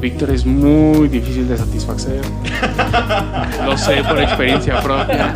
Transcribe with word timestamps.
Víctor 0.00 0.30
es 0.30 0.46
muy 0.46 1.08
difícil 1.08 1.48
de 1.48 1.56
satisfacer. 1.56 2.20
Lo 3.64 3.76
sé 3.76 4.02
por 4.04 4.20
experiencia 4.20 4.80
propia. 4.80 5.34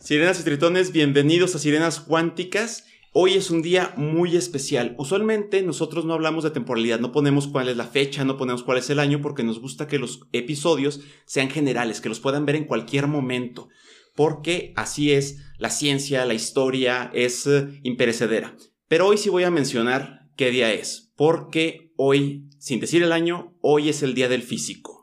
Sirenas 0.00 0.40
y 0.40 0.44
tritones, 0.44 0.90
bienvenidos 0.90 1.54
a 1.54 1.60
Sirenas 1.60 2.00
Cuánticas. 2.00 2.84
Hoy 3.12 3.34
es 3.34 3.50
un 3.50 3.62
día 3.62 3.94
muy 3.96 4.36
especial. 4.36 4.94
Usualmente 4.98 5.62
nosotros 5.62 6.04
no 6.04 6.14
hablamos 6.14 6.42
de 6.42 6.50
temporalidad, 6.50 6.98
no 6.98 7.12
ponemos 7.12 7.46
cuál 7.46 7.68
es 7.68 7.76
la 7.76 7.86
fecha, 7.86 8.24
no 8.24 8.36
ponemos 8.36 8.62
cuál 8.64 8.78
es 8.78 8.90
el 8.90 8.98
año, 8.98 9.22
porque 9.22 9.44
nos 9.44 9.60
gusta 9.60 9.86
que 9.86 9.98
los 9.98 10.26
episodios 10.32 11.00
sean 11.24 11.48
generales, 11.48 12.00
que 12.00 12.08
los 12.08 12.20
puedan 12.20 12.44
ver 12.44 12.56
en 12.56 12.64
cualquier 12.64 13.06
momento, 13.06 13.68
porque 14.16 14.72
así 14.74 15.12
es 15.12 15.38
la 15.58 15.70
ciencia, 15.70 16.24
la 16.24 16.34
historia, 16.34 17.10
es 17.14 17.46
eh, 17.46 17.80
imperecedera. 17.82 18.56
Pero 18.88 19.06
hoy 19.06 19.18
sí 19.18 19.28
voy 19.28 19.44
a 19.44 19.50
mencionar 19.50 20.28
qué 20.36 20.50
día 20.50 20.72
es, 20.72 21.12
porque 21.16 21.92
hoy, 21.96 22.48
sin 22.58 22.80
decir 22.80 23.02
el 23.02 23.12
año, 23.12 23.56
hoy 23.60 23.88
es 23.88 24.02
el 24.02 24.14
día 24.14 24.28
del 24.28 24.42
físico. 24.42 24.95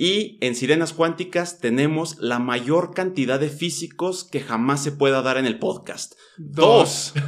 Y 0.00 0.38
en 0.42 0.54
Sirenas 0.54 0.92
Cuánticas 0.92 1.58
tenemos 1.58 2.18
la 2.20 2.38
mayor 2.38 2.94
cantidad 2.94 3.40
de 3.40 3.48
físicos 3.48 4.22
que 4.22 4.38
jamás 4.38 4.80
se 4.80 4.92
pueda 4.92 5.22
dar 5.22 5.38
en 5.38 5.44
el 5.44 5.58
podcast. 5.58 6.12
Dos. 6.36 7.14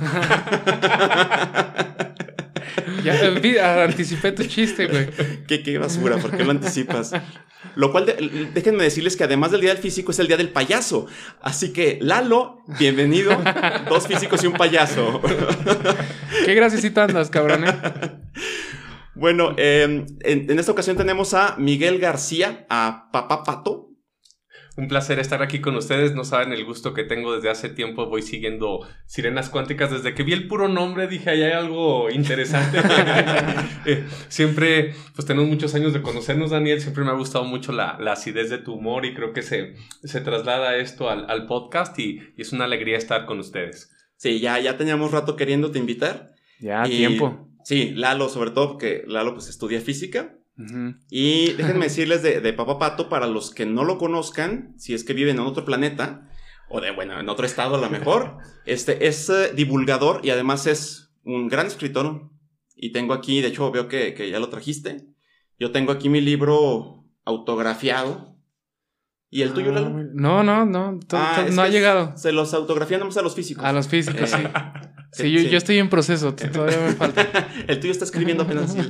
Ya 3.05 3.15
eh, 3.19 3.41
vi- 3.41 3.57
anticipé 3.59 4.33
tu 4.33 4.45
chiste, 4.45 4.87
güey. 4.87 5.09
¿Qué, 5.49 5.63
qué 5.63 5.79
basura, 5.79 6.19
¿por 6.19 6.37
qué 6.37 6.45
lo 6.45 6.51
anticipas? 6.51 7.13
Lo 7.75 7.91
cual, 7.93 8.07
de- 8.07 8.51
déjenme 8.53 8.85
decirles 8.85 9.17
que 9.17 9.25
además 9.25 9.51
del 9.53 9.63
Día 9.63 9.71
del 9.73 9.83
Físico 9.83 10.13
es 10.13 10.19
el 10.19 10.27
Día 10.27 10.37
del 10.37 10.51
Payaso. 10.51 11.07
Así 11.41 11.73
que, 11.73 11.99
Lalo, 12.03 12.63
bienvenido. 12.79 13.37
Dos 13.89 14.07
físicos 14.07 14.45
y 14.45 14.49
un 14.49 14.53
payaso. 14.53 15.21
Qué 16.45 16.55
graciosito 16.55 17.01
andas, 17.01 17.31
cabrón, 17.31 17.65
eh. 17.67 17.73
Bueno, 19.21 19.55
eh, 19.59 19.83
en, 20.25 20.51
en 20.51 20.59
esta 20.59 20.73
ocasión 20.73 20.97
tenemos 20.97 21.35
a 21.35 21.55
Miguel 21.59 21.99
García, 21.99 22.67
a 22.71 23.11
Papá 23.13 23.45
Pato. 23.45 23.89
Un 24.79 24.89
placer 24.89 25.19
estar 25.19 25.43
aquí 25.43 25.61
con 25.61 25.77
ustedes. 25.77 26.15
No 26.15 26.25
saben 26.25 26.53
el 26.55 26.65
gusto 26.65 26.95
que 26.95 27.05
tengo 27.05 27.35
desde 27.35 27.51
hace 27.51 27.69
tiempo. 27.69 28.07
Voy 28.07 28.23
siguiendo 28.23 28.81
Sirenas 29.07 29.51
Cuánticas. 29.51 29.91
Desde 29.91 30.15
que 30.15 30.23
vi 30.23 30.33
el 30.33 30.49
puro 30.49 30.69
nombre 30.69 31.07
dije, 31.07 31.29
ahí 31.29 31.43
hay 31.43 31.53
algo 31.53 32.09
interesante. 32.11 32.79
Eh, 33.87 34.05
siempre, 34.29 34.95
pues 35.15 35.27
tenemos 35.27 35.49
muchos 35.49 35.75
años 35.75 35.95
de 35.95 36.03
conocernos, 36.03 36.51
Daniel. 36.51 36.83
Siempre 36.83 37.03
me 37.03 37.11
ha 37.11 37.15
gustado 37.15 37.45
mucho 37.47 37.73
la, 37.73 37.97
la 37.99 38.13
acidez 38.13 38.51
de 38.51 38.59
tu 38.59 38.75
humor 38.75 39.07
y 39.07 39.15
creo 39.15 39.33
que 39.33 39.41
se, 39.41 39.73
se 40.05 40.21
traslada 40.21 40.77
esto 40.77 41.09
al, 41.09 41.31
al 41.31 41.47
podcast 41.47 41.99
y, 41.99 42.21
y 42.37 42.43
es 42.43 42.53
una 42.53 42.65
alegría 42.67 42.99
estar 42.99 43.25
con 43.25 43.39
ustedes. 43.39 43.91
Sí, 44.17 44.39
ya, 44.39 44.59
ya 44.61 44.77
teníamos 44.77 45.13
rato 45.13 45.35
queriéndote 45.35 45.79
invitar. 45.79 46.31
Ya, 46.61 46.87
Y- 46.87 46.91
tiempo. 46.99 47.50
Sí, 47.65 47.93
Lalo, 47.95 48.29
sobre 48.29 48.51
todo, 48.51 48.69
porque 48.69 49.05
Lalo 49.07 49.35
pues 49.35 49.49
estudia 49.49 49.81
física. 49.81 50.37
Ujú. 50.59 50.95
Y 51.11 51.53
déjenme 51.57 51.87
decirles 51.87 52.23
de, 52.23 52.41
de 52.41 52.53
Papá 52.53 52.79
Pato, 52.79 53.09
para 53.09 53.27
los 53.27 53.51
que 53.55 53.67
no 53.67 53.85
lo 53.85 53.99
conozcan, 53.99 54.75
si 54.79 54.95
es 54.95 55.05
que 55.05 55.13
viven 55.15 55.37
en 55.37 55.43
otro 55.47 55.65
planeta, 55.65 56.29
o 56.69 56.81
de, 56.81 56.91
bueno, 56.93 57.19
en 57.19 57.29
otro 57.29 57.47
estado 57.47 57.77
a 57.77 57.81
lo 57.81 57.91
mejor, 57.91 58.39
este, 58.67 59.07
es 59.07 59.29
eh, 59.31 59.53
divulgador 59.55 60.21
y 60.25 60.31
además 60.31 60.67
es 60.67 61.13
un 61.25 61.49
gran 61.49 61.67
escritor. 61.67 62.31
Y 62.77 62.93
tengo 62.93 63.13
aquí, 63.13 63.41
de 63.41 63.49
hecho 63.49 63.71
veo 63.71 63.89
que, 63.89 64.15
que 64.15 64.31
ya 64.31 64.39
lo 64.39 64.49
trajiste, 64.49 65.07
yo 65.59 65.71
tengo 65.73 65.93
aquí 65.93 66.09
mi 66.09 66.21
libro 66.21 67.05
autografiado. 67.25 68.37
¿Y 69.33 69.43
el 69.43 69.53
tuyo, 69.53 69.71
Ah, 69.71 69.75
Lalo? 69.75 69.91
No, 70.15 70.43
no, 70.43 70.65
no. 70.65 70.99
Ah, 71.13 71.47
no 71.53 71.63
ha 71.63 71.69
llegado. 71.69 72.17
Se 72.17 72.33
los 72.33 72.53
autografía 72.53 72.99
nomás 72.99 73.17
a 73.17 73.23
los 73.23 73.35
físicos. 73.35 73.65
A 73.65 73.73
los 73.73 73.87
físicos, 73.87 74.31
sí. 74.31 74.39
Sí, 75.13 75.25
Sí, 75.25 75.33
yo, 75.33 75.41
sí. 75.41 75.49
yo 75.51 75.59
estoy 75.59 75.79
en 75.79 75.89
proceso. 75.89 76.35
Todavía 76.53 76.79
me 76.79 76.93
falta. 76.93 77.49
El 77.67 77.81
tuyo 77.81 77.93
está 77.93 78.05
escribiendo 78.05 78.45
apenas. 78.45 78.77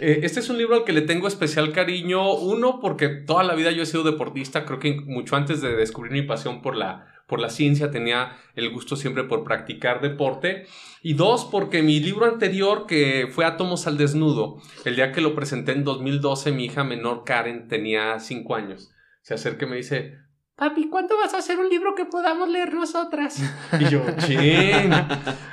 Eh, 0.00 0.20
este 0.24 0.40
es 0.40 0.48
un 0.48 0.56
libro 0.58 0.74
al 0.74 0.84
que 0.84 0.92
le 0.92 1.02
tengo 1.02 1.28
especial 1.28 1.72
cariño. 1.72 2.32
Uno, 2.34 2.80
porque 2.80 3.08
toda 3.08 3.44
la 3.44 3.54
vida 3.54 3.70
yo 3.70 3.82
he 3.82 3.86
sido 3.86 4.02
deportista. 4.02 4.64
Creo 4.64 4.78
que 4.78 5.00
mucho 5.06 5.36
antes 5.36 5.60
de 5.60 5.76
descubrir 5.76 6.12
mi 6.12 6.22
pasión 6.22 6.62
por 6.62 6.74
la, 6.74 7.06
por 7.26 7.38
la 7.38 7.50
ciencia 7.50 7.90
tenía 7.90 8.36
el 8.56 8.70
gusto 8.70 8.96
siempre 8.96 9.24
por 9.24 9.44
practicar 9.44 10.00
deporte. 10.00 10.66
Y 11.02 11.14
dos, 11.14 11.44
porque 11.44 11.82
mi 11.82 12.00
libro 12.00 12.26
anterior, 12.26 12.86
que 12.86 13.28
fue 13.30 13.44
Átomos 13.44 13.86
al 13.86 13.98
Desnudo, 13.98 14.60
el 14.84 14.96
día 14.96 15.12
que 15.12 15.20
lo 15.20 15.34
presenté 15.34 15.72
en 15.72 15.84
2012, 15.84 16.50
mi 16.50 16.64
hija 16.64 16.82
menor 16.82 17.22
Karen 17.24 17.68
tenía 17.68 18.18
5 18.18 18.54
años. 18.54 18.90
Se 19.22 19.34
acerca 19.34 19.66
y 19.66 19.68
me 19.68 19.76
dice, 19.76 20.18
Papi, 20.60 20.90
¿cuándo 20.90 21.16
vas 21.16 21.32
a 21.32 21.38
hacer 21.38 21.58
un 21.58 21.70
libro 21.70 21.94
que 21.94 22.04
podamos 22.04 22.46
leer 22.50 22.74
nosotras? 22.74 23.42
Y 23.80 23.88
yo, 23.88 24.04
chin. 24.18 24.92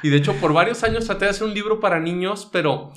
Y 0.03 0.09
de 0.09 0.18
hecho, 0.18 0.34
por 0.34 0.51
varios 0.51 0.84
años 0.84 1.06
traté 1.06 1.23
de 1.23 1.31
hacer 1.31 1.47
un 1.47 1.53
libro 1.53 1.79
para 1.79 2.01
niños, 2.01 2.50
pero, 2.51 2.91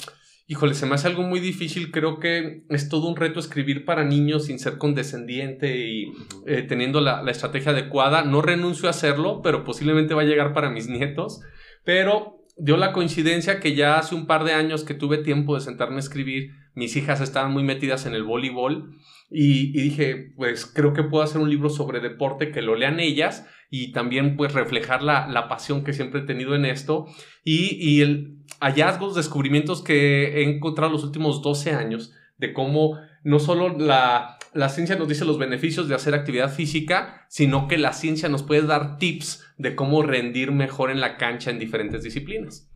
híjole, 0.49 0.75
se 0.75 0.87
me 0.87 0.97
hace 0.97 1.07
algo 1.07 1.23
muy 1.23 1.39
difícil. 1.39 1.93
Creo 1.93 2.19
que 2.19 2.65
es 2.69 2.89
todo 2.89 3.07
un 3.07 3.15
reto 3.15 3.39
escribir 3.39 3.85
para 3.85 4.03
niños 4.03 4.47
sin 4.47 4.59
ser 4.59 4.77
condescendiente 4.77 5.87
y 5.87 6.13
eh, 6.47 6.63
teniendo 6.63 7.01
la, 7.01 7.23
la 7.23 7.31
estrategia 7.31 7.71
adecuada. 7.71 8.25
No 8.25 8.43
renuncio 8.43 8.89
a 8.89 8.91
hacerlo, 8.91 9.41
pero 9.41 9.63
posiblemente 9.63 10.13
va 10.13 10.23
a 10.23 10.25
llegar 10.25 10.53
para 10.53 10.69
mis 10.69 10.89
nietos. 10.89 11.43
Pero 11.85 12.45
dio 12.57 12.77
la 12.77 12.93
coincidencia 12.93 13.61
que 13.61 13.77
ya 13.77 14.01
hace 14.01 14.17
un 14.17 14.27
par 14.27 14.43
de 14.43 14.55
años 14.55 14.83
que 14.83 14.95
tuve 14.95 15.19
tiempo 15.19 15.55
de 15.55 15.61
sentarme 15.61 15.97
a 15.97 16.01
escribir, 16.01 16.51
mis 16.75 16.97
hijas 16.97 17.21
estaban 17.21 17.53
muy 17.53 17.63
metidas 17.63 18.07
en 18.07 18.15
el 18.15 18.25
voleibol. 18.25 18.97
Y, 19.31 19.79
y 19.79 19.83
dije, 19.83 20.33
pues 20.37 20.67
creo 20.67 20.93
que 20.93 21.05
puedo 21.05 21.23
hacer 21.23 21.41
un 21.41 21.51
libro 21.51 21.71
sobre 21.71 22.01
deporte 22.01 22.51
que 22.51 22.63
lo 22.63 22.75
lean 22.75 22.99
ellas 22.99 23.47
y 23.71 23.93
también 23.93 24.37
pues 24.37 24.53
reflejar 24.53 25.03
la, 25.03 25.29
la 25.29 25.49
pasión 25.49 25.85
que 25.85 25.93
siempre 25.93 26.21
he 26.21 26.25
tenido 26.25 26.57
en 26.57 26.65
esto 26.65 27.07
y, 27.45 27.77
y 27.81 28.01
el 28.01 28.39
hallazgos, 28.61 29.15
descubrimientos 29.15 29.83
que 29.83 30.41
he 30.41 30.43
encontrado 30.43 30.93
los 30.93 31.05
últimos 31.05 31.43
12 31.43 31.73
años 31.73 32.13
de 32.39 32.53
cómo 32.53 32.99
no 33.23 33.39
solo 33.39 33.79
la, 33.79 34.39
la 34.53 34.69
ciencia 34.69 34.97
nos 34.97 35.09
dice 35.09 35.25
los 35.25 35.39
beneficios 35.39 35.89
de 35.89 35.95
hacer 35.95 36.15
actividad 36.15 36.53
física, 36.53 37.27
sino 37.29 37.69
que 37.69 37.79
la 37.79 37.93
ciencia 37.93 38.29
nos 38.29 38.43
puede 38.43 38.63
dar 38.63 38.99
tips 38.99 39.45
de 39.59 39.77
cómo 39.77 40.03
rendir 40.03 40.53
mejor 40.53 40.91
en 40.91 41.01
la 41.01 41.17
cancha 41.17 41.51
en 41.51 41.59
diferentes 41.59 42.03
disciplinas. 42.03 42.71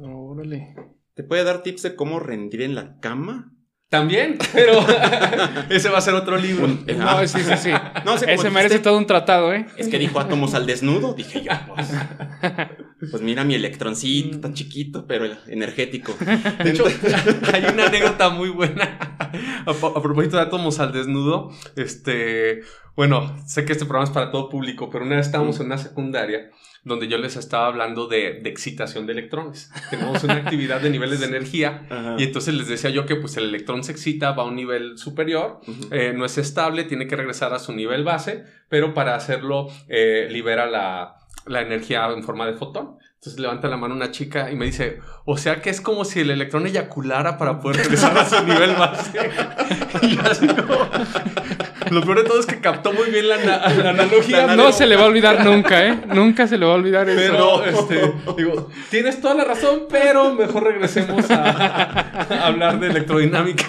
Órale. 0.00 0.74
¿Te 1.14 1.24
puede 1.24 1.44
dar 1.44 1.62
tips 1.62 1.82
de 1.82 1.96
cómo 1.96 2.20
rendir 2.20 2.62
en 2.62 2.74
la 2.74 2.98
cama? 3.00 3.52
También, 3.90 4.38
pero 4.52 4.84
ese 5.70 5.88
va 5.88 5.98
a 5.98 6.00
ser 6.00 6.14
otro 6.14 6.36
libro. 6.36 6.66
No, 6.66 7.08
Ah, 7.08 7.26
sí, 7.26 7.38
sí, 7.40 7.52
sí. 7.56 7.70
no 8.04 8.14
Ese 8.14 8.26
merece 8.50 8.50
dijiste. 8.74 8.78
todo 8.80 8.98
un 8.98 9.06
tratado, 9.06 9.52
¿eh? 9.54 9.66
Es 9.76 9.86
que 9.88 9.98
dijo 10.00 10.18
átomos 10.18 10.54
al 10.54 10.66
desnudo, 10.66 11.14
dije 11.14 11.42
yo. 11.42 11.52
Pues, 12.96 13.10
pues 13.10 13.22
mira 13.22 13.44
mi 13.44 13.54
electroncito, 13.54 14.40
tan 14.40 14.54
chiquito, 14.54 15.06
pero 15.06 15.26
energético. 15.48 16.14
De 16.62 16.70
hecho, 16.70 16.84
hay 17.52 17.64
una 17.72 17.86
anécdota 17.86 18.30
muy 18.30 18.48
buena. 18.48 18.98
A, 19.66 19.70
a 19.70 20.02
propósito 20.02 20.36
de 20.36 20.42
átomos 20.42 20.78
al 20.80 20.92
desnudo, 20.92 21.50
este, 21.76 22.60
bueno, 22.96 23.36
sé 23.46 23.64
que 23.66 23.72
este 23.72 23.84
programa 23.84 24.04
es 24.04 24.10
para 24.14 24.30
todo 24.30 24.48
público, 24.48 24.88
pero 24.90 25.04
una 25.04 25.16
vez 25.16 25.26
estábamos 25.26 25.58
en 25.60 25.66
una 25.66 25.76
secundaria 25.78 26.50
donde 26.84 27.08
yo 27.08 27.18
les 27.18 27.36
estaba 27.36 27.66
hablando 27.66 28.06
de, 28.06 28.40
de 28.42 28.50
excitación 28.50 29.06
de 29.06 29.12
electrones. 29.12 29.70
Tenemos 29.90 30.22
una 30.22 30.34
actividad 30.34 30.80
de 30.80 30.90
niveles 30.90 31.20
de 31.20 31.26
energía 31.34 31.86
Ajá. 31.90 32.16
y 32.18 32.24
entonces 32.24 32.54
les 32.54 32.68
decía 32.68 32.90
yo 32.90 33.06
que 33.06 33.16
pues 33.16 33.36
el 33.36 33.44
electrón 33.44 33.82
se 33.84 33.92
excita, 33.92 34.32
va 34.32 34.42
a 34.42 34.46
un 34.46 34.56
nivel 34.56 34.98
superior, 34.98 35.60
eh, 35.90 36.12
no 36.14 36.24
es 36.24 36.38
estable, 36.38 36.84
tiene 36.84 37.06
que 37.06 37.16
regresar 37.16 37.54
a 37.54 37.58
su 37.58 37.72
nivel 37.72 38.04
base, 38.04 38.44
pero 38.68 38.94
para 38.94 39.14
hacerlo 39.14 39.68
eh, 39.88 40.28
libera 40.30 40.66
la, 40.66 41.16
la 41.46 41.62
energía 41.62 42.06
en 42.10 42.22
forma 42.22 42.46
de 42.46 42.54
fotón. 42.54 42.98
Entonces 43.14 43.40
levanta 43.40 43.68
la 43.68 43.78
mano 43.78 43.94
una 43.94 44.10
chica 44.10 44.50
y 44.50 44.54
me 44.54 44.66
dice, 44.66 44.98
o 45.24 45.38
sea 45.38 45.62
que 45.62 45.70
es 45.70 45.80
como 45.80 46.04
si 46.04 46.20
el 46.20 46.30
electrón 46.30 46.66
eyaculara 46.66 47.38
para 47.38 47.58
poder 47.58 47.78
regresar 47.78 48.18
a 48.18 48.28
su 48.28 48.44
nivel 48.44 48.74
base. 48.74 49.18
y 50.02 50.16
yo 50.16 50.22
así 50.30 50.46
como... 50.46 50.76
Lo 51.90 52.00
peor 52.02 52.18
de 52.22 52.24
todo 52.28 52.40
es 52.40 52.46
que 52.46 52.60
captó 52.60 52.92
muy 52.92 53.10
bien 53.10 53.28
la, 53.28 53.34
ana- 53.36 53.68
la 53.82 53.90
analogía. 53.90 54.54
No 54.56 54.72
se 54.72 54.86
le 54.86 54.96
va 54.96 55.02
a 55.02 55.06
olvidar 55.06 55.44
nunca, 55.44 55.86
¿eh? 55.86 56.00
Nunca 56.14 56.46
se 56.46 56.58
le 56.58 56.66
va 56.66 56.72
a 56.72 56.76
olvidar 56.76 57.08
eso. 57.08 57.32
pero, 57.32 57.64
este, 57.64 58.12
digo, 58.36 58.70
tienes 58.90 59.20
toda 59.20 59.34
la 59.34 59.44
razón, 59.44 59.84
pero 59.90 60.34
mejor 60.34 60.64
regresemos 60.64 61.30
a, 61.30 61.42
a 62.28 62.46
hablar 62.46 62.80
de 62.80 62.88
electrodinámica. 62.88 63.66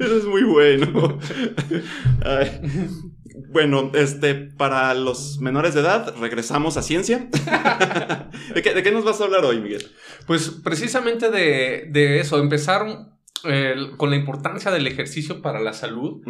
Eso 0.00 0.16
es 0.18 0.24
muy 0.24 0.42
bueno. 0.44 1.18
Ay. 2.24 2.60
Bueno, 3.50 3.90
este, 3.94 4.34
para 4.34 4.92
los 4.94 5.38
menores 5.40 5.74
de 5.74 5.80
edad, 5.80 6.14
regresamos 6.20 6.76
a 6.76 6.82
ciencia. 6.82 7.28
¿De, 8.54 8.62
qué, 8.62 8.74
de 8.74 8.82
qué 8.82 8.90
nos 8.92 9.04
vas 9.04 9.20
a 9.20 9.24
hablar 9.24 9.44
hoy, 9.44 9.60
Miguel? 9.60 9.86
Pues 10.26 10.50
precisamente 10.64 11.30
de, 11.30 11.86
de 11.90 12.20
eso, 12.20 12.38
empezar 12.38 12.84
con 13.96 14.10
la 14.10 14.16
importancia 14.16 14.70
del 14.70 14.86
ejercicio 14.86 15.42
para 15.42 15.60
la 15.60 15.72
salud. 15.72 16.22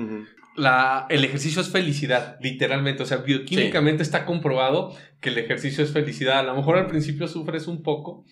La, 0.57 1.07
el 1.11 1.23
ejercicio 1.23 1.61
es 1.61 1.69
felicidad, 1.69 2.39
literalmente. 2.41 3.03
O 3.03 3.07
sea, 3.07 3.19
bioquímicamente 3.19 4.03
está 4.03 4.25
comprobado 4.25 4.95
que 5.21 5.29
el 5.29 5.39
ejercicio 5.39 5.85
es 5.85 5.93
felicidad. 5.93 6.39
A 6.39 6.43
lo 6.43 6.57
mejor 6.57 6.79
al 6.79 6.87
principio 6.87 7.29
sufres 7.29 7.67
un 7.67 7.83
poco. 7.83 8.25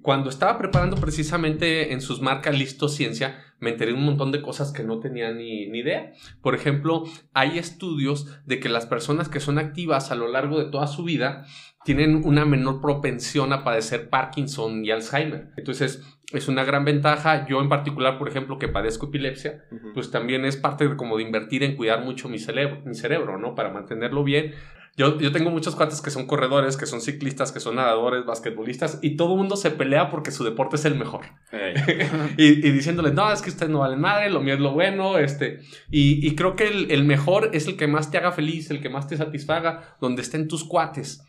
Cuando 0.00 0.30
estaba 0.30 0.56
preparando 0.56 0.96
precisamente 0.96 1.92
en 1.92 2.00
sus 2.00 2.20
marcas 2.20 2.56
Listo 2.56 2.88
Ciencia, 2.88 3.38
me 3.58 3.70
enteré 3.70 3.92
un 3.92 4.04
montón 4.04 4.30
de 4.30 4.40
cosas 4.40 4.72
que 4.72 4.84
no 4.84 5.00
tenía 5.00 5.32
ni, 5.32 5.66
ni 5.66 5.80
idea. 5.80 6.12
Por 6.42 6.54
ejemplo, 6.54 7.04
hay 7.32 7.58
estudios 7.58 8.28
de 8.46 8.60
que 8.60 8.68
las 8.68 8.86
personas 8.86 9.28
que 9.28 9.40
son 9.40 9.58
activas 9.58 10.10
a 10.10 10.14
lo 10.14 10.28
largo 10.28 10.58
de 10.58 10.70
toda 10.70 10.86
su 10.86 11.02
vida 11.02 11.44
tienen 11.84 12.22
una 12.24 12.44
menor 12.44 12.80
propensión 12.80 13.52
a 13.52 13.62
padecer 13.62 14.08
Parkinson 14.08 14.84
y 14.84 14.90
Alzheimer. 14.90 15.50
Entonces, 15.56 16.02
es 16.32 16.48
una 16.48 16.64
gran 16.64 16.84
ventaja. 16.84 17.46
Yo 17.46 17.60
en 17.60 17.68
particular, 17.68 18.18
por 18.18 18.28
ejemplo, 18.28 18.58
que 18.58 18.68
padezco 18.68 19.06
epilepsia, 19.06 19.64
pues 19.92 20.10
también 20.10 20.44
es 20.44 20.56
parte 20.56 20.88
de 20.88 20.96
como 20.96 21.16
de 21.16 21.22
invertir 21.22 21.62
en 21.62 21.76
cuidar 21.76 22.04
mucho 22.04 22.28
mi 22.28 22.38
cerebro, 22.38 22.82
mi 22.84 22.94
cerebro 22.94 23.38
¿no? 23.38 23.54
Para 23.54 23.70
mantenerlo 23.70 24.24
bien. 24.24 24.54
Yo, 24.96 25.18
yo 25.18 25.32
tengo 25.32 25.50
muchos 25.50 25.74
cuates 25.74 26.00
que 26.00 26.10
son 26.10 26.26
corredores, 26.26 26.76
que 26.76 26.86
son 26.86 27.00
ciclistas, 27.00 27.50
que 27.50 27.58
son 27.58 27.74
nadadores, 27.74 28.24
basquetbolistas, 28.24 29.00
y 29.02 29.16
todo 29.16 29.32
el 29.32 29.38
mundo 29.38 29.56
se 29.56 29.72
pelea 29.72 30.08
porque 30.08 30.30
su 30.30 30.44
deporte 30.44 30.76
es 30.76 30.84
el 30.84 30.94
mejor. 30.94 31.24
y, 32.36 32.44
y, 32.44 32.70
diciéndole, 32.70 33.10
no, 33.10 33.32
es 33.32 33.42
que 33.42 33.50
ustedes 33.50 33.72
no 33.72 33.80
valen 33.80 34.00
madre, 34.00 34.30
lo 34.30 34.40
mío 34.40 34.54
es 34.54 34.60
lo 34.60 34.72
bueno, 34.72 35.18
este. 35.18 35.58
Y, 35.90 36.24
y 36.24 36.36
creo 36.36 36.54
que 36.54 36.68
el, 36.68 36.92
el 36.92 37.04
mejor 37.04 37.50
es 37.54 37.66
el 37.66 37.76
que 37.76 37.88
más 37.88 38.12
te 38.12 38.18
haga 38.18 38.30
feliz, 38.30 38.70
el 38.70 38.80
que 38.80 38.88
más 38.88 39.08
te 39.08 39.16
satisfaga, 39.16 39.96
donde 40.00 40.22
estén 40.22 40.46
tus 40.46 40.62
cuates 40.62 41.24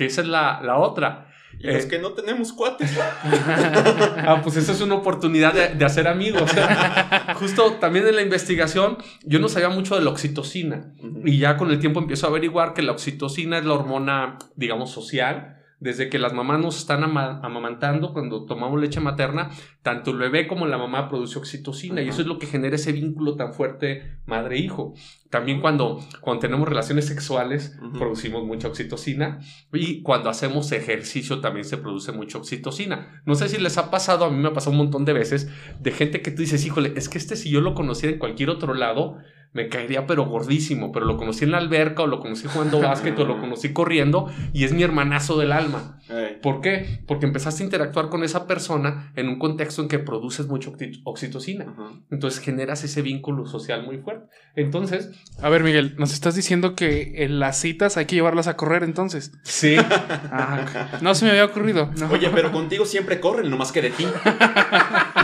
que 0.00 0.06
esa 0.06 0.22
es 0.22 0.28
la, 0.28 0.60
la 0.62 0.78
otra. 0.78 1.28
Y 1.58 1.66
los 1.66 1.84
eh, 1.84 1.88
que 1.88 1.98
no 1.98 2.12
tenemos 2.12 2.52
cuates. 2.52 2.98
ah, 3.24 4.40
pues 4.42 4.56
esa 4.56 4.72
es 4.72 4.80
una 4.80 4.94
oportunidad 4.94 5.52
de, 5.52 5.74
de 5.74 5.84
hacer 5.84 6.08
amigos. 6.08 6.50
Justo 7.34 7.72
también 7.74 8.06
en 8.06 8.16
la 8.16 8.22
investigación, 8.22 8.98
yo 9.24 9.38
no 9.40 9.48
sabía 9.48 9.68
mucho 9.68 9.96
de 9.96 10.04
la 10.04 10.10
oxitocina. 10.10 10.92
Y 11.24 11.38
ya 11.38 11.56
con 11.56 11.70
el 11.70 11.78
tiempo 11.78 12.00
empiezo 12.00 12.26
a 12.26 12.30
averiguar 12.30 12.72
que 12.72 12.82
la 12.82 12.92
oxitocina 12.92 13.58
es 13.58 13.64
la 13.64 13.74
hormona, 13.74 14.38
digamos, 14.56 14.90
social 14.90 15.59
desde 15.80 16.10
que 16.10 16.18
las 16.18 16.34
mamás 16.34 16.60
nos 16.60 16.78
están 16.78 17.02
amamantando, 17.02 18.12
cuando 18.12 18.44
tomamos 18.44 18.78
leche 18.78 19.00
materna, 19.00 19.50
tanto 19.82 20.10
el 20.10 20.18
bebé 20.18 20.46
como 20.46 20.66
la 20.66 20.76
mamá 20.76 21.08
produce 21.08 21.38
oxitocina 21.38 22.02
y 22.02 22.08
eso 22.08 22.20
es 22.20 22.26
lo 22.28 22.38
que 22.38 22.46
genera 22.46 22.76
ese 22.76 22.92
vínculo 22.92 23.34
tan 23.34 23.54
fuerte 23.54 24.18
madre-hijo. 24.26 24.94
También 25.30 25.60
cuando, 25.60 26.04
cuando 26.20 26.40
tenemos 26.40 26.68
relaciones 26.68 27.06
sexuales 27.06 27.78
producimos 27.98 28.44
mucha 28.44 28.68
oxitocina 28.68 29.40
y 29.72 30.02
cuando 30.02 30.28
hacemos 30.28 30.70
ejercicio 30.72 31.40
también 31.40 31.64
se 31.64 31.78
produce 31.78 32.12
mucha 32.12 32.36
oxitocina. 32.36 33.22
No 33.24 33.34
sé 33.34 33.48
si 33.48 33.58
les 33.58 33.78
ha 33.78 33.90
pasado, 33.90 34.26
a 34.26 34.30
mí 34.30 34.36
me 34.36 34.48
ha 34.48 34.52
pasado 34.52 34.72
un 34.72 34.78
montón 34.78 35.06
de 35.06 35.14
veces, 35.14 35.48
de 35.80 35.92
gente 35.92 36.20
que 36.20 36.30
tú 36.30 36.42
dices, 36.42 36.64
híjole, 36.66 36.92
es 36.96 37.08
que 37.08 37.16
este 37.16 37.36
si 37.36 37.48
yo 37.48 37.62
lo 37.62 37.74
conociera 37.74 38.12
en 38.12 38.18
cualquier 38.18 38.50
otro 38.50 38.74
lado, 38.74 39.16
me 39.52 39.68
caería 39.68 40.06
pero 40.06 40.26
gordísimo, 40.26 40.92
pero 40.92 41.06
lo 41.06 41.16
conocí 41.16 41.44
en 41.44 41.50
la 41.50 41.58
alberca 41.58 42.02
o 42.02 42.06
lo 42.06 42.20
conocí 42.20 42.46
jugando 42.46 42.80
básquet 42.82 43.18
o 43.18 43.24
lo 43.24 43.40
conocí 43.40 43.72
corriendo 43.72 44.30
y 44.52 44.64
es 44.64 44.72
mi 44.72 44.82
hermanazo 44.82 45.38
del 45.38 45.52
alma. 45.52 45.98
¿Por 46.42 46.60
qué? 46.60 47.02
Porque 47.06 47.26
empezaste 47.26 47.62
a 47.62 47.66
interactuar 47.66 48.08
con 48.08 48.24
esa 48.24 48.46
persona 48.46 49.12
en 49.14 49.28
un 49.28 49.38
contexto 49.38 49.82
en 49.82 49.88
que 49.88 50.00
produces 50.00 50.48
mucho 50.48 50.72
oxitocina. 51.04 51.74
Entonces 52.10 52.40
generas 52.40 52.82
ese 52.82 53.02
vínculo 53.02 53.46
social 53.46 53.84
muy 53.84 53.98
fuerte. 53.98 54.26
Entonces... 54.56 55.10
A 55.40 55.48
ver, 55.48 55.62
Miguel, 55.62 55.94
nos 55.98 56.12
estás 56.12 56.34
diciendo 56.34 56.74
que 56.74 57.24
en 57.24 57.38
las 57.38 57.60
citas 57.60 57.96
hay 57.96 58.06
que 58.06 58.16
llevarlas 58.16 58.48
a 58.48 58.56
correr 58.56 58.82
entonces. 58.82 59.32
Sí. 59.42 59.76
Ah, 59.78 60.98
no 61.00 61.14
se 61.14 61.24
me 61.24 61.30
había 61.30 61.44
ocurrido. 61.44 61.90
Oye, 62.10 62.28
pero 62.34 62.50
contigo 62.50 62.84
siempre 62.84 63.20
corren, 63.20 63.56
más 63.56 63.72
que 63.72 63.82
de 63.82 63.90
ti. 63.90 64.04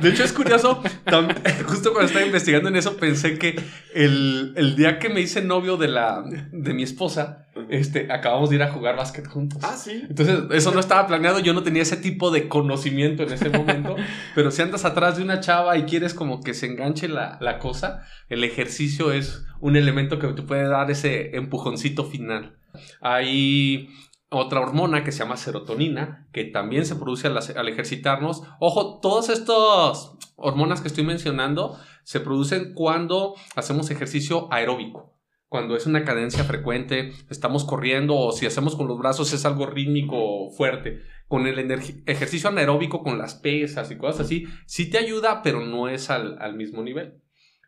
De 0.00 0.08
hecho, 0.08 0.24
es 0.24 0.32
curioso, 0.32 0.82
justo 1.66 1.92
cuando 1.92 2.06
estaba 2.06 2.24
investigando 2.24 2.68
en 2.68 2.76
eso, 2.76 2.96
pensé 2.96 3.38
que 3.38 3.60
el, 3.94 4.52
el, 4.56 4.76
día 4.76 4.98
que 4.98 5.08
me 5.08 5.20
hice 5.20 5.42
novio 5.42 5.76
de, 5.76 5.88
la, 5.88 6.22
de 6.24 6.74
mi 6.74 6.82
esposa, 6.82 7.46
este, 7.68 8.10
acabamos 8.12 8.50
de 8.50 8.56
ir 8.56 8.62
a 8.62 8.72
jugar 8.72 8.96
básquet 8.96 9.26
juntos. 9.26 9.62
Ah, 9.62 9.76
sí. 9.76 10.04
Entonces, 10.08 10.40
eso 10.52 10.72
no 10.72 10.80
estaba 10.80 11.06
planeado, 11.06 11.40
yo 11.40 11.52
no 11.52 11.62
tenía 11.62 11.82
ese 11.82 11.96
tipo 11.96 12.30
de 12.30 12.48
conocimiento 12.48 13.22
en 13.22 13.32
ese 13.32 13.50
momento, 13.50 13.96
pero 14.34 14.50
si 14.50 14.62
andas 14.62 14.84
atrás 14.84 15.16
de 15.16 15.22
una 15.22 15.40
chava 15.40 15.76
y 15.76 15.84
quieres 15.84 16.14
como 16.14 16.42
que 16.42 16.54
se 16.54 16.66
enganche 16.66 17.08
la, 17.08 17.38
la 17.40 17.58
cosa, 17.58 18.04
el 18.28 18.44
ejercicio 18.44 19.12
es 19.12 19.44
un 19.60 19.76
elemento 19.76 20.18
que 20.18 20.28
te 20.28 20.42
puede 20.42 20.68
dar 20.68 20.90
ese 20.90 21.36
empujoncito 21.36 22.04
final. 22.04 22.56
Hay 23.00 23.90
otra 24.30 24.60
hormona 24.60 25.02
que 25.02 25.12
se 25.12 25.18
llama 25.18 25.36
serotonina, 25.36 26.28
que 26.32 26.44
también 26.44 26.86
se 26.86 26.94
produce 26.94 27.26
al, 27.26 27.68
ejercitarnos. 27.68 28.42
Ojo, 28.60 29.00
todas 29.00 29.28
estas 29.28 30.16
hormonas 30.36 30.80
que 30.80 30.88
estoy 30.88 31.04
mencionando 31.04 31.76
se 32.04 32.20
producen 32.20 32.72
cuando 32.74 33.34
hacemos 33.56 33.90
ejercicio 33.90 34.48
aeróbico. 34.52 35.16
Cuando 35.48 35.74
es 35.74 35.86
una 35.86 36.04
cadencia 36.04 36.44
frecuente, 36.44 37.12
estamos 37.28 37.64
corriendo 37.64 38.16
o 38.16 38.30
si 38.30 38.46
hacemos 38.46 38.76
con 38.76 38.86
los 38.86 38.98
brazos 38.98 39.32
es 39.32 39.44
algo 39.44 39.66
rítmico 39.66 40.48
fuerte. 40.50 41.02
Con 41.26 41.48
el 41.48 41.58
ejercicio 42.06 42.48
anaeróbico, 42.48 43.02
con 43.02 43.18
las 43.18 43.34
pesas 43.34 43.90
y 43.90 43.96
cosas 43.96 44.26
así, 44.26 44.46
sí 44.66 44.88
te 44.90 44.98
ayuda, 44.98 45.42
pero 45.42 45.60
no 45.60 45.88
es 45.88 46.08
al, 46.08 46.54
mismo 46.54 46.84
nivel. 46.84 47.20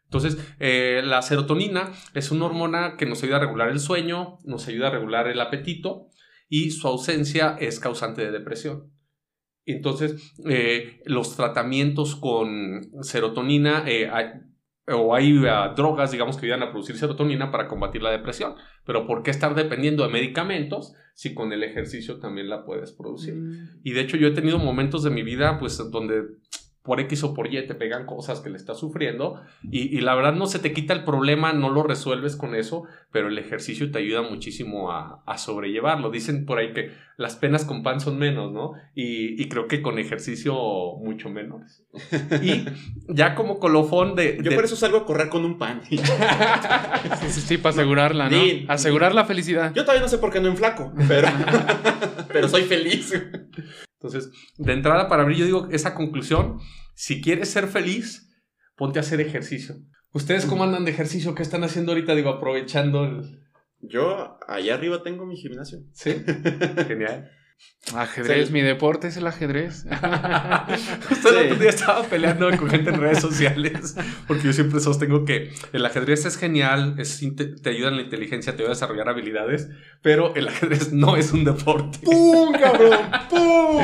Entonces, 0.05 0.38
eh, 0.61 1.00
la 1.05 1.23
serotonina 1.23 1.91
es 2.14 2.31
una 2.31 2.47
hormona 2.47 2.97
que 2.97 3.06
nos 3.06 3.20
ayuda 3.25 3.38
a 3.38 3.41
regular 3.41 3.69
el 3.70 3.81
sueño, 3.81 4.38
nos 4.44 4.69
ayuda 4.69 4.88
a 4.88 4.91
regular 4.91 5.26
el 5.26 5.41
apetito 5.41 6.12
y 6.52 6.70
su 6.70 6.87
ausencia 6.87 7.56
es 7.58 7.81
causante 7.81 8.20
de 8.20 8.31
depresión. 8.31 8.93
Entonces, 9.64 10.34
eh, 10.44 11.00
los 11.06 11.34
tratamientos 11.34 12.14
con 12.14 12.90
serotonina, 13.00 13.84
eh, 13.87 14.10
o 14.87 15.14
hay 15.14 15.32
uh, 15.38 15.75
drogas, 15.75 16.12
digamos, 16.12 16.37
que 16.37 16.44
ayudan 16.44 16.64
a 16.64 16.70
producir 16.70 16.99
serotonina 16.99 17.50
para 17.50 17.69
combatir 17.69 18.02
la 18.02 18.10
depresión. 18.10 18.56
Pero 18.84 19.06
¿por 19.06 19.22
qué 19.22 19.31
estar 19.31 19.54
dependiendo 19.54 20.02
de 20.02 20.10
medicamentos 20.10 20.93
si 21.14 21.32
con 21.32 21.54
el 21.54 21.62
ejercicio 21.62 22.19
también 22.19 22.50
la 22.50 22.66
puedes 22.66 22.93
producir? 22.93 23.34
Mm. 23.34 23.81
Y 23.82 23.93
de 23.93 24.02
hecho 24.02 24.19
yo 24.19 24.28
he 24.28 24.32
tenido 24.32 24.58
momentos 24.58 25.02
de 25.04 25.10
mi 25.10 25.22
vida, 25.22 25.58
pues, 25.58 25.78
donde 25.90 26.22
por 26.82 26.99
X 27.00 27.23
o 27.23 27.32
por 27.32 27.52
Y 27.52 27.67
te 27.67 27.75
pegan 27.75 28.06
cosas 28.06 28.40
que 28.40 28.50
le 28.50 28.56
estás 28.56 28.79
sufriendo 28.79 29.40
y, 29.62 30.00
la 30.00 30.14
verdad 30.17 30.34
no 30.34 30.46
se 30.46 30.58
te 30.58 30.73
quita 30.73 30.93
el 30.94 31.05
problema, 31.05 31.52
no 31.52 31.70
lo 31.70 31.84
resuelves 31.84 32.34
con 32.34 32.56
eso, 32.56 32.84
pero 33.12 33.28
el 33.28 33.38
ejercicio 33.38 33.90
te 33.92 33.99
ayuda 33.99 34.23
muchísimo 34.23 34.90
a, 34.90 35.23
sobrellevarlo. 35.38 36.11
Dicen 36.11 36.45
por 36.45 36.59
ahí 36.59 36.73
que 36.73 36.90
las 37.16 37.37
penas 37.37 37.64
con 37.64 37.83
pan 37.83 38.00
son 38.00 38.18
menos, 38.18 38.52
¿no? 38.52 38.73
Y, 38.95 39.49
creo 39.49 39.68
que 39.68 39.80
con 39.80 39.99
ejercicio 39.99 40.54
mucho 40.99 41.30
menos. 41.30 41.85
Y 42.42 42.64
ya 43.09 43.35
como 43.35 43.59
colofón 43.59 44.14
de... 44.16 44.38
Yo 44.42 44.52
por 44.54 44.64
eso 44.64 44.76
salgo 44.76 44.99
a 44.99 45.07
correr 45.07 45.28
con 45.28 45.45
un 45.45 45.59
pan. 45.59 45.83
sí, 45.88 45.99
sí, 47.30 47.59
para 47.59 47.75
asegurarla, 47.75 48.28
¿no? 48.28 48.38
Asegurar 48.68 49.14
la 49.14 49.25
felicidad. 49.25 49.73
Yo 49.75 49.83
todavía 49.83 50.02
no 50.02 50.09
sé 50.09 50.18
por 50.18 50.33
qué 50.33 50.40
no 50.40 50.54
flaco, 50.57 50.92
pero, 51.09 51.28
pero 52.33 52.49
soy 52.49 52.62
feliz. 52.62 53.14
Entonces, 54.02 54.32
de 54.59 54.73
entrada 54.73 55.09
para 55.09 55.23
abrir, 55.23 55.38
yo 55.38 55.44
digo 55.44 55.68
esa 55.71 55.94
conclusión, 55.94 56.59
si 56.94 57.21
quieres 57.23 57.50
ser 57.50 57.68
feliz, 57.68 58.28
ponte 58.76 58.99
a 58.99 59.02
hacer 59.02 59.21
ejercicio. 59.21 59.76
¿Ustedes 60.12 60.44
cómo 60.44 60.64
andan 60.64 60.85
de 60.85 60.90
ejercicio? 60.90 61.35
¿Qué 61.37 61.42
están 61.42 61.62
haciendo 61.62 61.92
ahorita? 61.92 62.14
Digo, 62.14 62.30
aprovechando 62.30 63.04
el... 63.04 63.40
Yo, 63.80 64.38
allá 64.47 64.75
arriba 64.75 65.02
tengo 65.02 65.25
mi 65.25 65.37
gimnasio. 65.37 65.78
Sí, 65.92 66.14
genial. 66.88 67.30
Ajedrez, 67.95 68.50
mi 68.52 68.61
deporte 68.61 69.09
es 69.09 69.16
el 69.16 69.26
ajedrez. 69.26 69.85
Justo 71.09 71.28
el 71.31 71.47
otro 71.47 71.57
día 71.57 71.69
estaba 71.69 72.04
peleando 72.04 72.49
con 72.57 72.71
gente 72.71 72.90
en 72.90 73.00
redes 73.00 73.21
sociales, 73.21 73.97
porque 74.28 74.45
yo 74.45 74.52
siempre 74.52 74.78
sostengo 74.81 75.25
que 75.25 75.52
el 75.73 75.85
ajedrez 75.85 76.25
es 76.25 76.38
genial, 76.38 76.95
es, 76.99 77.21
te 77.37 77.71
ayuda 77.71 77.88
en 77.88 77.97
la 77.97 78.02
inteligencia, 78.02 78.52
te 78.52 78.62
ayuda 78.62 78.71
a 78.71 78.75
desarrollar 78.76 79.09
habilidades, 79.09 79.69
pero 80.00 80.35
el 80.37 80.49
ajedrez 80.49 80.92
no 80.92 81.16
es 81.16 81.33
un 81.33 81.45
deporte. 81.45 81.99
¡Pum, 82.04 82.52
cabrón! 82.52 82.99
¡Pum! 83.28 83.83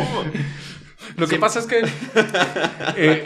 Lo 1.17 1.27
que 1.27 1.39
pasa 1.39 1.59
es 1.59 1.67
que 1.67 1.81
eh, 2.97 3.25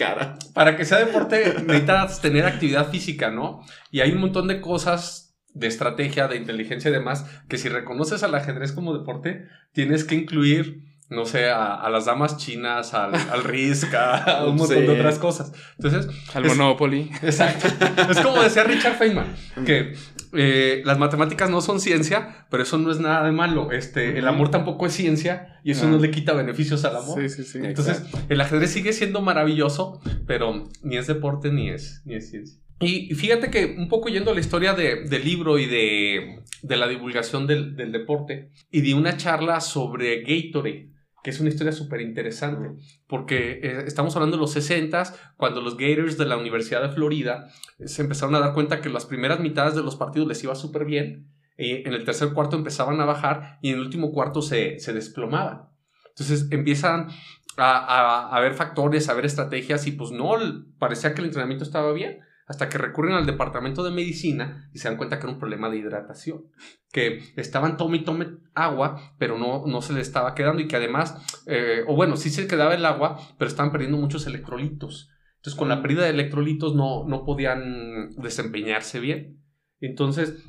para 0.54 0.76
que 0.76 0.86
sea 0.86 0.98
deporte 0.98 1.54
necesitas 1.66 2.22
tener 2.22 2.46
actividad 2.46 2.90
física, 2.90 3.30
¿no? 3.30 3.62
Y 3.90 4.00
hay 4.00 4.12
un 4.12 4.20
montón 4.20 4.48
de 4.48 4.62
cosas 4.62 5.21
de 5.54 5.66
estrategia, 5.66 6.28
de 6.28 6.36
inteligencia 6.36 6.90
y 6.90 6.92
demás, 6.92 7.26
que 7.48 7.58
si 7.58 7.68
reconoces 7.68 8.22
al 8.22 8.34
ajedrez 8.34 8.72
como 8.72 8.96
deporte, 8.96 9.46
tienes 9.72 10.04
que 10.04 10.14
incluir, 10.14 10.84
no 11.08 11.26
sé, 11.26 11.50
a, 11.50 11.88
las 11.90 12.06
damas 12.06 12.38
chinas, 12.38 12.94
al, 12.94 13.14
al 13.30 13.44
Risk, 13.44 13.92
a, 13.94 14.44
un 14.46 14.56
montón 14.56 14.86
de 14.86 14.90
otras 14.90 15.18
cosas. 15.18 15.52
Entonces... 15.76 16.08
Al 16.34 16.46
Monopoly. 16.46 17.10
Exacto. 17.22 17.68
es 18.10 18.20
como 18.20 18.42
decía 18.42 18.64
Richard 18.64 18.96
Feynman, 18.96 19.34
que 19.66 19.94
eh, 20.34 20.80
las 20.86 20.98
matemáticas 20.98 21.50
no 21.50 21.60
son 21.60 21.78
ciencia, 21.78 22.46
pero 22.50 22.62
eso 22.62 22.78
no 22.78 22.90
es 22.90 22.98
nada 22.98 23.24
de 23.24 23.32
malo. 23.32 23.70
Este, 23.70 24.18
el 24.18 24.26
amor 24.26 24.50
tampoco 24.50 24.86
es 24.86 24.94
ciencia 24.94 25.60
y 25.62 25.72
eso 25.72 25.88
no 25.88 25.98
le 25.98 26.10
quita 26.10 26.32
beneficios 26.32 26.84
al 26.86 26.96
amor. 26.96 27.20
Sí, 27.20 27.28
sí, 27.28 27.44
sí. 27.44 27.58
Entonces, 27.62 28.02
el 28.30 28.40
ajedrez 28.40 28.70
sigue 28.70 28.94
siendo 28.94 29.20
maravilloso, 29.20 30.00
pero 30.26 30.68
ni 30.82 30.96
es 30.96 31.06
deporte 31.06 31.52
ni 31.52 31.68
es, 31.68 32.00
ni 32.06 32.14
es 32.14 32.30
ciencia. 32.30 32.58
Y 32.82 33.14
fíjate 33.14 33.50
que 33.50 33.74
un 33.78 33.88
poco 33.88 34.08
yendo 34.08 34.30
a 34.30 34.34
la 34.34 34.40
historia 34.40 34.74
de- 34.74 35.04
del 35.04 35.24
libro 35.24 35.58
y 35.58 35.66
de, 35.66 36.42
de 36.62 36.76
la 36.76 36.88
divulgación 36.88 37.46
del, 37.46 37.76
del 37.76 37.92
deporte 37.92 38.50
y 38.70 38.80
de 38.80 38.94
una 38.94 39.16
charla 39.16 39.60
sobre 39.60 40.22
Gatorade, 40.22 40.90
que 41.22 41.30
es 41.30 41.38
una 41.40 41.50
historia 41.50 41.72
súper 41.72 42.00
interesante, 42.00 42.70
porque 43.06 43.60
eh, 43.62 43.84
estamos 43.86 44.14
hablando 44.16 44.36
de 44.36 44.40
los 44.40 44.52
60 44.52 45.14
cuando 45.36 45.60
los 45.60 45.76
Gators 45.76 46.18
de 46.18 46.26
la 46.26 46.36
Universidad 46.36 46.82
de 46.82 46.88
Florida 46.88 47.48
eh, 47.78 47.86
se 47.86 48.02
empezaron 48.02 48.34
a 48.34 48.40
dar 48.40 48.54
cuenta 48.54 48.80
que 48.80 48.88
las 48.88 49.06
primeras 49.06 49.38
mitades 49.38 49.74
de 49.76 49.82
los 49.82 49.94
partidos 49.96 50.26
les 50.28 50.42
iba 50.42 50.54
súper 50.56 50.84
bien, 50.84 51.28
eh, 51.58 51.84
en 51.86 51.92
el 51.92 52.04
tercer 52.04 52.32
cuarto 52.32 52.56
empezaban 52.56 53.00
a 53.00 53.04
bajar 53.04 53.58
y 53.62 53.68
en 53.68 53.76
el 53.76 53.82
último 53.82 54.10
cuarto 54.10 54.42
se, 54.42 54.80
se 54.80 54.92
desplomaban. 54.92 55.68
Entonces 56.08 56.48
empiezan 56.50 57.08
a, 57.56 57.78
a, 57.78 58.36
a 58.36 58.40
ver 58.40 58.54
factores, 58.54 59.08
a 59.08 59.14
ver 59.14 59.24
estrategias 59.26 59.86
y 59.86 59.92
pues 59.92 60.10
no, 60.10 60.32
parecía 60.78 61.14
que 61.14 61.20
el 61.20 61.26
entrenamiento 61.26 61.64
estaba 61.64 61.92
bien 61.92 62.18
hasta 62.52 62.68
que 62.68 62.76
recurren 62.76 63.14
al 63.14 63.24
departamento 63.24 63.82
de 63.82 63.90
medicina 63.90 64.68
y 64.74 64.78
se 64.78 64.86
dan 64.86 64.98
cuenta 64.98 65.18
que 65.18 65.24
era 65.24 65.32
un 65.32 65.38
problema 65.38 65.70
de 65.70 65.78
hidratación, 65.78 66.44
que 66.92 67.32
estaban 67.36 67.78
tome 67.78 67.96
y 67.96 68.04
tome 68.04 68.28
agua, 68.52 69.14
pero 69.16 69.38
no, 69.38 69.66
no 69.66 69.80
se 69.80 69.94
le 69.94 70.02
estaba 70.02 70.34
quedando 70.34 70.60
y 70.60 70.68
que 70.68 70.76
además, 70.76 71.16
eh, 71.46 71.82
o 71.88 71.96
bueno, 71.96 72.18
sí 72.18 72.28
se 72.28 72.46
quedaba 72.46 72.74
el 72.74 72.84
agua, 72.84 73.18
pero 73.38 73.48
estaban 73.48 73.72
perdiendo 73.72 73.96
muchos 73.96 74.26
electrolitos. 74.26 75.08
Entonces, 75.36 75.58
con 75.58 75.70
la 75.70 75.80
pérdida 75.80 76.02
de 76.02 76.10
electrolitos 76.10 76.74
no, 76.74 77.08
no 77.08 77.24
podían 77.24 78.10
desempeñarse 78.16 79.00
bien. 79.00 79.42
Entonces, 79.80 80.44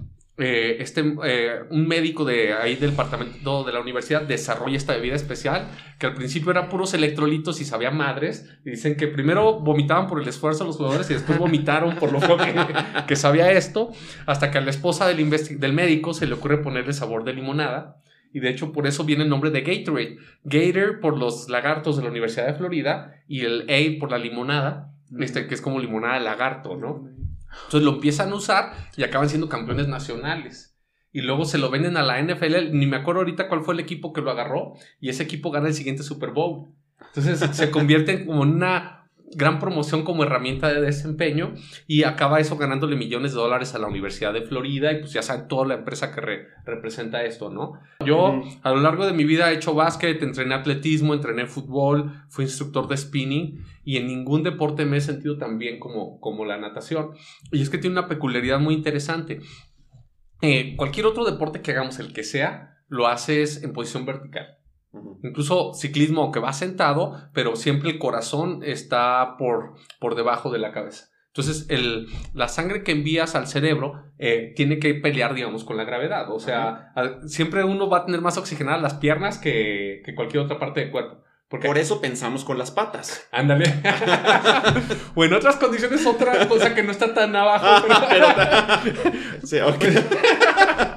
eh, 0.45 0.81
este, 0.81 1.15
eh, 1.23 1.62
un 1.69 1.88
médico 1.88 2.25
de 2.25 2.51
ahí 2.51 2.75
del 2.75 2.89
departamento 2.89 3.63
de 3.63 3.71
la 3.71 3.79
universidad 3.79 4.23
desarrolla 4.23 4.75
esta 4.75 4.93
bebida 4.93 5.15
especial 5.15 5.69
que 5.97 6.05
al 6.05 6.15
principio 6.15 6.51
era 6.51 6.67
puros 6.67 6.93
electrolitos 6.93 7.62
y 7.62 7.63
sabía 7.63 7.91
madres. 7.91 8.53
Dicen 8.65 8.97
que 8.97 9.07
primero 9.07 9.62
vomitaban 9.62 10.05
por 10.07 10.21
el 10.21 10.27
esfuerzo 10.27 10.65
de 10.65 10.67
los 10.67 10.75
jugadores 10.75 11.09
y 11.09 11.13
después 11.13 11.39
vomitaron 11.39 11.95
por 11.95 12.12
lo 12.12 12.19
que, 12.19 12.55
que 13.07 13.15
sabía 13.15 13.53
esto, 13.53 13.91
hasta 14.25 14.51
que 14.51 14.57
a 14.57 14.62
la 14.62 14.71
esposa 14.71 15.07
del 15.07 15.73
médico 15.73 16.13
se 16.13 16.27
le 16.27 16.33
ocurre 16.33 16.57
ponerle 16.57 16.91
sabor 16.91 17.23
de 17.23 17.31
limonada. 17.31 18.01
Y 18.33 18.41
de 18.41 18.50
hecho 18.50 18.73
por 18.73 18.85
eso 18.85 19.05
viene 19.05 19.23
el 19.23 19.29
nombre 19.29 19.50
de 19.50 19.62
Gatorade. 19.62 20.17
Gator 20.43 21.00
por 21.00 21.17
los 21.17 21.47
lagartos 21.47 21.95
de 21.95 22.03
la 22.03 22.09
Universidad 22.09 22.47
de 22.47 22.55
Florida 22.55 23.15
y 23.29 23.45
el 23.45 23.62
A 23.69 23.97
por 23.97 24.12
la 24.12 24.17
limonada, 24.17 24.91
este, 25.17 25.47
que 25.47 25.53
es 25.53 25.62
como 25.62 25.79
limonada 25.79 26.15
de 26.15 26.25
lagarto, 26.25 26.75
¿no? 26.75 27.07
Entonces 27.65 27.83
lo 27.83 27.93
empiezan 27.95 28.31
a 28.31 28.36
usar 28.36 28.74
y 28.98 29.03
acaban 29.03 29.29
siendo 29.29 29.50
campeones 29.50 29.88
nacionales. 29.88 30.77
Y 31.12 31.22
luego 31.22 31.45
se 31.45 31.57
lo 31.57 31.69
venden 31.69 31.98
a 31.98 32.03
la 32.03 32.22
NFL. 32.22 32.72
Ni 32.74 32.88
me 32.88 32.98
acuerdo 32.98 33.22
ahorita 33.22 33.48
cuál 33.48 33.62
fue 33.63 33.75
el 33.75 33.79
equipo 33.79 34.13
que 34.13 34.22
lo 34.22 34.31
agarró. 34.31 34.74
Y 35.00 35.10
ese 35.10 35.24
equipo 35.24 35.51
gana 35.51 35.67
el 35.67 35.74
siguiente 35.74 36.03
Super 36.03 36.31
Bowl. 36.31 36.74
Entonces 37.15 37.55
se 37.55 37.69
convierte 37.69 38.25
como 38.25 38.43
en 38.43 38.55
una 38.55 39.02
gran 39.35 39.59
promoción 39.59 40.03
como 40.03 40.23
herramienta 40.23 40.73
de 40.73 40.81
desempeño. 40.81 41.53
Y 41.87 42.03
acaba 42.03 42.39
eso 42.39 42.57
ganándole 42.57 42.95
millones 42.95 43.33
de 43.33 43.39
dólares 43.39 43.75
a 43.75 43.79
la 43.79 43.87
Universidad 43.87 44.33
de 44.33 44.41
Florida. 44.41 44.91
Y 44.91 44.99
pues 44.99 45.13
ya 45.13 45.21
saben 45.21 45.47
toda 45.47 45.67
la 45.67 45.75
empresa 45.75 46.13
que 46.13 46.21
re- 46.21 46.47
representa 46.65 47.23
esto, 47.23 47.49
¿no? 47.49 47.73
Yo 48.05 48.41
a 48.61 48.69
lo 48.71 48.81
largo 48.81 49.05
de 49.05 49.13
mi 49.13 49.23
vida 49.23 49.51
he 49.51 49.55
hecho 49.55 49.73
básquet, 49.73 50.21
entrené 50.21 50.55
atletismo, 50.55 51.13
entrené 51.13 51.45
fútbol, 51.47 52.11
fui 52.29 52.45
instructor 52.45 52.87
de 52.87 52.97
spinning. 52.97 53.63
Y 53.85 53.97
en 53.97 54.07
ningún 54.07 54.43
deporte 54.43 54.85
me 54.85 54.97
he 54.97 55.01
sentido 55.01 55.37
tan 55.37 55.57
bien 55.57 55.79
como, 55.79 56.19
como 56.19 56.45
la 56.45 56.57
natación. 56.57 57.11
Y 57.51 57.61
es 57.61 57.69
que 57.69 57.77
tiene 57.77 57.99
una 57.99 58.07
peculiaridad 58.07 58.59
muy 58.59 58.73
interesante. 58.73 59.41
Eh, 60.41 60.75
cualquier 60.75 61.05
otro 61.05 61.23
deporte 61.25 61.61
que 61.61 61.71
hagamos, 61.71 61.99
el 61.99 62.11
que 62.13 62.23
sea, 62.23 62.77
lo 62.89 63.07
haces 63.07 63.63
en 63.63 63.73
posición 63.73 64.05
vertical. 64.05 64.57
Incluso 65.23 65.73
ciclismo, 65.73 66.21
aunque 66.21 66.39
va 66.39 66.53
sentado, 66.53 67.15
pero 67.33 67.55
siempre 67.55 67.89
el 67.89 68.00
corazón 68.00 68.59
está 68.63 69.35
por, 69.38 69.73
por 70.00 70.15
debajo 70.15 70.51
de 70.51 70.59
la 70.59 70.71
cabeza. 70.71 71.07
Entonces, 71.27 71.65
el, 71.69 72.07
la 72.35 72.47
sangre 72.47 72.83
que 72.83 72.91
envías 72.91 73.33
al 73.33 73.47
cerebro 73.47 74.03
eh, 74.19 74.53
tiene 74.55 74.77
que 74.77 74.93
pelear, 74.93 75.33
digamos, 75.33 75.63
con 75.63 75.77
la 75.77 75.83
gravedad. 75.83 76.29
O 76.31 76.39
sea, 76.39 76.91
al- 76.95 77.27
siempre 77.27 77.63
uno 77.63 77.89
va 77.89 78.00
a 78.00 78.05
tener 78.05 78.21
más 78.21 78.38
oxigenadas 78.38 78.83
las 78.83 78.93
piernas 78.95 79.39
que, 79.39 80.03
que 80.05 80.13
cualquier 80.13 80.43
otra 80.43 80.59
parte 80.59 80.81
del 80.81 80.91
cuerpo. 80.91 81.23
Porque 81.50 81.67
Por 81.67 81.77
eso 81.77 82.01
pensamos 82.01 82.43
con 82.45 82.57
las 82.59 82.69
patas. 82.71 83.27
Ándale. 83.31 83.65
o 85.15 85.23
en 85.23 85.33
otras 85.33 85.55
condiciones, 85.57 86.05
otra 86.05 86.47
cosa 86.47 86.73
que 86.75 86.83
no 86.83 86.91
está 86.91 87.13
tan 87.13 87.35
abajo. 87.35 87.85
pero- 88.09 88.27
Sí, 89.43 89.59
ok. 89.59 89.83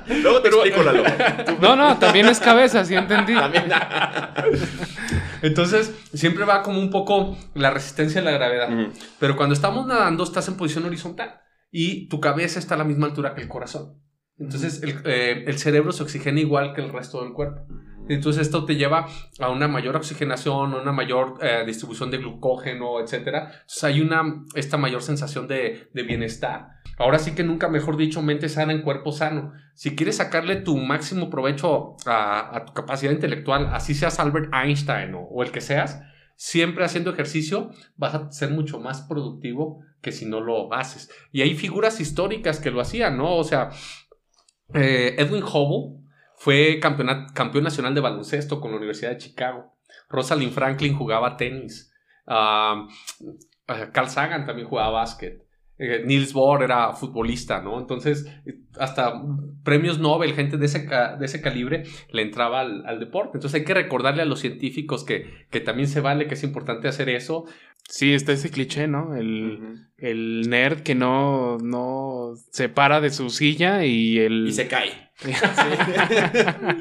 Luego 0.09 0.41
te 0.41 0.49
explico, 0.49 0.83
Lalo. 0.83 1.03
No, 1.61 1.77
no, 1.77 1.99
también 1.99 2.27
es 2.27 2.41
cabeza, 2.41 2.85
sí 2.85 2.95
entendí. 2.95 3.35
También. 3.35 3.65
Entonces, 5.43 5.95
siempre 6.15 6.45
va 6.45 6.63
como 6.63 6.81
un 6.81 6.91
poco 6.91 7.37
la 7.55 7.71
resistencia 7.71 8.21
a 8.21 8.25
la 8.25 8.31
gravedad. 8.33 8.69
Pero 9.19 9.37
cuando 9.37 9.55
estamos 9.55 9.87
nadando, 9.87 10.25
estás 10.25 10.49
en 10.49 10.57
posición 10.57 10.85
horizontal 10.85 11.41
y 11.71 12.09
tu 12.09 12.21
cabeza 12.21 12.59
está 12.59 12.75
a 12.75 12.79
la 12.79 12.85
misma 12.85 13.07
altura 13.07 13.35
que 13.35 13.43
el 13.43 13.49
corazón. 13.49 14.03
Entonces, 14.39 14.83
el, 14.83 15.01
eh, 15.05 15.45
el 15.47 15.59
cerebro 15.59 15.93
se 15.93 16.03
oxigena 16.03 16.41
igual 16.41 16.75
que 16.75 16.83
el 16.83 16.93
resto 16.93 17.23
del 17.23 17.33
cuerpo. 17.33 17.67
Entonces, 18.09 18.43
esto 18.43 18.65
te 18.65 18.77
lleva 18.77 19.09
a 19.41 19.49
una 19.51 19.67
mayor 19.67 19.97
oxigenación, 19.97 20.75
a 20.75 20.81
una 20.81 20.93
mayor 20.93 21.39
eh, 21.43 21.65
distribución 21.67 22.11
de 22.11 22.19
glucógeno, 22.19 23.01
etcétera. 23.01 23.51
Entonces, 23.53 23.85
hay 23.85 24.01
una, 24.01 24.45
esta 24.55 24.77
mayor 24.77 25.03
sensación 25.03 25.49
de, 25.49 25.89
de 25.93 26.03
bienestar. 26.03 26.69
Ahora 26.99 27.19
sí 27.19 27.35
que 27.35 27.45
nunca, 27.45 27.69
mejor 27.69 27.97
dicho, 27.97 28.23
mente 28.23 28.49
sana 28.49 28.73
en 28.73 28.83
cuerpo 28.83 29.13
sano. 29.13 29.53
Si 29.75 29.95
quieres 29.95 30.17
sacarle 30.17 30.57
tu 30.57 30.77
máximo 30.79 31.29
provecho 31.29 31.97
a, 32.07 32.65
tu 32.67 32.73
capacidad 32.73 33.13
intelectual, 33.13 33.69
así 33.73 33.95
seas 33.95 34.19
Albert 34.19 34.53
Einstein 34.55 35.13
o, 35.15 35.43
el 35.43 35.51
que 35.51 35.61
seas, 35.61 36.01
siempre 36.37 36.85
haciendo 36.85 37.13
ejercicio 37.13 37.71
vas 37.97 38.15
a 38.15 38.33
ser 38.33 38.51
mucho 38.51 38.81
más 38.81 39.03
productivo 39.03 39.81
que 40.01 40.13
si 40.13 40.25
no 40.25 40.41
lo 40.41 40.73
haces. 40.73 41.11
Y 41.33 41.43
hay 41.43 41.55
figuras 41.55 42.01
históricas 42.01 42.61
que 42.61 42.71
lo 42.71 42.81
hacían, 42.81 43.19
¿no? 43.19 43.37
O 43.37 43.45
sea, 43.45 43.71
eh, 44.73 45.17
Edwin 45.19 45.43
Hubble 45.43 46.03
fue 46.37 46.81
campeón 46.81 47.65
nacional 47.65 47.95
de 47.95 48.01
baloncesto 48.01 48.61
con 48.61 48.71
la 48.71 48.79
Universidad 48.79 49.11
de 49.11 49.19
Chicago. 49.19 49.75
Rosalind 50.09 50.53
Franklin 50.53 50.97
jugaba 50.97 51.37
tenis. 51.37 51.93
Ah, 52.27 52.87
Carl 53.93 54.09
Sagan 54.09 54.47
también 54.47 54.69
jugaba 54.69 54.91
básquet. 54.91 55.46
Eh, 55.79 56.03
Niels 56.07 56.33
Bohr 56.33 56.63
era 56.63 56.95
futbolista, 56.95 57.61
¿no? 57.61 57.79
Entonces, 57.79 58.27
eh, 58.47 58.55
hasta 58.79 59.23
premios 59.63 59.99
Nobel, 59.99 60.33
gente 60.35 60.57
de 60.57 60.67
ese, 60.67 60.87
ca- 60.87 61.17
de 61.17 61.27
ese 61.27 61.43
calibre, 61.43 61.83
le 62.11 62.23
entraba 62.23 62.61
al, 62.61 62.87
al 62.87 62.99
deporte. 62.99 63.33
Entonces, 63.35 63.61
hay 63.61 63.67
que 63.67 63.75
recordarle 63.75 64.23
a 64.23 64.27
los 64.27 64.41
científicos 64.41 65.05
que, 65.05 65.47
que 65.51 65.61
también 65.61 65.89
se 65.89 66.01
vale, 66.01 66.29
que 66.29 66.35
es 66.35 66.43
importante 66.45 66.89
hacer 66.89 67.11
eso. 67.11 67.45
Sí, 67.89 68.15
está 68.15 68.33
ese 68.33 68.51
cliché, 68.51 68.89
¿no? 68.89 69.15
El, 69.15 69.87
nerd 70.49 70.81
que 70.83 70.95
no, 70.95 71.59
no 71.59 72.33
se 72.51 72.69
para 72.71 73.01
de 73.01 73.11
su 73.11 73.29
silla 73.31 73.85
y 73.85 74.19
el, 74.19 74.49
Y 74.49 74.53
se 74.53 74.67
cae. 74.69 74.91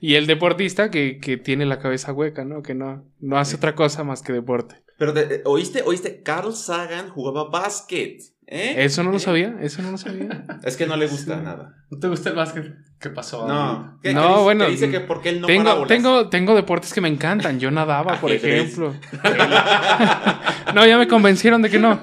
y 0.00 0.14
el 0.14 0.26
deportista 0.26 0.90
que, 0.90 1.18
que 1.18 1.36
tiene 1.36 1.66
la 1.66 1.78
cabeza 1.78 2.12
hueca, 2.12 2.44
¿no? 2.44 2.62
Que 2.62 2.74
no, 2.74 3.04
no 3.20 3.38
hace 3.38 3.56
otra 3.56 3.74
cosa 3.74 4.04
más 4.04 4.22
que 4.22 4.32
deporte. 4.32 4.76
Pero 4.98 5.12
de- 5.12 5.26
de- 5.26 5.42
oíste, 5.44 5.82
oíste, 5.82 6.22
Carl 6.22 6.52
Sagan 6.54 7.08
jugaba 7.08 7.50
básquet. 7.50 8.20
¿Eh? 8.46 8.74
Eso 8.84 9.02
no 9.02 9.10
lo 9.10 9.16
¿Eh? 9.16 9.20
sabía, 9.20 9.54
eso 9.60 9.82
no 9.82 9.90
lo 9.90 9.98
sabía. 9.98 10.44
Es 10.64 10.76
que 10.76 10.86
no 10.86 10.96
le 10.96 11.06
gusta 11.06 11.36
nada. 11.40 11.74
¿No 11.90 11.98
te 11.98 12.08
gusta 12.08 12.30
el 12.30 12.36
básquet? 12.36 12.74
¿Qué 13.00 13.10
pasó? 13.10 13.46
No. 13.46 13.98
¿Qué- 14.02 14.12
No, 14.14 14.22
qué 14.22 14.28
dice- 14.28 14.42
bueno, 14.42 14.64
qué 14.66 14.70
dice 14.70 14.90
que 14.90 15.00
porque 15.00 15.28
él 15.30 15.40
no 15.40 15.46
tengo, 15.46 15.86
tengo, 15.86 16.28
tengo 16.28 16.54
deportes 16.54 16.92
que 16.94 17.00
me 17.00 17.08
encantan. 17.08 17.58
Yo 17.60 17.70
nadaba, 17.70 18.20
por 18.20 18.30
Ajedrez. 18.30 18.62
ejemplo. 18.64 18.94
no, 20.74 20.86
ya 20.86 20.98
me 20.98 21.06
convencieron 21.08 21.62
de 21.62 21.70
que 21.70 21.78
no. 21.78 22.00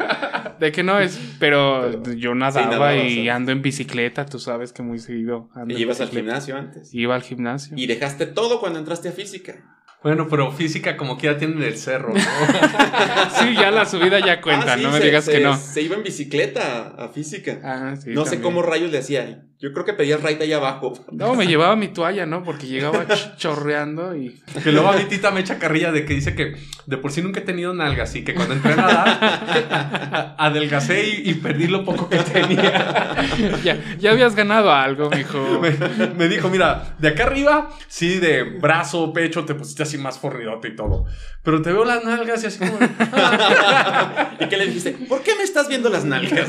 De 0.60 0.72
que 0.72 0.84
no 0.84 1.00
es. 1.00 1.20
Pero 1.40 2.04
yo 2.14 2.36
nadaba 2.36 2.96
y 2.96 3.28
¿eh? 3.28 3.32
ando 3.32 3.52
en 3.52 3.62
bicicleta. 3.62 4.26
Tú 4.26 4.40
sabes 4.40 4.74
que 4.74 4.84
muy 4.84 5.00
seguido 5.00 5.50
ando 5.56 5.74
Y 5.74 5.82
ibas 5.82 6.02
al 6.02 6.10
gimnasio 6.10 6.56
antes. 6.56 6.94
Iba 6.94 7.16
al 7.16 7.24
gimnasio. 7.24 7.74
Y 7.78 7.88
dejaste 7.88 8.28
todo 8.28 8.60
cuando 8.60 8.80
entraste 8.80 9.10
a 9.10 9.12
física. 9.12 9.56
Bueno, 10.03 10.27
pero 10.27 10.51
física 10.51 10.98
como 10.98 11.15
quiera 11.17 11.38
tienen 11.38 11.62
el 11.62 11.77
cerro, 11.77 12.13
¿no? 12.13 12.20
Sí, 13.39 13.53
ya 13.55 13.70
la 13.70 13.86
subida 13.86 14.20
ya 14.20 14.41
cuenta. 14.41 14.74
Ah, 14.74 14.77
sí, 14.77 14.84
no 14.84 14.91
me 14.91 14.98
se- 14.98 15.03
digas 15.05 15.25
se- 15.25 15.31
que 15.34 15.39
no. 15.41 15.55
Se 15.58 15.81
iba 15.81 15.96
en 15.96 16.03
bicicleta 16.03 16.96
a 16.98 17.10
física. 17.10 17.60
Ah, 17.63 17.96
sí, 18.01 18.10
no 18.12 18.25
sé 18.25 18.41
cómo 18.41 18.62
rayos 18.63 18.91
le 18.91 18.98
hacía. 18.98 19.43
Yo 19.62 19.72
creo 19.74 19.86
que 19.86 19.94
pedía 19.94 20.18
raid 20.18 20.41
ahí 20.41 20.53
abajo. 20.53 20.94
No, 21.12 21.36
me 21.36 21.46
llevaba 21.46 21.75
mi 21.75 21.88
toalla, 21.89 22.25
¿no? 22.25 22.44
Porque 22.44 22.65
llegaba 22.65 23.06
ch- 23.08 23.38
chorreando 23.38 24.15
y. 24.15 24.41
Que 24.63 24.72
luego 24.72 24.89
a 24.89 24.98
mi 24.98 25.03
tita 25.03 25.30
me 25.30 25.39
echa 25.41 25.60
carrilla 25.60 25.91
de 25.91 26.03
que 26.03 26.15
dice 26.15 26.34
que 26.34 26.56
de 26.88 26.98
por 26.98 27.12
sí 27.12 27.22
nunca 27.22 27.41
he 27.41 27.44
tenido 27.44 27.72
nalgas 27.74 28.15
y 28.15 28.24
que 28.24 28.34
cuando 28.34 28.56
entré 28.56 28.74
a 28.74 28.75
nadar 28.75 30.36
adelgacé 30.39 31.08
y, 31.08 31.30
y 31.30 31.34
perdí 31.36 31.68
lo 31.68 31.86
poco 31.86 32.10
que 32.10 32.18
tenía. 32.18 33.15
ya, 33.63 33.77
ya 34.00 34.12
habías 34.12 34.36
ganado 34.36 34.72
algo, 34.74 35.10
mijo. 35.12 35.60
Me, 35.62 36.08
me 36.18 36.27
dijo, 36.27 36.50
mira, 36.50 36.96
de 36.98 37.10
acá 37.10 37.24
arriba, 37.25 37.70
sí, 37.88 38.18
de 38.20 38.44
brazo, 38.44 39.13
pecho, 39.13 39.46
te 39.46 39.53
pusiste 39.53 39.84
así 39.84 39.98
más 40.00 40.18
fornidote 40.18 40.70
y 40.70 40.75
todo. 40.75 41.06
Pero 41.44 41.62
te 41.62 41.72
veo 41.72 41.86
las 41.86 42.03
nalgas 42.03 42.44
y 42.44 42.48
así 42.48 42.60
como... 42.60 42.77
¿Y 44.39 44.46
qué 44.48 44.58
le 44.58 44.65
dijiste? 44.68 44.91
¿Por 45.08 45.22
qué 45.24 45.36
me 45.36 45.44
estás 45.44 45.68
viendo 45.68 45.89
las 45.89 46.06
nalgas? 46.06 46.48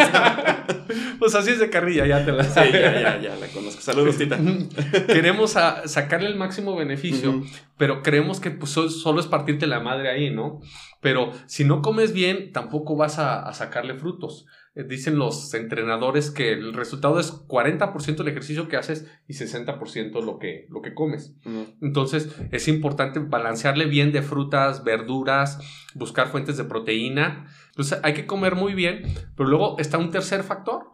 Pues 1.18 1.34
así 1.34 1.50
es 1.50 1.58
de 1.60 1.70
carrilla, 1.70 2.06
ya 2.06 2.24
te 2.24 2.32
la 2.32 2.44
Sí, 2.44 2.60
ya, 2.72 3.00
ya, 3.00 3.01
ya, 3.20 3.36
la 3.36 3.46
conozco. 3.48 3.80
Saludos, 3.80 4.18
tita. 4.18 4.38
Queremos 5.06 5.56
a- 5.56 5.86
sacarle 5.88 6.28
el 6.28 6.36
máximo 6.36 6.74
beneficio, 6.76 7.42
pero 7.76 8.02
creemos 8.02 8.40
que 8.40 8.50
pues, 8.50 8.70
so- 8.70 8.88
solo 8.90 9.20
es 9.20 9.26
partirte 9.26 9.66
la 9.66 9.80
madre 9.80 10.10
ahí, 10.10 10.30
¿no? 10.30 10.60
Pero 11.00 11.32
si 11.46 11.64
no 11.64 11.82
comes 11.82 12.12
bien, 12.12 12.52
tampoco 12.52 12.96
vas 12.96 13.18
a, 13.18 13.42
a 13.42 13.52
sacarle 13.54 13.94
frutos. 13.94 14.46
eh, 14.74 14.84
dicen 14.88 15.18
los 15.18 15.52
entrenadores 15.54 16.30
que 16.30 16.52
el 16.52 16.72
resultado 16.74 17.18
es 17.20 17.32
40% 17.46 18.20
el 18.20 18.28
ejercicio 18.28 18.68
que 18.68 18.76
haces 18.76 19.06
y 19.28 19.34
60% 19.34 20.22
lo 20.24 20.38
que, 20.38 20.66
lo 20.70 20.80
que 20.80 20.94
comes. 20.94 21.34
Entonces 21.82 22.28
es 22.52 22.68
importante 22.68 23.18
balancearle 23.18 23.86
bien 23.86 24.12
de 24.12 24.22
frutas, 24.22 24.84
verduras, 24.84 25.58
buscar 25.94 26.28
fuentes 26.28 26.56
de 26.56 26.64
proteína. 26.64 27.46
Entonces 27.70 27.98
hay 28.02 28.14
que 28.14 28.24
comer 28.26 28.54
muy 28.54 28.74
bien, 28.74 29.02
pero 29.36 29.48
luego 29.48 29.76
está 29.78 29.98
un 29.98 30.10
tercer 30.10 30.42
factor 30.42 30.84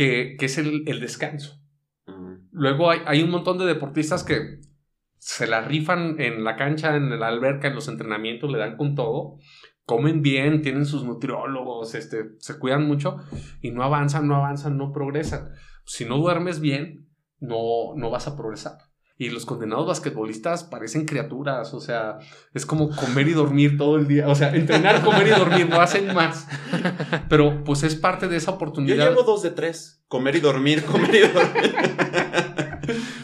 que, 0.00 0.36
que 0.38 0.46
es 0.46 0.56
el, 0.56 0.84
el 0.86 0.98
descanso. 0.98 1.60
Luego 2.52 2.90
hay, 2.90 3.00
hay 3.04 3.22
un 3.22 3.28
montón 3.28 3.58
de 3.58 3.66
deportistas 3.66 4.24
que 4.24 4.60
se 5.18 5.46
la 5.46 5.60
rifan 5.60 6.18
en 6.18 6.42
la 6.42 6.56
cancha, 6.56 6.96
en 6.96 7.20
la 7.20 7.28
alberca, 7.28 7.68
en 7.68 7.74
los 7.74 7.86
entrenamientos, 7.86 8.50
le 8.50 8.56
dan 8.56 8.78
con 8.78 8.94
todo 8.94 9.36
comen 9.84 10.22
bien, 10.22 10.62
tienen 10.62 10.86
sus 10.86 11.04
nutriólogos, 11.04 11.96
este, 11.96 12.36
se 12.38 12.58
cuidan 12.60 12.86
mucho 12.86 13.16
y 13.60 13.72
no 13.72 13.82
avanzan, 13.82 14.26
no 14.28 14.36
avanzan, 14.36 14.78
no 14.78 14.90
progresan. 14.90 15.50
Si 15.84 16.04
no 16.04 16.16
duermes 16.16 16.60
bien, 16.60 17.10
no, 17.40 17.96
no 17.96 18.08
vas 18.08 18.26
a 18.26 18.36
progresar. 18.36 18.78
Y 19.20 19.28
los 19.28 19.44
condenados 19.44 19.86
basquetbolistas 19.86 20.64
parecen 20.64 21.04
criaturas, 21.04 21.74
o 21.74 21.80
sea, 21.80 22.16
es 22.54 22.64
como 22.64 22.88
comer 22.88 23.28
y 23.28 23.32
dormir 23.34 23.76
todo 23.76 23.96
el 23.96 24.08
día. 24.08 24.26
O 24.26 24.34
sea, 24.34 24.54
entrenar, 24.56 25.02
comer 25.04 25.26
y 25.26 25.30
dormir, 25.38 25.68
no 25.68 25.78
hacen 25.78 26.14
más. 26.14 26.48
Pero 27.28 27.62
pues 27.62 27.82
es 27.82 27.96
parte 27.96 28.28
de 28.28 28.38
esa 28.38 28.52
oportunidad. 28.52 28.96
Yo 28.96 29.10
llevo 29.10 29.22
dos 29.24 29.42
de 29.42 29.50
tres. 29.50 30.02
Comer 30.08 30.36
y 30.36 30.40
dormir, 30.40 30.82
comer 30.84 31.14
y 31.14 31.18
dormir. 31.18 31.74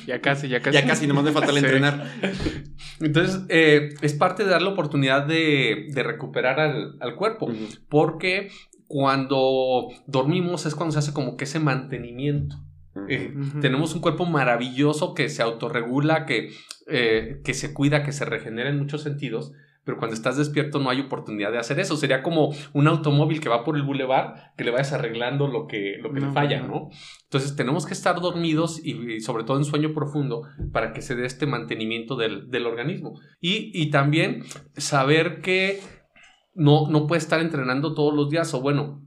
Ya 0.06 0.20
casi, 0.20 0.48
ya 0.48 0.60
casi. 0.60 0.74
Ya 0.76 0.86
casi, 0.86 1.06
nomás 1.06 1.24
me 1.24 1.32
falta 1.32 1.50
el 1.50 1.58
Sí. 1.58 1.64
entrenar. 1.64 2.06
Entonces, 3.00 3.40
eh, 3.48 3.94
es 4.02 4.12
parte 4.12 4.44
de 4.44 4.50
dar 4.50 4.60
la 4.62 4.68
oportunidad 4.70 5.26
de, 5.26 5.86
de 5.94 6.02
recuperar 6.02 6.60
al, 6.60 6.96
al 7.00 7.16
cuerpo. 7.16 7.48
Porque 7.88 8.50
cuando 8.86 9.88
dormimos 10.06 10.66
es 10.66 10.74
cuando 10.74 10.92
se 10.92 10.98
hace 10.98 11.12
como 11.12 11.36
que 11.38 11.44
ese 11.44 11.58
mantenimiento. 11.58 12.56
Eh. 13.08 13.34
Tenemos 13.60 13.94
un 13.94 14.00
cuerpo 14.00 14.26
maravilloso 14.26 15.14
que 15.14 15.28
se 15.28 15.42
autorregula, 15.42 16.26
que, 16.26 16.50
eh, 16.86 17.40
que 17.44 17.54
se 17.54 17.74
cuida, 17.74 18.02
que 18.02 18.12
se 18.12 18.24
regenera 18.24 18.70
en 18.70 18.78
muchos 18.78 19.02
sentidos, 19.02 19.52
pero 19.84 19.98
cuando 19.98 20.14
estás 20.14 20.36
despierto 20.36 20.80
no 20.80 20.90
hay 20.90 21.00
oportunidad 21.00 21.52
de 21.52 21.58
hacer 21.58 21.78
eso. 21.78 21.96
Sería 21.96 22.22
como 22.22 22.52
un 22.72 22.88
automóvil 22.88 23.40
que 23.40 23.48
va 23.48 23.62
por 23.62 23.76
el 23.76 23.84
bulevar, 23.84 24.52
que 24.56 24.64
le 24.64 24.72
vayas 24.72 24.92
arreglando 24.92 25.46
lo 25.46 25.68
que, 25.68 25.96
lo 26.02 26.12
que 26.12 26.20
le 26.20 26.32
falla, 26.32 26.60
no. 26.60 26.68
¿no? 26.68 26.88
Entonces 27.22 27.54
tenemos 27.54 27.86
que 27.86 27.94
estar 27.94 28.20
dormidos 28.20 28.80
y, 28.84 29.12
y 29.12 29.20
sobre 29.20 29.44
todo 29.44 29.58
en 29.58 29.64
sueño 29.64 29.94
profundo 29.94 30.42
para 30.72 30.92
que 30.92 31.02
se 31.02 31.14
dé 31.14 31.24
este 31.24 31.46
mantenimiento 31.46 32.16
del, 32.16 32.48
del 32.50 32.66
organismo. 32.66 33.20
Y, 33.40 33.70
y 33.80 33.90
también 33.90 34.42
saber 34.76 35.40
que 35.40 35.80
no, 36.56 36.88
no 36.90 37.06
puede 37.06 37.20
estar 37.20 37.40
entrenando 37.40 37.94
todos 37.94 38.12
los 38.12 38.28
días 38.28 38.52
o 38.54 38.60
bueno, 38.60 39.05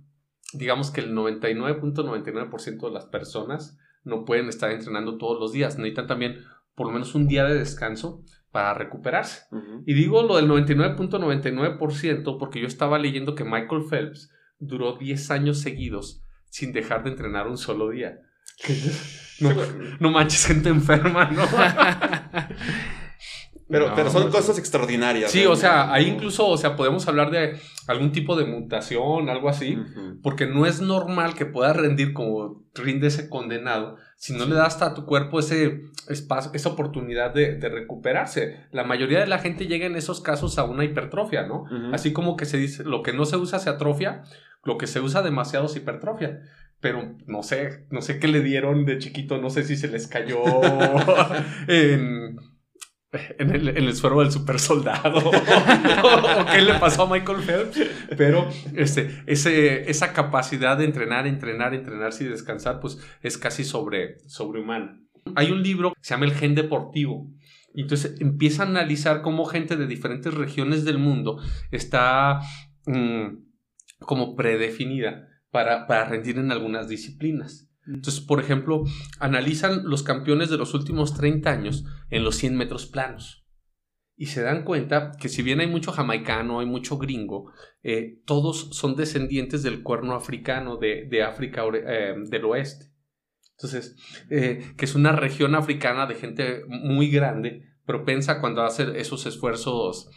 digamos 0.53 0.91
que 0.91 1.01
el 1.01 1.13
99.99% 1.13 2.88
de 2.88 2.91
las 2.91 3.06
personas 3.06 3.77
no 4.03 4.25
pueden 4.25 4.48
estar 4.48 4.72
entrenando 4.72 5.18
todos 5.18 5.39
los 5.39 5.51
días. 5.51 5.77
Necesitan 5.77 6.08
también 6.08 6.44
por 6.75 6.88
lo 6.88 6.94
menos 6.94 7.13
un 7.15 7.27
día 7.27 7.44
de 7.46 7.56
descanso 7.56 8.24
para 8.51 8.74
recuperarse. 8.74 9.44
Y 9.86 9.94
digo 9.94 10.24
lo 10.24 10.38
del 10.38 10.48
99.99% 10.48 12.38
porque 12.39 12.62
yo 12.62 12.68
estaba 12.68 12.98
leyendo 12.98 13.36
que 13.36 13.44
Michael 13.44 13.84
Phelps 13.89 14.32
duró 14.60 14.98
10 14.98 15.32
años 15.32 15.60
seguidos 15.60 16.24
sin 16.46 16.74
dejar 16.74 17.03
de 17.03 17.12
entrenar 17.12 17.48
un 17.48 17.58
solo 17.58 17.89
día. 17.89 18.22
No, 19.39 19.51
no 20.00 20.12
manches, 20.12 20.48
gente 20.48 20.70
enferma, 20.70 21.29
¿no? 21.32 21.44
Pero, 23.69 23.89
No, 23.89 23.95
pero 23.95 24.09
son 24.09 24.23
pues, 24.23 24.33
cosas 24.33 24.57
extraordinarias. 24.57 25.31
Sí, 25.31 25.43
¿no? 25.43 25.51
o 25.51 25.55
sea, 25.55 25.93
ahí 25.93 26.07
incluso, 26.07 26.47
o 26.47 26.57
sea, 26.57 26.75
podemos 26.75 27.07
hablar 27.07 27.29
de 27.29 27.59
algún 27.88 28.11
tipo 28.11 28.35
de 28.35 28.45
mutación, 28.45 29.29
algo 29.29 29.47
así. 29.47 29.75
Ujú. 29.77 30.19
Porque 30.23 30.47
no 30.47 30.65
es 30.65 30.81
normal 30.81 31.35
que 31.35 31.45
puedas 31.45 31.75
rendir 31.77 32.13
como 32.13 32.63
rinde 32.73 33.07
ese 33.07 33.29
condenado 33.29 33.97
si 34.19 34.33
no 34.33 34.45
le 34.45 34.55
das 34.55 34.73
hasta 34.73 34.88
a 34.88 34.93
tu 34.93 35.05
cuerpo 35.05 35.39
ese 35.39 35.81
espacio, 36.09 36.51
esa 36.53 36.69
oportunidad 36.69 37.34
de, 37.34 37.55
de 37.55 37.69
recuperarse. 37.69 38.65
La 38.71 38.84
mayoría 38.84 39.19
de 39.21 39.27
la 39.27 39.39
gente 39.39 39.65
llega 39.65 39.86
en 39.86 39.95
esos 39.95 40.19
casos 40.19 40.60
a 40.60 40.65
una 40.65 40.84
hipertrofia, 40.84 41.47
¿no? 41.47 41.62
Ujú. 41.62 41.93
Así 41.93 42.12
como 42.12 42.36
que 42.36 42.43
se 42.45 42.58
dice, 42.58 42.84
lo 42.84 43.01
que 43.01 43.13
no 43.13 43.23
se 43.23 43.38
usa 43.38 43.60
se 43.60 43.69
atrofia, 43.69 44.23
lo 44.65 44.77
que 44.77 44.88
se 44.88 44.99
usa 44.99 45.21
demasiado 45.21 45.69
se 45.69 45.79
hipertrofia. 45.79 46.41
Pero 46.82 47.15
no 47.27 47.43
sé, 47.43 47.86
no 47.91 48.01
sé 48.01 48.19
qué 48.19 48.27
le 48.27 48.41
dieron 48.41 48.86
de 48.86 48.97
chiquito, 48.99 49.38
no 49.38 49.49
sé 49.49 49.63
si 49.63 49.77
se 49.77 49.88
les 49.88 50.08
cayó 50.08 50.41
en, 51.67 52.38
en, 53.39 53.50
el, 53.50 53.69
en 53.69 53.95
suero 53.95 54.19
del 54.19 54.32
super 54.32 54.60
soldado 54.60 55.30
o 55.30 56.45
qué 56.52 56.62
le 56.62 56.76
pasó 56.76 57.04
a 57.04 57.10
Michael 57.10 57.41
Phelps. 57.41 57.82
Pero 58.17 58.48
este, 58.76 59.24
ese, 59.26 59.89
esa 59.89 60.13
capacidad 60.13 60.78
de 60.78 60.86
entrenar, 60.86 61.26
entrenar, 61.26 61.74
entrenarse 61.74 62.24
y 62.24 62.28
descansar, 62.28 62.80
pues 62.80 63.00
es 63.22 63.38
casi 63.38 63.63
sobre, 63.63 64.19
sobrehumana. 64.28 65.00
Hay 65.36 65.52
un 65.52 65.63
libro 65.63 65.91
que 65.91 66.02
se 66.02 66.13
llama 66.13 66.26
El 66.26 66.34
Gen 66.34 66.56
Deportivo. 66.56 67.32
Y 67.74 67.82
entonces 67.82 68.19
empieza 68.19 68.63
a 68.63 68.67
analizar 68.67 69.22
cómo 69.22 69.45
gente 69.45 69.76
de 69.76 69.86
diferentes 69.86 70.34
regiones 70.34 70.86
del 70.86 70.98
mundo 70.98 71.39
está 71.72 72.39
mm, 72.88 73.38
como 74.00 74.36
predefinida 74.36 75.28
para, 75.52 75.86
para 75.86 76.06
rendir 76.06 76.38
en 76.39 76.52
algunas 76.52 76.88
disciplinas. 76.88 77.68
Entonces, 77.93 78.21
por 78.21 78.39
ejemplo, 78.39 78.84
analizan 79.19 79.84
los 79.86 80.04
campeones 80.04 80.49
de 80.49 80.58
los 80.58 80.73
últimos 80.73 81.15
30 81.15 81.49
años 81.49 81.86
en 82.10 82.23
los 82.23 82.36
100 82.36 82.56
metros 82.56 82.86
planos. 82.86 83.45
Y 84.15 84.28
se 84.28 84.41
dan 84.41 84.63
cuenta 84.63 85.12
que 85.19 85.30
si 85.30 85.41
bien 85.41 85.62
hay 85.62 85.67
mucho 85.67 85.91
jamaicano, 85.91 86.60
hay 86.60 86.65
mucho 86.65 86.97
gringo, 86.97 87.52
eh, 87.84 88.19
todos 88.25 88.75
son 88.75 88.95
descendientes 88.95 89.63
del 89.63 89.82
cuerno 89.82 90.13
africano 90.13 90.78
de, 90.78 91.08
de 91.10 91.23
África 91.23 91.63
eh, 91.73 92.15
del 92.30 92.45
oeste. 92.45 92.91
Entonces, 93.58 93.95
eh, 94.30 94.73
que 94.78 94.86
es 94.86 94.95
una 94.95 95.13
región 95.13 95.56
africana 95.56 96.06
de 96.06 96.15
gente 96.15 96.63
muy 96.67 97.10
grande, 97.10 97.63
propensa 97.86 98.39
cuando 98.39 98.63
hace 98.63 98.99
esos 98.99 99.25
esfuerzos 99.25 100.10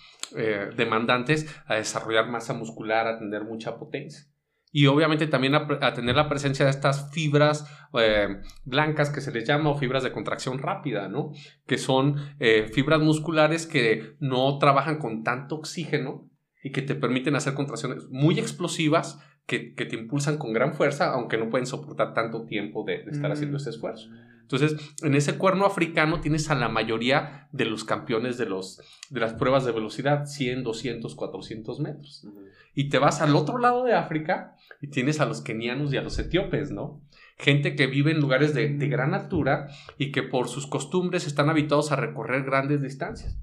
demandantes 0.76 1.46
a 1.66 1.74
desarrollar 1.74 2.30
masa 2.30 2.54
muscular, 2.54 3.06
a 3.06 3.18
tener 3.18 3.44
mucha 3.44 3.76
potencia. 3.76 4.31
Y 4.74 4.86
obviamente 4.86 5.26
también 5.26 5.54
a, 5.54 5.68
a 5.82 5.92
tener 5.92 6.16
la 6.16 6.28
presencia 6.30 6.64
de 6.64 6.70
estas 6.70 7.10
fibras 7.12 7.66
eh, 7.98 8.40
blancas 8.64 9.10
que 9.10 9.20
se 9.20 9.30
les 9.30 9.46
llama 9.46 9.68
o 9.70 9.76
fibras 9.76 10.02
de 10.02 10.12
contracción 10.12 10.58
rápida, 10.58 11.08
¿no? 11.08 11.32
Que 11.66 11.76
son 11.76 12.16
eh, 12.40 12.66
fibras 12.72 13.00
musculares 13.00 13.66
que 13.66 14.16
no 14.18 14.58
trabajan 14.58 14.98
con 14.98 15.22
tanto 15.22 15.56
oxígeno 15.56 16.30
y 16.64 16.72
que 16.72 16.80
te 16.80 16.94
permiten 16.94 17.36
hacer 17.36 17.52
contracciones 17.54 18.08
muy 18.08 18.38
explosivas 18.38 19.18
que, 19.46 19.74
que 19.74 19.84
te 19.84 19.96
impulsan 19.96 20.38
con 20.38 20.52
gran 20.52 20.72
fuerza, 20.72 21.12
aunque 21.12 21.36
no 21.36 21.50
pueden 21.50 21.66
soportar 21.66 22.14
tanto 22.14 22.44
tiempo 22.46 22.84
de, 22.84 23.02
de 23.02 23.10
estar 23.10 23.28
Mm. 23.28 23.32
haciendo 23.32 23.56
ese 23.58 23.70
esfuerzo. 23.70 24.08
Entonces, 24.42 24.76
en 25.02 25.14
ese 25.14 25.36
cuerno 25.38 25.66
africano 25.66 26.20
tienes 26.20 26.50
a 26.50 26.54
la 26.54 26.68
mayoría 26.68 27.48
de 27.52 27.64
los 27.64 27.84
campeones 27.84 28.38
de, 28.38 28.46
los, 28.46 28.80
de 29.10 29.20
las 29.20 29.34
pruebas 29.34 29.64
de 29.64 29.72
velocidad, 29.72 30.26
100, 30.26 30.62
200, 30.62 31.14
400 31.14 31.80
metros. 31.80 32.26
Y 32.74 32.88
te 32.88 32.98
vas 32.98 33.20
al 33.20 33.36
otro 33.36 33.58
lado 33.58 33.84
de 33.84 33.94
África 33.94 34.56
y 34.80 34.88
tienes 34.88 35.20
a 35.20 35.26
los 35.26 35.42
kenianos 35.42 35.92
y 35.92 35.96
a 35.96 36.02
los 36.02 36.18
etíopes, 36.18 36.70
¿no? 36.70 37.02
Gente 37.38 37.76
que 37.76 37.86
vive 37.86 38.12
en 38.12 38.20
lugares 38.20 38.54
de, 38.54 38.68
de 38.68 38.88
gran 38.88 39.14
altura 39.14 39.68
y 39.98 40.12
que 40.12 40.22
por 40.22 40.48
sus 40.48 40.66
costumbres 40.66 41.26
están 41.26 41.50
habituados 41.50 41.92
a 41.92 41.96
recorrer 41.96 42.44
grandes 42.44 42.82
distancias. 42.82 43.38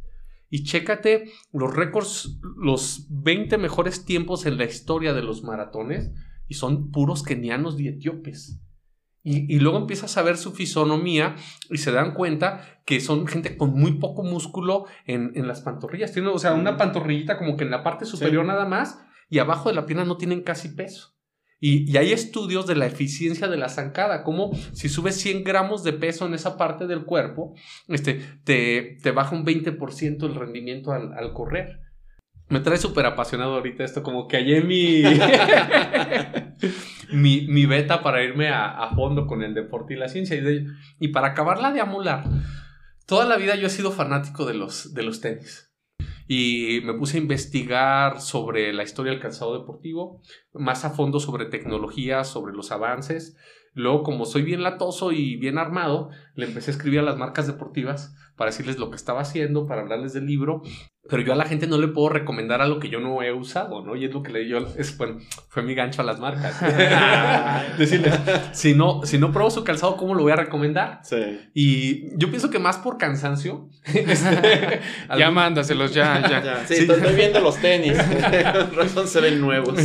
Y 0.49 0.63
chécate 0.63 1.31
los 1.53 1.75
récords, 1.75 2.39
los 2.57 3.05
20 3.09 3.57
mejores 3.57 4.05
tiempos 4.05 4.45
en 4.45 4.57
la 4.57 4.65
historia 4.65 5.13
de 5.13 5.21
los 5.21 5.43
maratones 5.43 6.11
y 6.47 6.55
son 6.55 6.91
puros 6.91 7.23
kenianos 7.23 7.79
y 7.79 7.87
etíopes. 7.87 8.59
Y, 9.21 9.53
y 9.53 9.59
luego 9.59 9.77
empiezas 9.77 10.17
a 10.17 10.23
ver 10.23 10.37
su 10.37 10.53
fisonomía 10.53 11.35
y 11.69 11.77
se 11.77 11.91
dan 11.91 12.13
cuenta 12.13 12.81
que 12.85 12.99
son 12.99 13.27
gente 13.27 13.57
con 13.57 13.73
muy 13.73 13.99
poco 13.99 14.23
músculo 14.23 14.85
en, 15.05 15.33
en 15.35 15.47
las 15.47 15.61
pantorrillas. 15.61 16.13
Tienen, 16.13 16.31
o 16.31 16.39
sea, 16.39 16.53
una 16.53 16.77
pantorrillita 16.77 17.37
como 17.37 17.55
que 17.55 17.65
en 17.65 17.71
la 17.71 17.83
parte 17.83 18.05
superior 18.05 18.43
nada 18.45 18.65
más 18.65 18.99
y 19.29 19.39
abajo 19.39 19.69
de 19.69 19.75
la 19.75 19.85
pierna 19.85 20.05
no 20.05 20.17
tienen 20.17 20.41
casi 20.41 20.69
peso. 20.69 21.15
Y, 21.61 21.97
hay 21.97 22.13
estudios 22.13 22.67
de 22.67 22.75
la 22.75 22.85
eficiencia 22.85 23.47
de 23.49 23.57
la 23.57 23.67
zancada, 23.67 24.23
como 24.23 24.51
si 24.71 24.87
subes 24.87 25.19
100 25.19 25.43
gramos 25.43 25.83
de 25.83 25.91
peso 25.91 26.25
en 26.25 26.33
esa 26.33 26.57
parte 26.57 26.87
del 26.87 27.03
cuerpo, 27.03 27.53
este, 27.89 28.21
te, 28.45 28.97
te 29.03 29.11
baja 29.11 29.35
un 29.35 29.45
20% 29.45 30.23
el 30.23 30.35
rendimiento 30.35 30.93
al, 30.93 31.33
correr. 31.33 31.81
Me 32.47 32.61
trae 32.61 32.77
súper 32.77 33.05
apasionado 33.05 33.55
ahorita 33.55 33.83
esto, 33.83 34.01
como 34.01 34.27
que 34.27 34.37
hallé 34.37 34.61
mi, 34.61 35.03
mi, 37.11 37.45
mi 37.47 37.65
beta 37.65 38.01
para 38.01 38.23
irme 38.23 38.49
a, 38.49 38.89
fondo 38.95 39.27
con 39.27 39.43
el 39.43 39.53
deporte 39.53 39.93
y 39.93 39.97
la 39.97 40.07
ciencia. 40.07 40.37
Y, 40.37 40.65
y 40.99 41.07
para 41.09 41.27
acabarla 41.27 41.73
de 41.73 41.81
amular, 41.81 42.23
toda 43.05 43.25
la 43.25 43.35
vida 43.35 43.55
yo 43.55 43.67
he 43.67 43.69
sido 43.69 43.91
fanático 43.91 44.45
de 44.45 44.53
los, 44.53 44.93
de 44.93 45.03
los 45.03 45.19
tenis. 45.19 45.68
Y 46.31 46.81
me 46.83 46.93
puse 46.93 47.17
a 47.17 47.21
investigar 47.21 48.21
sobre 48.21 48.71
la 48.71 48.83
historia 48.83 49.11
del 49.11 49.19
calzado 49.19 49.57
deportivo, 49.57 50.21
más 50.53 50.85
a 50.85 50.91
fondo 50.91 51.19
sobre 51.19 51.45
tecnología, 51.45 52.23
sobre 52.23 52.53
los 52.53 52.71
avances. 52.71 53.35
Luego, 53.79 54.03
como 54.03 54.25
soy 54.25 54.41
bien 54.41 54.61
latoso 54.61 55.13
y 55.13 55.37
bien 55.37 55.57
armado, 55.57 56.09
le 56.35 56.45
empecé 56.45 56.71
a 56.71 56.73
escribir 56.73 56.99
a 56.99 57.03
las 57.03 57.17
marcas 57.17 57.47
deportivas 57.47 58.13
para 58.35 58.51
decirles 58.51 58.77
lo 58.77 58.89
que 58.89 58.97
estaba 58.97 59.21
haciendo, 59.21 59.67
para 59.67 59.81
hablarles 59.81 60.11
del 60.11 60.25
libro 60.25 60.63
pero 61.09 61.23
yo 61.23 61.33
a 61.33 61.35
la 61.35 61.45
gente 61.45 61.65
no 61.65 61.77
le 61.77 61.87
puedo 61.87 62.09
recomendar 62.09 62.61
algo 62.61 62.79
que 62.79 62.89
yo 62.89 62.99
no 62.99 63.23
he 63.23 63.33
usado, 63.33 63.83
¿no? 63.83 63.95
Y 63.95 64.05
es 64.05 64.13
lo 64.13 64.21
que 64.21 64.31
le 64.31 64.47
yo 64.47 64.59
es 64.77 64.95
bueno, 64.95 65.17
fue 65.49 65.63
mi 65.63 65.73
gancho 65.73 66.01
a 66.03 66.05
las 66.05 66.19
marcas. 66.19 66.59
Decirles, 67.77 68.13
si 68.51 68.75
no 68.75 69.01
si 69.03 69.17
no 69.17 69.31
pruebo 69.31 69.49
su 69.49 69.63
calzado, 69.63 69.97
¿cómo 69.97 70.13
lo 70.13 70.21
voy 70.21 70.31
a 70.31 70.35
recomendar? 70.35 70.99
Sí. 71.03 71.39
Y 71.53 72.17
yo 72.17 72.29
pienso 72.29 72.51
que 72.51 72.59
más 72.59 72.77
por 72.77 72.97
cansancio. 72.97 73.69
este, 73.85 74.81
ya 75.17 75.31
mándaselos 75.31 75.93
ya, 75.93 76.21
ya. 76.21 76.43
ya 76.43 76.67
sí, 76.67 76.75
estoy 76.75 77.15
viendo 77.15 77.39
los 77.39 77.57
tenis. 77.57 77.97
razón 78.75 79.07
se 79.07 79.19
ven 79.19 79.41
nuevos. 79.41 79.79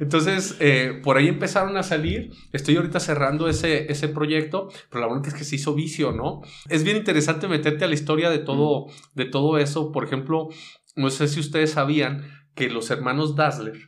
Entonces, 0.00 0.56
eh, 0.58 1.00
por 1.04 1.16
ahí 1.16 1.28
empezaron 1.28 1.76
a 1.76 1.84
salir. 1.84 2.32
Estoy 2.52 2.76
ahorita 2.76 2.98
cerrando 3.10 3.48
ese, 3.48 3.90
ese 3.90 4.08
proyecto, 4.08 4.68
pero 4.88 5.00
la 5.00 5.08
verdad 5.08 5.26
es 5.28 5.34
que 5.34 5.44
se 5.44 5.56
hizo 5.56 5.74
vicio, 5.74 6.12
¿no? 6.12 6.42
Es 6.68 6.84
bien 6.84 6.96
interesante 6.96 7.48
meterte 7.48 7.84
a 7.84 7.88
la 7.88 7.94
historia 7.94 8.30
de 8.30 8.38
todo, 8.38 8.86
de 9.14 9.24
todo 9.24 9.58
eso. 9.58 9.90
Por 9.90 10.04
ejemplo, 10.04 10.48
no 10.94 11.10
sé 11.10 11.26
si 11.26 11.40
ustedes 11.40 11.72
sabían 11.72 12.30
que 12.54 12.70
los 12.70 12.88
hermanos 12.90 13.34
Dassler, 13.34 13.78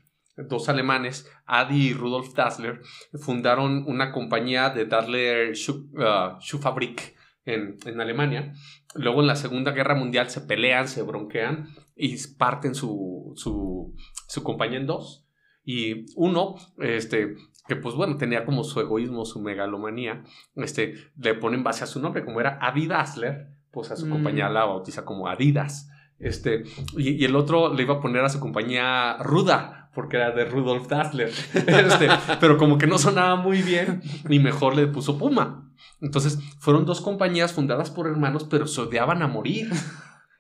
dos 0.49 0.69
alemanes, 0.69 1.31
Adi 1.47 1.91
y 1.91 1.93
Rudolf 1.93 2.35
Dassler, 2.35 2.81
fundaron 3.21 3.85
una 3.87 4.11
compañía 4.11 4.71
de 4.71 4.87
Dassler 4.87 5.51
uh, 5.51 6.41
Schuhfabrik 6.41 7.15
en, 7.45 7.77
en 7.87 8.01
Alemania. 8.01 8.53
Luego 8.97 9.21
en 9.21 9.29
la 9.29 9.37
Segunda 9.37 9.71
Guerra 9.71 9.95
Mundial 9.95 10.31
se 10.31 10.41
pelean, 10.41 10.89
se 10.89 11.03
bronquean 11.03 11.69
y 11.95 12.17
parten 12.39 12.75
su, 12.75 13.35
su, 13.37 13.95
su 14.27 14.43
compañía 14.43 14.79
en 14.79 14.87
dos. 14.87 15.29
Y 15.65 16.07
uno, 16.17 16.57
este, 16.79 17.37
que 17.67 17.77
pues 17.77 17.95
bueno, 17.95 18.17
tenía 18.17 18.45
como 18.45 18.65
su 18.65 18.81
egoísmo, 18.81 19.25
su 19.25 19.41
megalomanía, 19.41 20.25
este, 20.57 20.95
le 21.17 21.35
ponen 21.35 21.63
base 21.63 21.85
a 21.85 21.87
su 21.87 22.01
nombre, 22.01 22.25
como 22.25 22.41
era 22.41 22.59
Adi 22.61 22.87
Dassler, 22.87 23.49
pues 23.71 23.91
a 23.91 23.97
su 23.97 24.07
mm. 24.07 24.11
compañía 24.11 24.49
la 24.49 24.65
bautiza 24.65 25.05
como 25.05 25.29
Adidas. 25.29 25.89
Este, 26.19 26.63
y, 26.97 27.25
el 27.25 27.35
otro 27.35 27.75
le 27.75 27.83
iba 27.83 27.95
a 27.95 28.01
poner 28.01 28.25
a 28.25 28.29
su 28.29 28.39
compañía 28.39 29.17
Ruda, 29.19 29.91
porque 29.95 30.17
era 30.17 30.31
de 30.31 30.45
Rudolf 30.45 30.89
Dassler. 30.89 31.31
Este, 31.55 32.09
pero 32.41 32.57
como 32.59 32.79
que 32.79 32.87
no 32.87 32.99
sonaba 32.99 33.37
muy 33.37 33.63
bien, 33.63 34.03
ni 34.29 34.39
mejor 34.39 34.77
le 34.77 34.87
puso 34.87 35.19
Puma. 35.19 35.69
Entonces, 36.01 36.39
fueron 36.59 36.85
dos 36.85 37.01
compañías 37.01 37.53
fundadas 37.53 37.91
por 37.91 38.07
hermanos, 38.07 38.47
pero 38.49 38.67
se 38.67 38.81
odiaban 38.81 39.23
a 39.23 39.29
morir. 39.29 39.71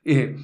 Eh, 0.04 0.37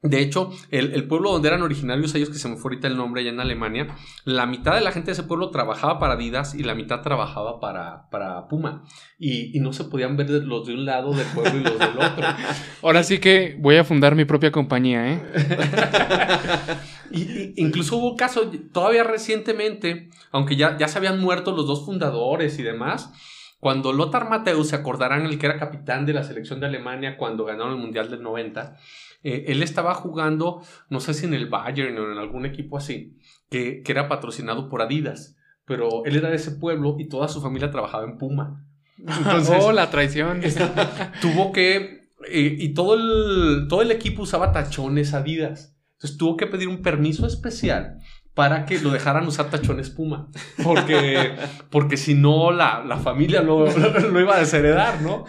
de 0.00 0.20
hecho, 0.20 0.52
el, 0.70 1.08
pueblo 1.08 1.32
donde 1.32 1.48
eran 1.48 1.62
originarios 1.62 2.14
ellos, 2.14 2.30
que 2.30 2.38
se 2.38 2.48
me 2.48 2.56
fue 2.56 2.70
ahorita 2.70 2.86
el 2.86 2.96
nombre 2.96 3.20
allá 3.20 3.30
en 3.30 3.40
Alemania, 3.40 3.96
la 4.24 4.46
mitad 4.46 4.76
de 4.76 4.80
la 4.80 4.92
gente 4.92 5.06
de 5.06 5.12
ese 5.14 5.24
pueblo 5.24 5.50
trabajaba 5.50 5.98
para 5.98 6.14
Adidas 6.14 6.54
y 6.54 6.62
la 6.62 6.76
mitad 6.76 7.02
trabajaba 7.02 7.58
para, 7.58 8.08
para 8.08 8.46
Puma. 8.46 8.84
Y, 9.18 9.58
no 9.58 9.72
se 9.72 9.82
podían 9.84 10.16
ver 10.16 10.30
los 10.30 10.68
de 10.68 10.74
un 10.74 10.84
lado 10.84 11.12
del 11.12 11.26
pueblo 11.26 11.58
y 11.58 11.64
los 11.64 11.78
del 11.80 11.98
otro. 11.98 12.24
Ahora 12.82 13.02
sí 13.02 13.18
que 13.18 13.56
voy 13.58 13.74
a 13.74 13.82
fundar 13.82 14.14
mi 14.14 14.24
propia 14.24 14.52
compañía, 14.52 15.14
¿eh? 15.14 15.22
y, 17.10 17.60
incluso 17.60 17.96
hubo 17.96 18.14
casos, 18.14 18.46
todavía 18.72 19.02
recientemente, 19.02 20.10
aunque 20.30 20.54
ya, 20.54 20.78
ya 20.78 20.86
se 20.86 20.98
habían 20.98 21.18
muerto 21.18 21.50
los 21.50 21.66
dos 21.66 21.84
fundadores 21.84 22.56
y 22.60 22.62
demás, 22.62 23.10
cuando 23.58 23.92
Lothar 23.92 24.28
Matthäus, 24.28 24.68
se 24.68 24.76
acordarán, 24.76 25.26
el 25.26 25.38
que 25.38 25.46
era 25.46 25.58
capitán 25.58 26.06
de 26.06 26.12
la 26.12 26.22
selección 26.22 26.60
de 26.60 26.66
Alemania 26.66 27.16
cuando 27.16 27.44
ganaron 27.44 27.72
el 27.72 27.80
Mundial 27.80 28.08
del 28.08 28.22
90, 28.22 28.76
eh, 29.22 29.44
él 29.48 29.62
estaba 29.62 29.94
jugando, 29.94 30.62
no 30.90 31.00
sé 31.00 31.14
si 31.14 31.26
en 31.26 31.34
el 31.34 31.48
Bayern 31.48 31.98
o 31.98 32.12
en 32.12 32.18
algún 32.18 32.46
equipo 32.46 32.76
así, 32.76 33.16
que, 33.50 33.82
que, 33.82 33.92
era 33.92 34.08
patrocinado 34.08 34.68
por 34.68 34.82
Adidas, 34.82 35.36
pero 35.64 36.04
él 36.04 36.16
era 36.16 36.30
de 36.30 36.36
ese 36.36 36.52
pueblo 36.52 36.96
y 36.98 37.08
toda 37.08 37.28
su 37.28 37.40
familia 37.40 37.70
trabajaba 37.70 38.04
en 38.04 38.18
Puma. 38.18 38.64
Entonces, 38.98 39.62
oh, 39.62 39.72
la 39.72 39.90
traición. 39.90 40.40
tuvo 41.20 41.52
que, 41.52 42.10
eh, 42.30 42.56
y 42.58 42.74
todo 42.74 42.94
el, 42.94 43.66
todo 43.68 43.82
el 43.82 43.90
equipo 43.90 44.22
usaba 44.22 44.52
tachones 44.52 45.14
Adidas. 45.14 45.74
Entonces 45.94 46.16
tuvo 46.16 46.36
que 46.36 46.46
pedir 46.46 46.68
un 46.68 46.80
permiso 46.80 47.26
especial 47.26 47.98
para 48.34 48.66
que 48.66 48.78
lo 48.78 48.90
dejaran 48.90 49.26
usar 49.26 49.50
tachones 49.50 49.90
Puma. 49.90 50.28
Porque, 50.62 51.32
porque 51.70 51.96
si 51.96 52.14
no, 52.14 52.52
la, 52.52 52.84
la 52.84 52.98
familia 52.98 53.42
lo, 53.42 53.66
lo, 54.12 54.20
iba 54.20 54.36
a 54.36 54.38
desheredar, 54.38 55.02
¿no? 55.02 55.24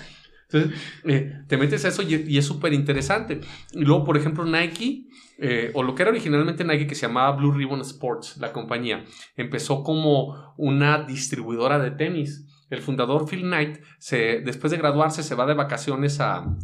Entonces, 0.51 0.81
eh, 1.03 1.41
te 1.47 1.57
metes 1.57 1.85
a 1.85 1.89
eso 1.89 2.01
y, 2.01 2.38
es 2.38 2.45
súper 2.45 2.73
interesante. 2.73 3.41
Y 3.73 3.81
luego, 3.81 4.03
por 4.03 4.17
ejemplo, 4.17 4.43
Nike, 4.45 5.07
eh, 5.38 5.71
o 5.75 5.83
lo 5.83 5.93
que 5.93 6.01
era 6.01 6.12
originalmente 6.12 6.63
Nike, 6.63 6.88
que 6.88 6.95
se 6.95 7.05
llamaba 7.05 7.35
Blue 7.35 7.51
Ribbon 7.51 7.81
Sports, 7.81 8.38
la 8.38 8.51
compañía, 8.51 9.05
empezó 9.35 9.83
como 9.83 10.53
una 10.57 11.03
distribuidora 11.03 11.77
de 11.77 11.91
tenis. 11.91 12.45
El 12.69 12.82
fundador 12.82 13.27
Phil 13.27 13.41
Knight, 13.41 13.79
se, 13.97 14.41
después 14.41 14.71
de 14.71 14.77
graduarse, 14.77 15.23
se 15.23 15.36
va 15.36 15.45
de 15.45 15.53
vacaciones 15.53 16.19
a, 16.19 16.55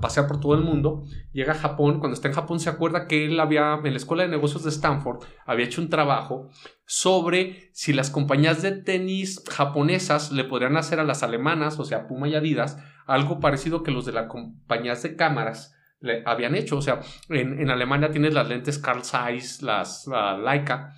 pasear 0.00 0.26
por 0.26 0.40
todo 0.40 0.54
el 0.54 0.62
mundo. 0.62 1.04
Llega 1.32 1.52
a 1.52 1.56
Japón. 1.56 1.98
Cuando 1.98 2.14
está 2.14 2.28
en 2.28 2.34
Japón, 2.34 2.60
se 2.60 2.70
acuerda 2.70 3.06
que 3.06 3.26
él 3.26 3.38
había, 3.40 3.78
en 3.82 3.90
la 3.90 3.96
escuela 3.96 4.22
de 4.22 4.28
negocios 4.28 4.64
de 4.64 4.70
Stanford, 4.70 5.22
había 5.44 5.66
hecho 5.66 5.82
un 5.82 5.90
trabajo 5.90 6.48
sobre 6.86 7.70
si 7.72 7.92
las 7.92 8.10
compañías 8.10 8.62
de 8.62 8.72
tenis 8.72 9.42
japonesas 9.50 10.32
le 10.32 10.44
podrían 10.44 10.76
hacer 10.76 10.98
a 10.98 11.04
las 11.04 11.22
alemanas, 11.22 11.78
o 11.78 11.84
sea, 11.84 12.08
Puma 12.08 12.28
y 12.28 12.34
Adidas, 12.34 12.78
algo 13.06 13.38
parecido 13.38 13.82
que 13.82 13.90
los 13.90 14.06
de 14.06 14.12
las 14.12 14.28
compañías 14.28 15.02
de 15.02 15.14
cámaras 15.16 15.74
le 16.00 16.22
habían 16.26 16.54
hecho. 16.54 16.78
O 16.78 16.82
sea, 16.82 17.00
en, 17.28 17.70
Alemania 17.70 18.10
tienes 18.10 18.34
las 18.34 18.48
lentes 18.48 18.78
Carl 18.78 19.04
Zeiss, 19.04 19.62
las 19.62 20.08
Leica, 20.44 20.94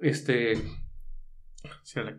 este, 0.00 0.54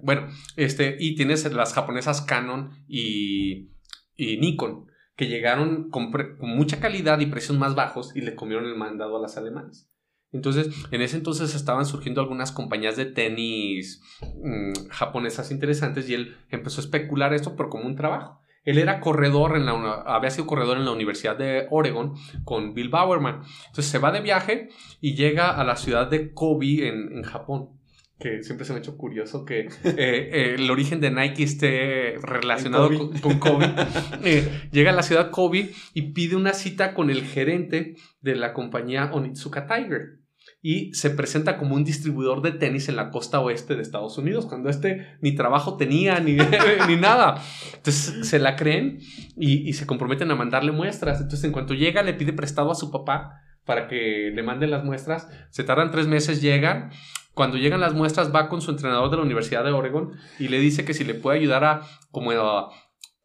bueno, 0.01 0.27
este, 0.55 0.97
y 0.99 1.15
tienes 1.15 1.51
las 1.51 1.73
japonesas 1.73 2.21
Canon 2.21 2.71
y, 2.87 3.71
y 4.15 4.37
Nikon, 4.37 4.87
que 5.15 5.27
llegaron 5.27 5.89
con, 5.89 6.11
mucha 6.39 6.79
calidad 6.79 7.19
y 7.19 7.27
precios 7.27 7.57
más 7.57 7.75
bajos 7.75 8.15
y 8.15 8.21
le 8.21 8.35
comieron 8.35 8.65
el 8.65 8.75
mandado 8.75 9.17
a 9.17 9.21
las 9.21 9.37
alemanas. 9.37 9.89
Entonces, 10.31 10.69
en 10.89 11.01
ese 11.01 11.17
entonces 11.17 11.53
estaban 11.53 11.85
surgiendo 11.85 12.19
algunas 12.19 12.51
compañías 12.51 12.97
de 12.97 13.05
tenis 13.05 14.01
mm, 14.43 14.89
japonesas 14.89 15.51
interesantes 15.51 16.09
y 16.09 16.15
él 16.15 16.35
empezó 16.49 16.81
a 16.81 16.85
especular 16.85 17.33
esto, 17.33 17.55
pero 17.55 17.69
como 17.69 17.85
un 17.85 17.95
trabajo. 17.95 18.41
Él 18.63 18.77
era 18.77 19.01
corredor 19.01 19.57
en 19.57 19.65
la 19.65 19.73
había 20.05 20.29
sido 20.29 20.47
corredor 20.47 20.77
en 20.77 20.85
la 20.85 20.91
Universidad 20.91 21.37
de 21.37 21.67
Oregon 21.69 22.13
con 22.45 22.73
Bill 22.73 22.89
Bowerman. 22.89 23.41
Entonces 23.67 23.87
se 23.87 23.99
va 23.99 24.11
de 24.11 24.21
viaje 24.21 24.69
y 25.01 25.15
llega 25.15 25.51
a 25.51 25.63
la 25.63 25.75
ciudad 25.75 26.09
de 26.09 26.33
Kobe 26.33 26.87
en, 26.87 27.23
Japón. 27.23 27.81
Que 28.23 28.41
siempre 28.41 28.65
se 28.65 28.71
me 28.71 28.77
ha 28.77 28.81
hecho 28.81 28.95
curioso 28.95 29.43
que 29.43 29.59
eh, 29.59 29.69
eh, 29.83 30.55
el 30.57 30.71
origen 30.71 31.01
de 31.01 31.11
Nike 31.11 31.43
esté 31.43 32.15
relacionado 32.21 33.11
con, 33.19 33.37
Kobe. 33.37 33.69
Eh, 34.23 34.69
llega 34.71 34.91
a 34.91 34.95
la 34.95 35.03
ciudad 35.03 35.29
Kobe 35.29 35.71
y 35.93 36.13
pide 36.13 36.37
una 36.37 36.53
cita 36.53 36.93
con 36.93 37.09
el 37.09 37.25
gerente 37.25 37.97
de 38.21 38.35
la 38.35 38.53
compañía 38.53 39.11
Onitsuka 39.11 39.67
Tiger 39.67 40.23
y 40.61 40.93
se 40.93 41.09
presenta 41.09 41.57
como 41.57 41.75
un 41.75 41.83
distribuidor 41.83 42.41
de 42.41 42.53
tenis 42.53 42.87
en 42.87 42.95
la 42.95 43.09
costa 43.09 43.41
oeste 43.41 43.75
de 43.75 43.81
Estados 43.81 44.17
Unidos, 44.17 44.45
cuando 44.45 44.69
este 44.69 45.05
ni 45.19 45.35
trabajo 45.35 45.75
tenía 45.75 46.21
ni, 46.21 46.37
ni 46.87 46.95
nada. 46.95 47.43
Entonces 47.75 48.25
se 48.25 48.39
la 48.39 48.55
creen 48.55 48.99
y, 49.35 49.73
se 49.73 49.85
comprometen 49.85 50.31
a 50.31 50.35
mandarle 50.35 50.71
muestras. 50.71 51.19
Entonces 51.19 51.43
en 51.43 51.51
cuanto 51.51 51.73
llega 51.73 52.01
le 52.03 52.13
pide 52.13 52.31
prestado 52.31 52.71
a 52.71 52.75
su 52.75 52.89
papá 52.89 53.41
para 53.65 53.89
que 53.89 54.31
le 54.33 54.43
manden 54.43 54.71
las 54.71 54.85
muestras. 54.85 55.27
Se 55.49 55.65
tardan 55.65 55.91
tres 55.91 56.07
meses, 56.07 56.41
llegan. 56.41 56.91
Cuando 57.33 57.57
llegan 57.57 57.79
las 57.79 57.93
muestras 57.93 58.33
va 58.33 58.47
con 58.47 58.61
su 58.61 58.71
entrenador 58.71 59.09
de 59.09 59.17
la 59.17 59.23
Universidad 59.23 59.63
de 59.63 59.71
Oregon 59.71 60.11
y 60.39 60.49
le 60.49 60.59
dice 60.59 60.85
que 60.85 60.93
si 60.93 61.03
le 61.03 61.15
puede 61.15 61.39
ayudar 61.39 61.63
a 61.63 61.81
como 62.11 62.31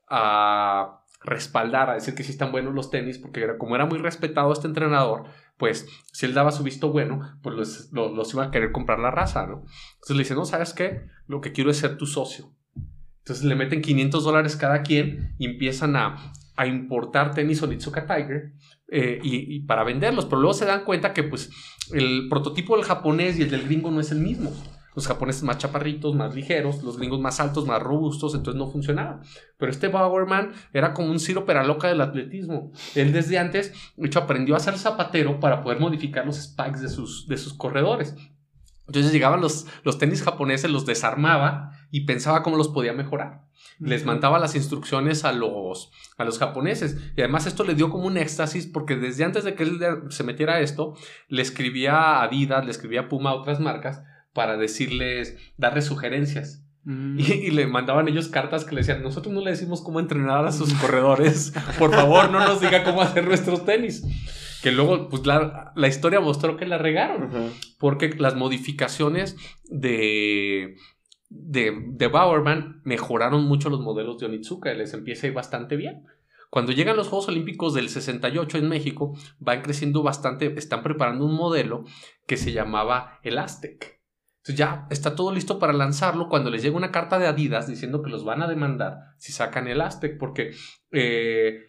a, 0.09 0.95
respaldar, 1.21 1.91
a 1.91 1.95
decir 1.95 2.15
que 2.15 2.23
sí 2.23 2.31
están 2.31 2.53
buenos 2.53 2.75
los 2.75 2.91
tenis, 2.91 3.19
porque 3.19 3.47
como 3.59 3.75
era 3.75 3.87
muy 3.87 3.99
respetado 3.99 4.53
este 4.53 4.69
entrenador, 4.69 5.25
pues 5.59 5.87
si 6.13 6.27
él 6.27 6.33
daba 6.33 6.53
su 6.53 6.63
visto 6.63 6.91
bueno, 6.91 7.39
pues 7.43 7.91
los, 7.93 8.33
iba 8.33 8.45
a 8.45 8.51
querer 8.51 8.73
comprar 8.73 9.01
la 9.01 9.11
raza, 9.11 9.47
¿no? 9.47 9.65
Entonces 9.95 10.17
le 10.17 10.23
dice, 10.23 10.35
no, 10.35 10.45
¿sabes 10.45 10.73
qué? 10.73 11.07
Lo 11.27 11.41
que 11.41 11.53
quiero 11.53 11.71
es 11.71 11.79
ser 11.79 11.99
tu 11.99 12.07
socio. 12.07 12.55
Entonces 13.19 13.45
le 13.45 13.57
meten 13.57 13.83
500 13.83 14.25
dólares 14.25 14.57
cada 14.57 14.83
quien 14.83 15.35
y 15.39 15.47
empiezan 15.47 15.97
a, 15.97 16.33
a 16.59 16.67
importar 16.67 17.35
tenis 17.35 17.63
Onitsuka 17.63 18.05
Tiger 18.05 18.53
eh, 18.89 19.21
y, 19.23 19.61
para 19.61 19.85
venderlos, 19.85 20.25
pero 20.25 20.41
luego 20.41 20.55
se 20.55 20.65
dan 20.65 20.85
cuenta 20.85 21.13
que 21.13 21.23
pues 21.23 21.51
el 21.93 22.29
prototipo 22.29 22.77
del 22.77 22.85
japonés 22.85 23.39
y 23.39 23.43
el 23.43 23.51
del 23.51 23.65
gringo 23.65 23.91
no 23.91 24.01
es 24.01 24.11
el 24.11 24.19
mismo 24.19 24.53
los 24.99 25.07
japoneses 25.07 25.45
más 25.45 25.59
chaparritos, 25.59 26.17
más 26.17 26.35
ligeros, 26.35 26.83
los 26.83 26.99
gringos 26.99 27.21
más 27.21 27.39
altos, 27.39 27.65
más 27.65 27.81
robustos, 27.81 28.35
entonces 28.35 28.59
no 28.59 28.67
funcionaba. 28.67 29.21
Pero 29.57 29.71
este 29.71 29.87
Bowerman 29.87 30.53
era 30.73 30.93
como 30.93 31.13
un 31.13 31.21
Ciro 31.21 31.47
loca 31.63 31.87
del 31.87 32.01
atletismo. 32.01 32.73
Él 32.97 33.13
desde 33.13 33.39
antes, 33.39 33.73
de 33.97 34.19
aprendió 34.19 34.57
a 34.57 34.61
ser 34.61 34.77
zapatero 34.77 35.39
para 35.39 35.63
poder 35.63 35.79
modificar 35.79 36.27
los 36.27 36.43
spikes 36.43 36.81
de 36.81 36.89
sus, 36.89 37.29
de 37.29 37.37
sus 37.37 37.55
corredores. 37.55 38.17
Entonces 38.89 39.13
llegaban 39.13 39.41
los, 39.41 39.67
los 39.85 39.99
tenis 39.99 40.21
japoneses, 40.21 40.69
los 40.69 40.85
desarmaba 40.85 41.79
y 41.93 42.01
pensaba 42.01 42.43
cómo 42.43 42.57
los 42.57 42.67
podía 42.67 42.93
mejorar. 42.93 43.48
Les 43.81 44.05
mandaba 44.05 44.39
las 44.39 44.55
instrucciones 44.55 45.25
a 45.25 45.33
los, 45.33 45.93
a 46.17 46.25
los 46.25 46.39
japoneses. 46.39 46.97
Y 47.17 47.21
además 47.21 47.47
esto 47.47 47.65
le 47.65 47.75
dio 47.75 47.91
como 47.91 48.07
un 48.07 48.17
éxtasis 48.17 48.67
porque 48.67 48.97
desde 48.97 49.25
antes 49.25 49.45
de 49.45 49.55
que 49.55 49.63
él 49.63 49.81
se 50.09 50.25
metiera 50.25 50.55
a 50.55 50.61
esto, 50.61 50.97
le 51.29 51.43
escribía 51.43 51.93
a 51.93 52.23
Adidas, 52.25 52.65
le 52.65 52.71
escribía 52.71 53.03
a 53.03 53.09
Puma 53.09 53.31
a 53.31 53.35
otras 53.35 53.61
marcas 53.61 54.03
para 54.33 54.57
decirles, 54.57 55.37
darles 55.57 55.85
sugerencias. 55.87 56.65
Mm. 56.85 57.21
Y, 57.21 57.33
y 57.33 57.51
le 57.51 57.67
mandaban 57.67 58.09
ellos 58.09 58.29
cartas 58.29 58.65
que 58.65 58.75
le 58.75 58.81
decían, 58.81 59.03
nosotros 59.03 59.35
no 59.35 59.41
le 59.41 59.51
decimos 59.51 59.83
cómo 59.83 60.01
entrenar 60.01 60.47
a 60.47 60.53
sus 60.53 60.73
corredores, 60.75 61.53
por 61.79 61.93
favor 61.93 62.31
no 62.31 62.41
nos 62.41 62.61
diga 62.61 62.85
cómo 62.85 63.03
hacer 63.03 63.27
nuestros 63.27 63.65
tenis. 63.65 64.05
Que 64.63 64.73
luego, 64.73 65.09
pues 65.09 65.25
la, 65.25 65.73
la 65.77 65.89
historia 65.89 66.21
mostró 66.21 66.57
que 66.57 66.67
la 66.67 66.79
regaron, 66.79 67.53
porque 67.79 68.15
las 68.19 68.35
modificaciones 68.35 69.37
de, 69.65 70.77
de, 71.29 71.73
de 71.87 72.07
Bowerman 72.07 72.81
mejoraron 72.85 73.45
mucho 73.45 73.71
los 73.71 73.81
modelos 73.81 74.19
de 74.19 74.27
Onitsuka 74.27 74.73
les 74.75 74.95
empieza 74.95 75.27
a 75.27 75.31
ir 75.31 75.35
bastante 75.35 75.77
bien. 75.77 76.07
Cuando 76.51 76.73
llegan 76.73 76.97
los 76.97 77.09
Juegos 77.09 77.29
Olímpicos 77.29 77.75
del 77.75 77.91
68 77.91 78.59
en 78.59 78.69
México, 78.69 79.15
van 79.39 79.61
creciendo 79.61 80.03
bastante, 80.03 80.59
están 80.59 80.83
preparando 80.83 81.27
un 81.27 81.35
modelo 81.35 81.85
que 82.27 82.39
se 82.39 82.53
llamaba 82.53 83.19
el 83.23 83.39
Aztec. 83.39 84.01
Entonces 84.39 84.57
ya 84.57 84.87
está 84.89 85.15
todo 85.15 85.35
listo 85.35 85.59
para 85.59 85.75
lanzarlo 85.75 86.29
cuando 86.31 86.49
les 86.51 86.63
llega 86.63 86.77
una 86.77 86.91
carta 86.91 87.19
de 87.19 87.27
Adidas 87.27 87.67
diciendo 87.67 88.03
que 88.03 88.11
los 88.11 88.25
van 88.25 88.41
a 88.41 88.49
demandar 88.49 88.99
si 89.19 89.33
sacan 89.33 89.69
el 89.69 89.83
Aztec, 89.83 90.17
porque 90.19 90.53
eh, 90.91 91.67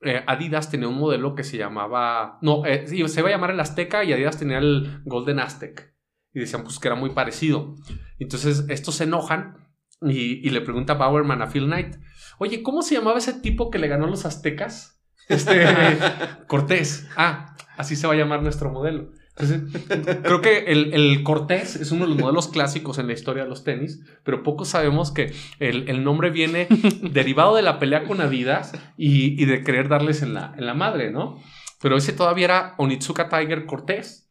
eh, 0.00 0.24
Adidas 0.26 0.70
tenía 0.70 0.88
un 0.88 0.98
modelo 0.98 1.34
que 1.34 1.44
se 1.44 1.58
llamaba, 1.58 2.38
no, 2.40 2.64
eh, 2.64 2.86
se 2.86 3.20
iba 3.20 3.28
a 3.28 3.32
llamar 3.32 3.50
el 3.50 3.60
Azteca 3.60 4.04
y 4.04 4.12
Adidas 4.14 4.38
tenía 4.38 4.58
el 4.58 5.02
Golden 5.04 5.38
Aztec. 5.38 5.95
Y 6.36 6.40
decían 6.40 6.64
pues 6.64 6.78
que 6.78 6.88
era 6.88 6.96
muy 6.96 7.08
parecido. 7.08 7.76
Entonces 8.18 8.66
estos 8.68 8.96
se 8.96 9.04
enojan 9.04 9.56
y, 10.02 10.46
y 10.46 10.50
le 10.50 10.60
pregunta 10.60 10.92
Bowerman 10.92 11.40
a 11.40 11.46
Phil 11.46 11.64
Knight, 11.64 11.96
oye, 12.36 12.62
¿cómo 12.62 12.82
se 12.82 12.94
llamaba 12.94 13.16
ese 13.16 13.32
tipo 13.32 13.70
que 13.70 13.78
le 13.78 13.88
ganó 13.88 14.04
a 14.04 14.10
los 14.10 14.26
aztecas? 14.26 15.02
Este, 15.30 15.64
Cortés. 16.46 17.08
Ah, 17.16 17.56
así 17.78 17.96
se 17.96 18.06
va 18.06 18.12
a 18.12 18.16
llamar 18.18 18.42
nuestro 18.42 18.70
modelo. 18.70 19.12
Entonces, 19.34 19.82
creo 20.22 20.42
que 20.42 20.58
el, 20.66 20.92
el 20.92 21.22
Cortés 21.22 21.76
es 21.76 21.90
uno 21.90 22.04
de 22.04 22.10
los 22.10 22.20
modelos 22.20 22.48
clásicos 22.48 22.98
en 22.98 23.06
la 23.06 23.14
historia 23.14 23.44
de 23.44 23.48
los 23.48 23.64
tenis, 23.64 24.02
pero 24.22 24.42
pocos 24.42 24.68
sabemos 24.68 25.12
que 25.12 25.32
el, 25.58 25.88
el 25.88 26.04
nombre 26.04 26.28
viene 26.28 26.68
derivado 27.00 27.56
de 27.56 27.62
la 27.62 27.78
pelea 27.78 28.04
con 28.04 28.20
Adidas 28.20 28.72
y, 28.98 29.42
y 29.42 29.46
de 29.46 29.64
querer 29.64 29.88
darles 29.88 30.20
en 30.20 30.34
la, 30.34 30.54
en 30.54 30.66
la 30.66 30.74
madre, 30.74 31.10
¿no? 31.10 31.42
Pero 31.80 31.96
ese 31.96 32.12
todavía 32.12 32.44
era 32.44 32.74
Onitsuka 32.76 33.30
Tiger 33.30 33.64
Cortés. 33.64 34.24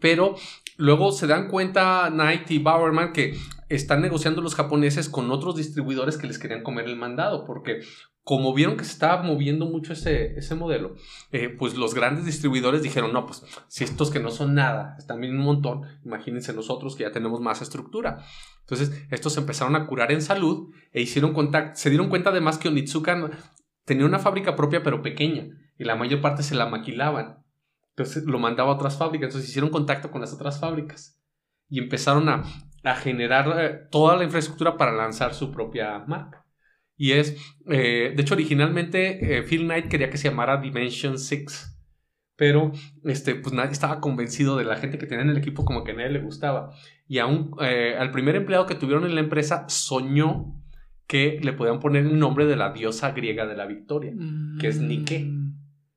Pero 0.00 0.36
luego 0.76 1.12
se 1.12 1.26
dan 1.26 1.48
cuenta 1.48 2.08
Knight 2.10 2.50
y 2.50 2.58
Bowerman 2.58 3.12
que 3.12 3.36
están 3.68 4.02
negociando 4.02 4.42
los 4.42 4.54
japoneses 4.54 5.08
con 5.08 5.30
otros 5.30 5.56
distribuidores 5.56 6.18
que 6.18 6.26
les 6.26 6.38
querían 6.38 6.62
comer 6.62 6.86
el 6.86 6.96
mandado, 6.96 7.44
porque 7.44 7.80
como 8.24 8.54
vieron 8.54 8.76
que 8.76 8.84
se 8.84 8.92
estaba 8.92 9.22
moviendo 9.22 9.66
mucho 9.66 9.94
ese, 9.94 10.38
ese 10.38 10.54
modelo, 10.54 10.94
eh, 11.32 11.48
pues 11.48 11.74
los 11.76 11.94
grandes 11.94 12.24
distribuidores 12.24 12.82
dijeron, 12.82 13.12
no, 13.12 13.26
pues 13.26 13.42
si 13.68 13.82
estos 13.82 14.10
que 14.10 14.20
no 14.20 14.30
son 14.30 14.54
nada 14.54 14.94
están 14.98 15.20
viendo 15.20 15.38
un 15.38 15.44
montón, 15.44 15.82
imagínense 16.04 16.52
nosotros 16.52 16.94
que 16.94 17.02
ya 17.02 17.10
tenemos 17.10 17.40
más 17.40 17.62
estructura. 17.62 18.24
Entonces, 18.60 19.06
estos 19.10 19.36
empezaron 19.38 19.74
a 19.74 19.86
curar 19.86 20.12
en 20.12 20.22
salud 20.22 20.72
e 20.92 21.00
hicieron 21.00 21.32
contacto, 21.32 21.78
se 21.78 21.90
dieron 21.90 22.08
cuenta 22.08 22.30
además 22.30 22.58
que 22.58 22.68
Onitsuka 22.68 23.30
tenía 23.84 24.06
una 24.06 24.20
fábrica 24.20 24.54
propia 24.54 24.82
pero 24.84 25.02
pequeña 25.02 25.48
y 25.76 25.84
la 25.84 25.96
mayor 25.96 26.20
parte 26.20 26.44
se 26.44 26.54
la 26.54 26.66
maquilaban. 26.66 27.41
Entonces 27.96 28.24
lo 28.24 28.38
mandaba 28.38 28.70
a 28.70 28.74
otras 28.74 28.96
fábricas, 28.96 29.28
entonces 29.28 29.50
hicieron 29.50 29.70
contacto 29.70 30.10
con 30.10 30.20
las 30.20 30.32
otras 30.32 30.58
fábricas 30.58 31.20
y 31.68 31.78
empezaron 31.78 32.28
a, 32.28 32.42
a 32.84 32.94
generar 32.96 33.54
eh, 33.60 33.80
toda 33.90 34.16
la 34.16 34.24
infraestructura 34.24 34.76
para 34.76 34.92
lanzar 34.92 35.34
su 35.34 35.50
propia 35.52 35.98
marca. 36.06 36.42
Y 36.96 37.12
es, 37.12 37.36
eh, 37.68 38.12
de 38.14 38.22
hecho, 38.22 38.34
originalmente 38.34 39.38
eh, 39.38 39.42
Phil 39.42 39.64
Knight 39.64 39.88
quería 39.88 40.10
que 40.10 40.18
se 40.18 40.28
llamara 40.28 40.60
Dimension 40.60 41.18
6, 41.18 41.80
pero 42.36 42.72
este, 43.04 43.34
pues 43.34 43.54
nadie 43.54 43.72
estaba 43.72 44.00
convencido 44.00 44.56
de 44.56 44.64
la 44.64 44.76
gente 44.76 44.98
que 44.98 45.06
tenía 45.06 45.24
en 45.24 45.30
el 45.30 45.38
equipo, 45.38 45.64
como 45.64 45.84
que 45.84 45.92
a 45.92 45.94
nadie 45.94 46.10
le 46.10 46.20
gustaba. 46.20 46.70
Y 47.06 47.18
aún 47.18 47.56
eh, 47.60 47.96
al 47.98 48.10
primer 48.10 48.36
empleado 48.36 48.66
que 48.66 48.74
tuvieron 48.74 49.04
en 49.04 49.14
la 49.14 49.20
empresa 49.20 49.68
soñó 49.68 50.62
que 51.06 51.40
le 51.42 51.52
podían 51.52 51.80
poner 51.80 52.06
el 52.06 52.18
nombre 52.18 52.46
de 52.46 52.56
la 52.56 52.72
diosa 52.72 53.10
griega 53.10 53.46
de 53.46 53.56
la 53.56 53.66
victoria, 53.66 54.14
que 54.60 54.68
es 54.68 54.80
Nike. 54.80 55.28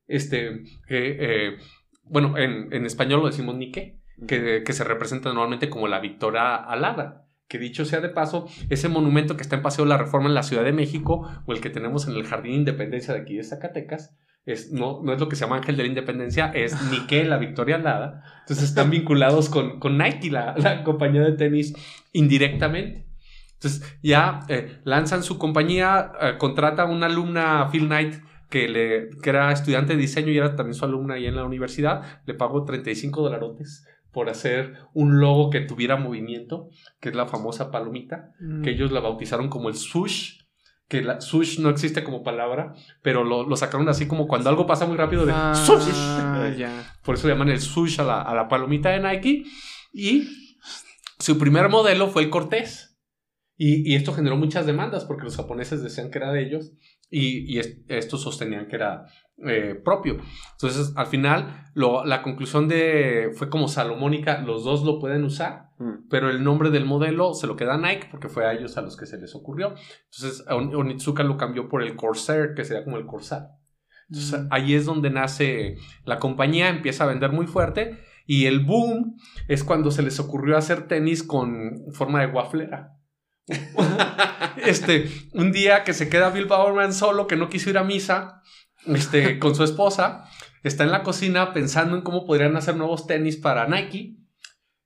Este, 0.07 0.63
que, 0.87 1.17
eh, 1.19 1.57
bueno, 2.05 2.37
en, 2.37 2.71
en 2.73 2.85
español 2.85 3.21
lo 3.21 3.27
decimos 3.27 3.55
Nike, 3.55 3.99
que, 4.27 4.63
que 4.65 4.73
se 4.73 4.83
representa 4.83 5.29
normalmente 5.29 5.69
como 5.69 5.87
la 5.87 5.99
victoria 5.99 6.55
alada. 6.55 7.23
Que 7.47 7.59
dicho 7.59 7.85
sea 7.85 8.01
de 8.01 8.09
paso, 8.09 8.47
ese 8.69 8.89
monumento 8.89 9.37
que 9.37 9.43
está 9.43 9.55
en 9.55 9.61
Paseo 9.61 9.85
de 9.85 9.89
la 9.89 9.97
Reforma 9.99 10.27
en 10.27 10.33
la 10.33 10.41
Ciudad 10.41 10.63
de 10.63 10.73
México 10.73 11.29
o 11.45 11.53
el 11.53 11.61
que 11.61 11.69
tenemos 11.69 12.07
en 12.07 12.15
el 12.15 12.25
Jardín 12.25 12.51
de 12.53 12.57
Independencia 12.57 13.13
de 13.13 13.21
aquí 13.21 13.35
de 13.35 13.43
Zacatecas, 13.43 14.17
es, 14.45 14.71
no, 14.71 15.01
no 15.03 15.13
es 15.13 15.19
lo 15.19 15.27
que 15.27 15.35
se 15.35 15.43
llama 15.43 15.57
Ángel 15.57 15.75
de 15.77 15.83
la 15.83 15.89
Independencia, 15.89 16.51
es 16.53 16.75
Nike, 16.91 17.23
la 17.25 17.37
victoria 17.37 17.75
alada. 17.75 18.23
Entonces 18.41 18.69
están 18.69 18.89
vinculados 18.89 19.49
con, 19.49 19.79
con 19.79 19.97
Nike, 19.97 20.31
la, 20.31 20.55
la 20.57 20.83
compañía 20.83 21.21
de 21.21 21.33
tenis, 21.33 21.73
indirectamente. 22.13 23.05
Entonces 23.53 23.97
ya 24.03 24.41
eh, 24.47 24.79
lanzan 24.83 25.23
su 25.23 25.37
compañía, 25.37 26.11
eh, 26.21 26.37
contrata 26.37 26.83
a 26.83 26.85
una 26.85 27.07
alumna, 27.07 27.69
Phil 27.71 27.87
Knight, 27.87 28.15
que, 28.55 28.69
le, 28.69 29.09
que 29.21 29.29
era 29.29 29.51
estudiante 29.51 29.93
de 29.95 29.99
diseño 29.99 30.31
y 30.31 30.37
era 30.37 30.55
también 30.55 30.75
su 30.75 30.85
alumna 30.85 31.15
ahí 31.15 31.25
en 31.25 31.35
la 31.35 31.43
universidad. 31.43 32.21
Le 32.25 32.35
pagó 32.35 32.63
35 32.63 33.21
dolarotes 33.21 33.85
por 34.13 34.29
hacer 34.29 34.75
un 34.93 35.19
logo 35.19 35.49
que 35.49 35.59
tuviera 35.59 35.97
movimiento, 35.97 36.69
que 37.01 37.09
es 37.09 37.15
la 37.15 37.25
famosa 37.27 37.69
palomita, 37.69 38.31
Mm. 38.39 38.61
que 38.61 38.69
ellos 38.69 38.93
la 38.93 39.01
bautizaron 39.01 39.49
como 39.49 39.67
el 39.67 39.75
swoosh, 39.75 40.39
que 40.87 41.01
la 41.01 41.19
swoosh 41.19 41.59
no 41.59 41.69
existe 41.69 42.01
como 42.05 42.23
palabra, 42.23 42.73
pero 43.01 43.25
lo, 43.25 43.43
lo 43.45 43.55
sacaron 43.57 43.89
así 43.89 44.07
como 44.07 44.25
cuando 44.27 44.49
algo 44.49 44.65
pasa 44.65 44.85
muy 44.85 44.95
rápido 44.95 45.25
de 45.25 45.33
Ah, 45.35 45.53
swoosh. 45.53 46.55
ya. 46.57 46.93
Por 47.03 47.15
eso 47.15 47.27
llaman 47.27 47.49
el 47.49 47.59
swoosh 47.59 47.99
a 47.99 48.03
la, 48.05 48.21
a 48.21 48.33
la 48.35 48.47
palomita 48.47 48.89
de 48.91 49.01
Nike. 49.01 49.43
Y 49.91 50.29
su 51.19 51.37
primer 51.37 51.67
modelo 51.67 52.07
fue 52.07 52.23
el 52.23 52.29
Cortés. 52.29 52.93
Y, 53.57 53.89
y 53.89 53.95
esto 53.95 54.13
generó 54.13 54.35
muchas 54.37 54.65
demandas 54.65 55.05
porque 55.05 55.23
los 55.23 55.37
japoneses 55.37 55.81
decían 55.81 56.11
que 56.11 56.17
era 56.19 56.31
de 56.33 56.41
ellos 56.45 56.73
y, 57.09 57.53
y 57.53 57.59
es- 57.59 57.79
estos 57.87 58.21
sostenían 58.21 58.67
que 58.67 58.75
era 58.75 59.05
eh, 59.45 59.75
propio. 59.83 60.17
Entonces, 60.53 60.93
al 60.95 61.07
final, 61.07 61.65
lo- 61.73 62.05
la 62.05 62.21
conclusión 62.21 62.69
de 62.69 63.31
fue 63.35 63.49
como 63.49 63.67
salomónica, 63.67 64.39
los 64.41 64.63
dos 64.63 64.83
lo 64.85 64.97
pueden 64.99 65.25
usar, 65.25 65.65
Mm. 65.77 66.07
pero 66.09 66.29
el 66.29 66.41
nombre 66.41 66.69
del 66.69 66.85
modelo 66.85 67.33
se 67.33 67.45
lo 67.47 67.57
queda 67.57 67.77
Nike 67.77 68.07
porque 68.09 68.29
fue 68.29 68.45
a 68.45 68.53
ellos 68.53 68.77
a 68.77 68.81
los 68.81 68.95
que 68.95 69.05
se 69.05 69.17
les 69.19 69.35
ocurrió. 69.35 69.75
Entonces, 70.05 70.45
On- 70.49 70.73
Onitsuka 70.73 71.23
lo 71.23 71.35
cambió 71.35 71.67
por 71.67 71.83
el 71.83 71.97
Corsair, 71.97 72.53
que 72.55 72.63
sería 72.63 72.85
como 72.85 72.95
el 72.95 73.05
Corsar. 73.05 73.49
Entonces, 74.09 74.39
Mm. 74.43 74.47
ahí 74.51 74.73
es 74.73 74.85
donde 74.85 75.09
nace 75.09 75.75
la 76.05 76.17
compañía, 76.17 76.69
empieza 76.69 77.03
a 77.03 77.07
vender 77.07 77.33
muy 77.33 77.45
fuerte 77.45 77.97
y 78.25 78.45
el 78.45 78.61
boom 78.63 79.17
es 79.49 79.65
cuando 79.65 79.91
se 79.91 80.01
les 80.01 80.17
ocurrió 80.21 80.55
hacer 80.57 80.87
tenis 80.87 81.23
con 81.23 81.91
forma 81.91 82.21
de 82.21 82.27
waflera. 82.27 82.93
este, 84.65 85.09
un 85.33 85.51
día 85.51 85.83
que 85.83 85.93
se 85.93 86.09
queda 86.09 86.29
Bill 86.29 86.45
Bowerman 86.45 86.93
solo, 86.93 87.27
que 87.27 87.35
no 87.35 87.49
quiso 87.49 87.69
ir 87.69 87.77
a 87.77 87.83
misa, 87.83 88.41
este, 88.85 89.39
con 89.39 89.55
su 89.55 89.63
esposa, 89.63 90.25
está 90.63 90.83
en 90.83 90.91
la 90.91 91.03
cocina 91.03 91.53
pensando 91.53 91.95
en 91.95 92.01
cómo 92.01 92.25
podrían 92.25 92.55
hacer 92.55 92.75
nuevos 92.75 93.07
tenis 93.07 93.37
para 93.37 93.67
Nike 93.67 94.17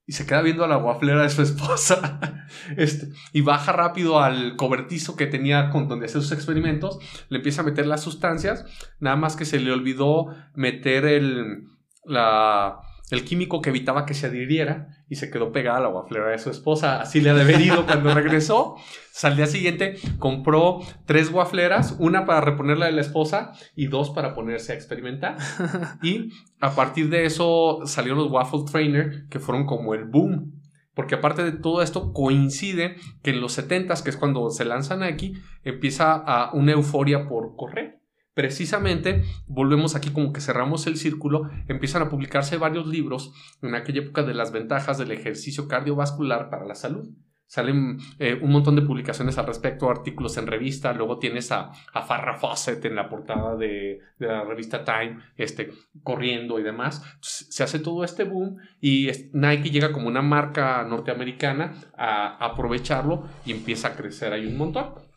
y 0.05 0.13
se 0.13 0.25
queda 0.25 0.41
viendo 0.41 0.63
a 0.63 0.67
la 0.67 0.77
waflera 0.77 1.23
de 1.23 1.29
su 1.29 1.41
esposa. 1.41 2.19
Este, 2.77 3.09
y 3.31 3.41
baja 3.41 3.71
rápido 3.73 4.19
al 4.19 4.55
cobertizo 4.55 5.15
que 5.15 5.27
tenía 5.27 5.69
con 5.69 5.87
donde 5.87 6.07
hacer 6.07 6.23
sus 6.23 6.31
experimentos, 6.31 6.97
le 7.29 7.37
empieza 7.37 7.61
a 7.61 7.63
meter 7.63 7.85
las 7.85 8.01
sustancias, 8.01 8.65
nada 8.99 9.15
más 9.15 9.35
que 9.35 9.45
se 9.45 9.59
le 9.59 9.71
olvidó 9.71 10.35
meter 10.55 11.05
el, 11.05 11.65
la, 12.05 12.79
el 13.09 13.25
químico 13.25 13.61
que 13.61 13.69
evitaba 13.69 14.05
que 14.05 14.13
se 14.13 14.27
adhiriera 14.27 14.89
y 15.09 15.15
se 15.15 15.31
quedó 15.31 15.51
pegada 15.51 15.79
a 15.79 15.81
la 15.81 15.89
waflera 15.89 16.29
de 16.29 16.37
su 16.39 16.49
esposa. 16.49 17.01
Así 17.01 17.21
le 17.21 17.31
ha 17.31 17.33
de 17.33 17.41
haber 17.41 17.61
ido 17.61 17.85
cuando 17.85 18.13
regresó. 18.13 18.75
Al 19.23 19.35
día 19.35 19.47
siguiente 19.47 19.95
compró 20.17 20.79
tres 21.05 21.29
wafleras, 21.31 21.97
una 21.99 22.25
para 22.25 22.41
reponerla 22.41 22.85
de 22.85 22.93
la 22.93 23.01
esposa 23.01 23.51
y 23.75 23.87
dos 23.87 24.11
para 24.11 24.33
ponerse 24.33 24.71
a 24.71 24.75
experimentar. 24.75 25.37
Y 26.01 26.31
a 26.61 26.75
partir 26.75 27.09
de 27.09 27.25
eso 27.25 27.81
salieron 27.85 28.19
los 28.19 28.31
Waffle 28.31 28.63
Trainer, 28.71 29.25
que 29.29 29.39
fueron 29.39 29.65
como 29.65 29.93
el 29.93 30.05
boom. 30.05 30.53
Porque 30.93 31.15
aparte 31.15 31.43
de 31.43 31.51
todo 31.53 31.81
esto, 31.81 32.13
coincide 32.13 32.95
que 33.23 33.31
en 33.31 33.41
los 33.41 33.57
70s, 33.57 34.03
que 34.03 34.09
es 34.09 34.17
cuando 34.17 34.49
se 34.49 34.65
lanzan 34.65 35.03
aquí, 35.03 35.33
empieza 35.63 36.13
a 36.13 36.51
una 36.53 36.73
euforia 36.73 37.27
por 37.27 37.55
correr. 37.55 37.98
Precisamente, 38.39 39.25
volvemos 39.47 39.97
aquí 39.97 40.11
como 40.11 40.31
que 40.31 40.39
cerramos 40.39 40.87
el 40.87 40.95
círculo, 40.95 41.49
empiezan 41.67 42.03
a 42.03 42.09
publicarse 42.09 42.55
varios 42.55 42.87
libros 42.87 43.33
en 43.61 43.75
aquella 43.75 43.99
época 43.99 44.23
de 44.23 44.33
las 44.33 44.53
ventajas 44.53 44.97
del 44.97 45.11
ejercicio 45.11 45.67
cardiovascular 45.67 46.49
para 46.49 46.63
la 46.63 46.73
salud. 46.73 47.09
Salen 47.47 47.97
eh, 48.17 48.39
un 48.41 48.51
montón 48.53 48.77
de 48.77 48.81
publicaciones 48.81 49.37
al 49.37 49.45
respecto, 49.45 49.89
artículos 49.89 50.37
en 50.37 50.47
revista, 50.47 50.93
luego 50.93 51.19
tienes 51.19 51.51
a, 51.51 51.71
a 51.93 52.01
Farrah 52.01 52.37
Fawcett 52.37 52.85
en 52.85 52.95
la 52.95 53.09
portada 53.09 53.57
de, 53.57 53.99
la 54.19 54.45
revista 54.45 54.85
Time, 54.85 55.19
este, 55.35 55.73
corriendo 56.01 56.61
y 56.61 56.63
demás. 56.63 57.03
Se 57.19 57.61
hace 57.61 57.79
todo 57.79 58.05
este 58.05 58.23
boom 58.23 58.55
y 58.79 59.11
Nike 59.33 59.69
llega 59.69 59.91
como 59.91 60.07
una 60.07 60.21
marca 60.21 60.81
norteamericana 60.85 61.73
a, 61.97 62.37
a 62.37 62.51
aprovecharlo 62.51 63.27
y 63.45 63.51
empieza 63.51 63.89
a 63.89 63.95
crecer 63.97 64.31
ahí 64.31 64.45
un 64.45 64.57
montón. 64.57 65.08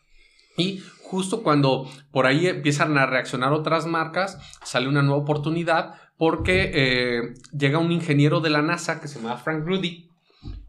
Y 0.57 0.81
justo 1.03 1.43
cuando 1.43 1.87
por 2.11 2.25
ahí 2.25 2.47
empiezan 2.47 2.97
a 2.97 3.05
reaccionar 3.05 3.53
otras 3.53 3.85
marcas, 3.85 4.39
sale 4.63 4.87
una 4.87 5.01
nueva 5.01 5.21
oportunidad 5.21 5.95
porque 6.17 6.71
eh, 6.73 7.33
llega 7.57 7.79
un 7.79 7.91
ingeniero 7.91 8.39
de 8.39 8.49
la 8.49 8.61
NASA 8.61 9.01
que 9.01 9.07
se 9.07 9.19
llama 9.19 9.37
Frank 9.37 9.65
Rudy, 9.65 10.09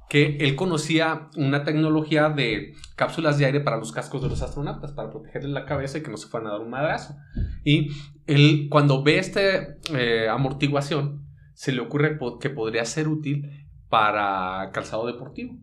que 0.08 0.36
él 0.40 0.54
conocía 0.54 1.28
una 1.36 1.64
tecnología 1.64 2.28
de 2.28 2.74
cápsulas 2.96 3.38
de 3.38 3.46
aire 3.46 3.60
para 3.60 3.76
los 3.76 3.92
cascos 3.92 4.22
de 4.22 4.28
los 4.28 4.42
astronautas, 4.42 4.92
para 4.92 5.10
protegerles 5.10 5.52
la 5.52 5.64
cabeza 5.64 5.98
y 5.98 6.02
que 6.02 6.10
no 6.10 6.16
se 6.16 6.28
fueran 6.28 6.48
a 6.48 6.52
dar 6.52 6.60
un 6.60 6.70
madrazo. 6.70 7.16
Y 7.64 7.88
él, 8.26 8.68
cuando 8.70 9.02
ve 9.02 9.18
esta 9.18 9.40
eh, 9.92 10.28
amortiguación, 10.30 11.26
se 11.54 11.72
le 11.72 11.80
ocurre 11.80 12.18
que 12.40 12.50
podría 12.50 12.84
ser 12.84 13.08
útil 13.08 13.66
para 13.88 14.70
calzado 14.72 15.06
deportivo. 15.06 15.56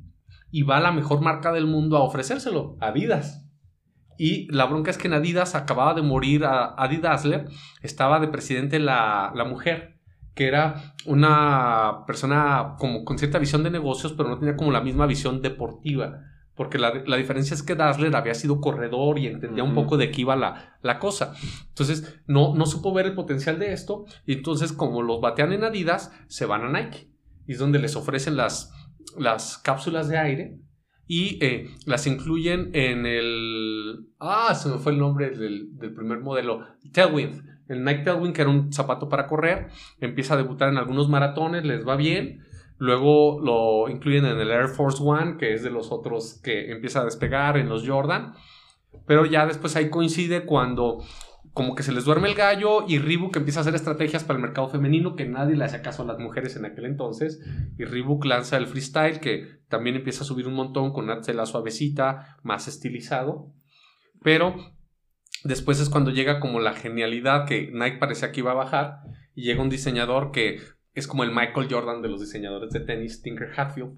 Y 0.51 0.63
va 0.63 0.77
a 0.77 0.81
la 0.81 0.91
mejor 0.91 1.21
marca 1.21 1.51
del 1.51 1.67
mundo 1.67 1.97
a 1.97 2.03
ofrecérselo, 2.03 2.77
Adidas. 2.79 3.45
Y 4.23 4.45
la 4.51 4.65
bronca 4.65 4.91
es 4.91 4.99
que 4.99 5.07
en 5.07 5.15
Adidas 5.15 5.55
acababa 5.55 5.95
de 5.95 6.03
morir 6.03 6.45
a 6.45 6.75
Adi 6.75 6.97
Dassler, 6.97 7.47
estaba 7.81 8.19
de 8.19 8.27
presidente 8.27 8.77
la, 8.77 9.31
la 9.33 9.45
mujer, 9.45 9.97
que 10.35 10.45
era 10.45 10.93
una 11.07 12.05
persona 12.05 12.75
como 12.77 13.03
con 13.03 13.17
cierta 13.17 13.39
visión 13.39 13.63
de 13.63 13.71
negocios, 13.71 14.13
pero 14.13 14.29
no 14.29 14.37
tenía 14.37 14.55
como 14.55 14.71
la 14.71 14.81
misma 14.81 15.07
visión 15.07 15.41
deportiva. 15.41 16.19
Porque 16.53 16.77
la, 16.77 17.01
la 17.07 17.17
diferencia 17.17 17.55
es 17.55 17.63
que 17.63 17.73
Dassler 17.73 18.15
había 18.15 18.35
sido 18.35 18.61
corredor 18.61 19.17
y 19.17 19.25
entendía 19.25 19.63
un 19.63 19.73
poco 19.73 19.97
de 19.97 20.11
qué 20.11 20.21
iba 20.21 20.35
la, 20.35 20.77
la 20.83 20.99
cosa. 20.99 21.33
Entonces, 21.69 22.21
no, 22.27 22.53
no 22.53 22.67
supo 22.67 22.93
ver 22.93 23.07
el 23.07 23.15
potencial 23.15 23.57
de 23.57 23.73
esto. 23.73 24.05
Y 24.27 24.33
entonces, 24.33 24.71
como 24.71 25.01
los 25.01 25.19
batean 25.19 25.51
en 25.51 25.63
Adidas, 25.63 26.13
se 26.27 26.45
van 26.45 26.61
a 26.61 26.69
Nike. 26.69 27.09
Y 27.47 27.53
es 27.53 27.57
donde 27.57 27.79
les 27.79 27.95
ofrecen 27.95 28.37
las, 28.37 28.71
las 29.17 29.57
cápsulas 29.57 30.09
de 30.09 30.19
aire 30.19 30.59
y 31.11 31.37
eh, 31.41 31.69
las 31.85 32.07
incluyen 32.07 32.69
en 32.71 33.05
el... 33.05 34.07
Ah, 34.17 34.55
se 34.55 34.69
me 34.69 34.77
fue 34.77 34.93
el 34.93 34.97
nombre 34.97 35.31
del, 35.31 35.77
del 35.77 35.93
primer 35.93 36.21
modelo. 36.21 36.65
Tailwind. 36.93 37.43
El 37.67 37.83
Nike 37.83 38.03
Tailwind, 38.03 38.33
que 38.33 38.43
era 38.43 38.49
un 38.49 38.71
zapato 38.71 39.09
para 39.09 39.27
correr. 39.27 39.67
Empieza 39.99 40.35
a 40.35 40.37
debutar 40.37 40.69
en 40.69 40.77
algunos 40.77 41.09
maratones, 41.09 41.65
les 41.65 41.85
va 41.85 41.97
bien. 41.97 42.45
Luego 42.77 43.41
lo 43.41 43.93
incluyen 43.93 44.23
en 44.23 44.39
el 44.39 44.51
Air 44.51 44.69
Force 44.69 45.03
One, 45.03 45.35
que 45.35 45.53
es 45.53 45.63
de 45.63 45.69
los 45.69 45.91
otros 45.91 46.39
que 46.41 46.71
empieza 46.71 47.01
a 47.01 47.03
despegar 47.03 47.57
en 47.57 47.67
los 47.67 47.85
Jordan. 47.85 48.33
Pero 49.05 49.25
ya 49.25 49.45
después 49.45 49.75
ahí 49.75 49.89
coincide 49.89 50.45
cuando 50.45 51.03
como 51.53 51.75
que 51.75 51.83
se 51.83 51.91
les 51.91 52.05
duerme 52.05 52.29
el 52.29 52.35
gallo 52.35 52.85
y 52.87 52.97
Reebok 52.97 53.35
empieza 53.35 53.59
a 53.59 53.61
hacer 53.61 53.75
estrategias 53.75 54.23
para 54.23 54.37
el 54.37 54.41
mercado 54.41 54.69
femenino 54.69 55.15
que 55.15 55.27
nadie 55.27 55.57
le 55.57 55.65
hacía 55.65 55.81
caso 55.81 56.03
a 56.03 56.05
las 56.05 56.17
mujeres 56.17 56.55
en 56.55 56.65
aquel 56.65 56.85
entonces. 56.85 57.41
Y 57.77 57.83
Reebok 57.83 58.23
lanza 58.25 58.57
el 58.57 58.67
freestyle 58.67 59.19
que 59.19 59.59
también 59.67 59.97
empieza 59.97 60.23
a 60.23 60.27
subir 60.27 60.47
un 60.47 60.53
montón 60.53 60.93
con 60.93 61.09
una 61.09 61.45
suavecita, 61.45 62.37
más 62.43 62.67
estilizado. 62.67 63.51
Pero 64.23 64.55
después 65.43 65.79
es 65.81 65.89
cuando 65.89 66.11
llega 66.11 66.39
como 66.39 66.59
la 66.61 66.73
genialidad 66.73 67.45
que 67.45 67.69
Nike 67.71 67.97
parecía 67.97 68.31
que 68.31 68.39
iba 68.39 68.51
a 68.51 68.55
bajar 68.55 69.01
y 69.35 69.43
llega 69.43 69.61
un 69.61 69.69
diseñador 69.69 70.31
que 70.31 70.59
es 70.93 71.07
como 71.07 71.23
el 71.23 71.31
Michael 71.31 71.67
Jordan 71.69 72.01
de 72.01 72.09
los 72.09 72.21
diseñadores 72.21 72.71
de 72.71 72.81
tenis, 72.81 73.21
Tinker 73.21 73.51
Hatfield, 73.57 73.97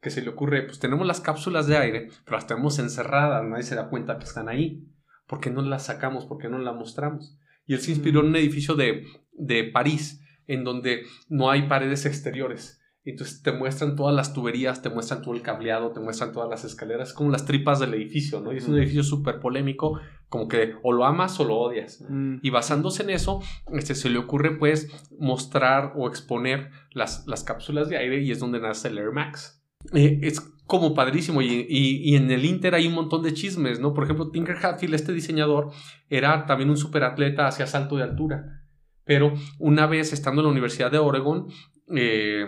que 0.00 0.10
se 0.10 0.22
le 0.22 0.28
ocurre, 0.28 0.62
pues 0.62 0.78
tenemos 0.78 1.06
las 1.06 1.20
cápsulas 1.20 1.66
de 1.66 1.76
aire, 1.76 2.08
pero 2.24 2.36
las 2.36 2.46
tenemos 2.46 2.78
encerradas, 2.78 3.44
nadie 3.44 3.62
se 3.62 3.76
da 3.76 3.88
cuenta 3.88 4.18
que 4.18 4.24
están 4.24 4.48
ahí. 4.48 4.84
¿Por 5.32 5.40
qué 5.40 5.48
no 5.48 5.62
las 5.62 5.86
sacamos? 5.86 6.26
¿Por 6.26 6.36
qué 6.36 6.50
no 6.50 6.58
las 6.58 6.74
mostramos? 6.76 7.38
Y 7.64 7.72
él 7.72 7.80
se 7.80 7.90
inspiró 7.90 8.20
en 8.20 8.26
un 8.26 8.36
edificio 8.36 8.74
de, 8.74 9.06
de 9.32 9.64
París, 9.64 10.20
en 10.46 10.62
donde 10.62 11.04
no 11.30 11.50
hay 11.50 11.62
paredes 11.68 12.04
exteriores. 12.04 12.82
Entonces 13.02 13.40
te 13.42 13.50
muestran 13.50 13.96
todas 13.96 14.14
las 14.14 14.34
tuberías, 14.34 14.82
te 14.82 14.90
muestran 14.90 15.22
todo 15.22 15.32
el 15.32 15.40
cableado, 15.40 15.90
te 15.92 16.00
muestran 16.00 16.32
todas 16.32 16.50
las 16.50 16.66
escaleras, 16.66 17.08
es 17.08 17.14
como 17.14 17.30
las 17.30 17.46
tripas 17.46 17.80
del 17.80 17.94
edificio, 17.94 18.40
¿no? 18.40 18.52
Y 18.52 18.58
es 18.58 18.64
un 18.64 18.72
Ujú. 18.72 18.80
edificio 18.80 19.04
súper 19.04 19.40
polémico, 19.40 19.98
como 20.28 20.48
que 20.48 20.74
o 20.82 20.92
lo 20.92 21.06
amas 21.06 21.40
o 21.40 21.44
lo 21.44 21.56
odias. 21.56 22.04
Mm. 22.06 22.40
Y 22.42 22.50
basándose 22.50 23.02
en 23.02 23.08
eso, 23.08 23.40
este, 23.72 23.94
se 23.94 24.10
le 24.10 24.18
ocurre 24.18 24.58
pues 24.58 24.90
mostrar 25.18 25.94
o 25.96 26.08
exponer 26.08 26.68
las, 26.90 27.26
las 27.26 27.42
cápsulas 27.42 27.88
de 27.88 27.96
aire 27.96 28.20
y 28.20 28.32
es 28.32 28.38
donde 28.38 28.60
nace 28.60 28.88
el 28.88 28.98
Air 28.98 29.12
Max. 29.12 29.64
Eh, 29.94 30.18
es 30.20 30.40
como 30.72 30.94
padrísimo 30.94 31.42
y, 31.42 31.66
y- 31.68 32.16
en 32.16 32.30
el 32.30 32.46
Inter 32.46 32.74
hay 32.74 32.86
un 32.86 32.94
montón 32.94 33.22
de 33.22 33.34
chismes, 33.34 33.78
¿no? 33.78 33.92
Por 33.92 34.04
ejemplo, 34.04 34.30
Tinker 34.30 34.56
Hatfield, 34.56 34.94
este 34.94 35.12
diseñador, 35.12 35.70
era 36.08 36.46
también 36.46 36.70
un 36.70 36.78
superatleta 36.78 37.46
hacia 37.46 37.66
salto 37.66 37.98
de 37.98 38.04
altura. 38.04 38.62
Pero 39.04 39.34
una 39.58 39.86
vez 39.86 40.14
estando 40.14 40.40
en 40.40 40.46
la 40.46 40.50
Universidad 40.52 40.90
de 40.90 40.96
Oregon, 40.96 41.48
eh, 41.94 42.46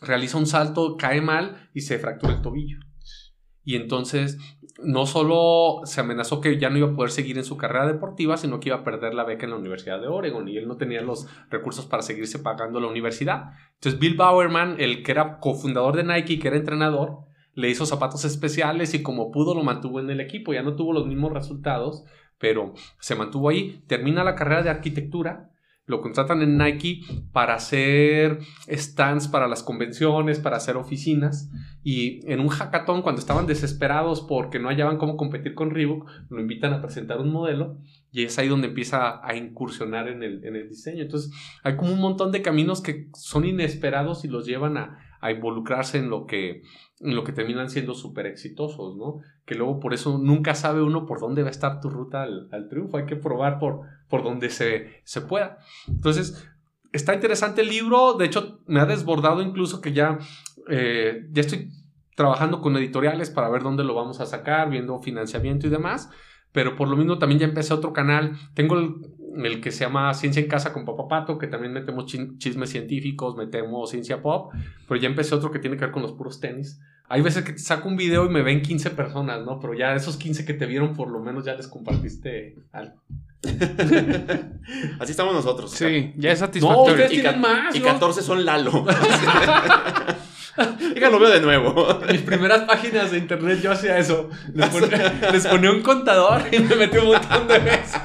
realiza 0.00 0.38
un 0.38 0.46
salto, 0.46 0.96
cae 0.96 1.20
mal 1.20 1.68
y 1.74 1.82
se 1.82 1.98
fractura 1.98 2.32
el 2.32 2.40
tobillo. 2.40 2.78
Y 3.64 3.76
entonces 3.76 4.38
no 4.82 5.06
solo 5.06 5.80
se 5.84 6.00
amenazó 6.00 6.40
que 6.40 6.58
ya 6.58 6.70
no 6.70 6.78
iba 6.78 6.88
a 6.88 6.94
poder 6.94 7.10
seguir 7.10 7.38
en 7.38 7.44
su 7.44 7.56
carrera 7.56 7.86
deportiva, 7.86 8.36
sino 8.36 8.60
que 8.60 8.70
iba 8.70 8.78
a 8.78 8.84
perder 8.84 9.14
la 9.14 9.24
beca 9.24 9.44
en 9.44 9.50
la 9.50 9.56
Universidad 9.56 10.00
de 10.00 10.08
Oregon 10.08 10.48
y 10.48 10.56
él 10.56 10.68
no 10.68 10.76
tenía 10.76 11.02
los 11.02 11.26
recursos 11.50 11.86
para 11.86 12.02
seguirse 12.02 12.38
pagando 12.38 12.80
la 12.80 12.88
universidad. 12.88 13.52
Entonces 13.74 14.00
Bill 14.00 14.16
Bowerman, 14.16 14.76
el 14.78 15.02
que 15.02 15.12
era 15.12 15.38
cofundador 15.38 15.96
de 15.96 16.04
Nike 16.04 16.38
que 16.38 16.48
era 16.48 16.56
entrenador, 16.56 17.18
le 17.54 17.68
hizo 17.68 17.86
zapatos 17.86 18.24
especiales 18.24 18.94
y 18.94 19.02
como 19.02 19.30
pudo 19.30 19.54
lo 19.54 19.62
mantuvo 19.62 20.00
en 20.00 20.10
el 20.10 20.20
equipo. 20.20 20.52
Ya 20.52 20.62
no 20.62 20.76
tuvo 20.76 20.92
los 20.92 21.06
mismos 21.06 21.32
resultados, 21.32 22.04
pero 22.38 22.74
se 23.00 23.14
mantuvo 23.14 23.48
ahí. 23.48 23.82
Termina 23.86 24.24
la 24.24 24.34
carrera 24.34 24.62
de 24.62 24.70
arquitectura, 24.70 25.50
lo 25.90 26.00
contratan 26.00 26.40
en 26.40 26.56
Nike 26.56 27.02
para 27.32 27.54
hacer 27.54 28.38
stands 28.68 29.28
para 29.28 29.48
las 29.48 29.62
convenciones, 29.62 30.38
para 30.38 30.56
hacer 30.56 30.76
oficinas. 30.76 31.50
Y 31.82 32.20
en 32.30 32.40
un 32.40 32.48
hackathon, 32.48 33.02
cuando 33.02 33.20
estaban 33.20 33.46
desesperados 33.46 34.20
porque 34.20 34.58
no 34.58 34.68
hallaban 34.68 34.98
cómo 34.98 35.16
competir 35.16 35.54
con 35.54 35.70
Reebok, 35.70 36.08
lo 36.30 36.40
invitan 36.40 36.72
a 36.72 36.80
presentar 36.80 37.20
un 37.20 37.32
modelo 37.32 37.78
y 38.12 38.24
es 38.24 38.38
ahí 38.38 38.48
donde 38.48 38.68
empieza 38.68 39.26
a 39.26 39.34
incursionar 39.34 40.08
en 40.08 40.22
el, 40.22 40.44
en 40.44 40.56
el 40.56 40.68
diseño. 40.68 41.02
Entonces, 41.02 41.32
hay 41.62 41.76
como 41.76 41.92
un 41.92 42.00
montón 42.00 42.30
de 42.32 42.42
caminos 42.42 42.80
que 42.80 43.08
son 43.14 43.44
inesperados 43.44 44.24
y 44.24 44.28
los 44.28 44.46
llevan 44.46 44.76
a, 44.76 44.98
a 45.20 45.32
involucrarse 45.32 45.98
en 45.98 46.08
lo 46.08 46.26
que, 46.26 46.62
en 47.00 47.14
lo 47.14 47.24
que 47.24 47.32
terminan 47.32 47.68
siendo 47.68 47.94
súper 47.94 48.26
exitosos, 48.26 48.96
¿no? 48.96 49.20
Que 49.50 49.56
luego 49.56 49.80
por 49.80 49.92
eso 49.92 50.16
nunca 50.16 50.54
sabe 50.54 50.80
uno 50.80 51.06
por 51.06 51.18
dónde 51.18 51.42
va 51.42 51.48
a 51.48 51.50
estar 51.50 51.80
tu 51.80 51.90
ruta 51.90 52.22
al, 52.22 52.68
triunfo. 52.68 52.98
Hay 52.98 53.04
que 53.04 53.16
probar 53.16 53.58
por, 53.58 53.80
por 54.08 54.22
donde 54.22 54.48
se, 54.48 55.00
se 55.02 55.22
pueda. 55.22 55.58
Entonces, 55.88 56.48
está 56.92 57.14
interesante 57.14 57.62
el 57.62 57.68
libro. 57.68 58.12
De 58.12 58.26
hecho, 58.26 58.60
me 58.68 58.78
ha 58.78 58.86
desbordado 58.86 59.42
incluso 59.42 59.80
que 59.80 59.92
ya, 59.92 60.20
eh, 60.68 61.26
ya 61.32 61.40
estoy 61.40 61.68
trabajando 62.14 62.60
con 62.60 62.76
editoriales 62.76 63.28
para 63.28 63.48
ver 63.48 63.64
dónde 63.64 63.82
lo 63.82 63.92
vamos 63.96 64.20
a 64.20 64.26
sacar, 64.26 64.70
viendo 64.70 65.00
financiamiento 65.00 65.66
y 65.66 65.70
demás. 65.70 66.10
Pero 66.52 66.76
por 66.76 66.86
lo 66.86 66.96
mismo 66.96 67.18
también 67.18 67.40
ya 67.40 67.46
empecé 67.46 67.74
otro 67.74 67.92
canal. 67.92 68.38
Tengo 68.54 68.78
el, 68.78 68.94
el 69.44 69.60
que 69.60 69.72
se 69.72 69.80
llama 69.80 70.14
Ciencia 70.14 70.40
en 70.40 70.48
Casa 70.48 70.72
con 70.72 70.84
Papá 70.84 71.08
Pato, 71.08 71.38
que 71.38 71.48
también 71.48 71.72
metemos 71.72 72.06
chismes 72.06 72.70
científicos, 72.70 73.34
metemos 73.34 73.90
ciencia 73.90 74.22
pop. 74.22 74.52
Pero 74.86 75.00
ya 75.00 75.08
empecé 75.08 75.34
otro 75.34 75.50
que 75.50 75.58
tiene 75.58 75.76
que 75.76 75.86
ver 75.86 75.92
con 75.92 76.02
los 76.02 76.12
puros 76.12 76.38
tenis. 76.38 76.80
Hay 77.12 77.22
veces 77.22 77.42
que 77.44 77.52
te 77.54 77.58
saco 77.58 77.88
un 77.88 77.96
video 77.96 78.24
y 78.26 78.28
me 78.28 78.40
ven 78.42 78.62
15 78.62 78.90
personas, 78.90 79.44
¿no? 79.44 79.58
Pero 79.58 79.74
ya 79.74 79.94
esos 79.96 80.16
15 80.16 80.44
que 80.44 80.54
te 80.54 80.64
vieron, 80.66 80.94
por 80.94 81.08
lo 81.10 81.18
menos 81.18 81.44
ya 81.44 81.54
les 81.56 81.66
compartiste 81.66 82.54
algo. 82.72 83.02
Así 85.00 85.10
estamos 85.10 85.34
nosotros. 85.34 85.72
Sí, 85.72 86.12
ya 86.16 86.30
es 86.30 86.40
No, 86.40 86.46
satisfactorio. 86.46 86.92
ustedes 86.92 87.12
Y, 87.12 87.20
tienen 87.20 87.40
más. 87.40 87.74
y 87.74 87.80
yo- 87.80 87.86
14 87.86 88.22
son 88.22 88.44
Lalo. 88.44 88.86
Díganlo, 90.94 91.18
veo 91.18 91.30
de 91.30 91.40
nuevo. 91.40 92.00
Mis 92.12 92.20
primeras 92.20 92.62
páginas 92.62 93.10
de 93.10 93.18
internet 93.18 93.60
yo 93.60 93.72
hacía 93.72 93.98
eso. 93.98 94.28
Les 94.54 94.68
ponía, 94.68 95.30
les 95.32 95.46
ponía 95.48 95.70
un 95.72 95.82
contador 95.82 96.42
y 96.52 96.58
me 96.60 96.76
metí 96.76 96.98
un 96.98 97.06
montón 97.08 97.48
de 97.48 97.58
veces. 97.58 98.00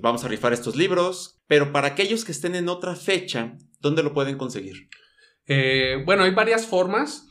Vamos 0.00 0.24
a 0.24 0.28
rifar 0.28 0.52
estos 0.52 0.74
libros, 0.76 1.38
pero 1.46 1.70
para 1.72 1.88
aquellos 1.88 2.24
que 2.24 2.32
estén 2.32 2.54
en 2.54 2.68
otra 2.68 2.94
fecha, 2.96 3.52
¿dónde 3.80 4.02
lo 4.02 4.12
pueden 4.14 4.36
conseguir? 4.38 4.88
Eh, 5.46 6.02
bueno, 6.04 6.24
hay 6.24 6.32
varias 6.32 6.66
formas. 6.66 7.28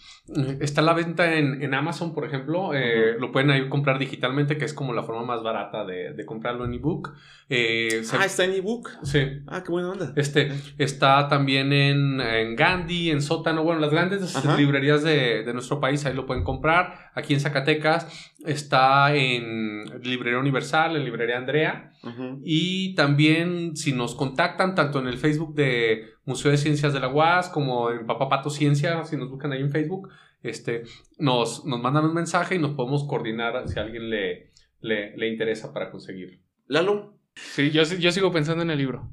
Está 0.60 0.82
la 0.82 0.94
venta 0.94 1.36
en, 1.36 1.62
en 1.62 1.76
Amazon, 1.76 2.16
por 2.16 2.26
ejemplo. 2.26 2.72
Eh. 2.74 3.16
Lo 3.20 3.32
pueden 3.32 3.52
ahí 3.52 3.70
comprar 3.70 4.00
digitalmente, 4.00 4.58
que 4.58 4.66
es 4.66 4.74
como 4.74 4.92
la 4.92 5.04
forma 5.04 5.22
más 5.24 5.44
barata 5.44 5.86
de, 5.86 6.14
de 6.14 6.26
comprarlo 6.26 6.66
en 6.66 6.74
ebook. 6.74 7.14
Eh, 7.48 8.00
se- 8.04 8.18
Ah, 8.18 8.26
está 8.26 8.44
en 8.44 8.54
ebook. 8.54 8.90
sí. 9.04 9.20
Ah, 9.46 9.62
qué 9.64 9.72
buena 9.72 9.92
onda. 9.92 10.14
Este, 10.16 10.52
está 10.80 11.28
también 11.28 11.72
en, 11.74 12.20
en 12.22 12.56
Gandhi, 12.56 13.12
en 13.12 13.22
Sótano, 13.22 13.64
bueno, 13.64 13.80
las 13.80 13.92
grandes 13.92 14.36
Ajá. 14.36 14.58
librerías 14.58 15.04
de, 15.04 15.44
de 15.44 15.54
nuestro 15.54 15.80
país, 15.80 16.04
ahí 16.08 16.16
lo 16.16 16.26
pueden 16.26 16.44
comprar. 16.44 17.12
Aquí 17.14 17.36
en 17.36 17.40
Zacatecas 17.40 18.34
está 18.44 19.14
en 19.14 19.84
Librería 20.02 20.40
Universal, 20.40 20.96
en 20.96 21.06
Librería 21.06 21.38
Andrea. 21.38 21.92
Ujú. 22.06 22.40
Y 22.44 22.94
también 22.96 23.76
si 23.76 23.92
nos 23.92 24.14
contactan 24.16 24.76
tanto 24.76 25.00
en 25.00 25.08
el 25.08 25.18
Facebook 25.18 25.56
de 25.56 26.06
Museo 26.26 26.52
de 26.52 26.58
Ciencias 26.58 26.94
de 26.94 27.00
la 27.00 27.08
UAS 27.10 27.50
como 27.50 27.90
en 27.92 28.06
Papá 28.06 28.30
Pato 28.30 28.50
Ciencia, 28.50 29.04
si 29.06 29.18
nos 29.18 29.30
buscan 29.30 29.52
ahí 29.52 29.62
en 29.62 29.72
Facebook, 29.72 30.10
este, 30.44 30.84
nos, 31.18 31.66
nos 31.66 31.82
mandan 31.82 32.06
un 32.06 32.14
mensaje 32.14 32.56
y 32.56 32.60
nos 32.60 32.72
podemos 32.72 33.06
coordinar 33.06 33.68
si 33.68 33.80
a 33.80 33.84
alguien 33.84 34.10
le, 34.10 34.52
le, 34.82 35.18
le 35.18 35.28
interesa 35.28 35.74
para 35.74 35.90
conseguirlo. 35.92 36.40
Lalo, 36.68 37.14
Sí, 37.36 37.70
yo, 37.72 37.84
yo 37.84 38.12
sigo 38.14 38.32
pensando 38.32 38.64
en 38.64 38.70
el 38.70 38.78
libro. 38.78 39.10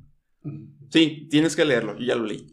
sí, 0.91 1.27
tienes 1.31 1.57
que 1.57 1.65
leerlo. 1.65 1.99
Yo 1.99 2.05
ya 2.07 2.15
lo 2.15 2.25
leí. 2.25 2.47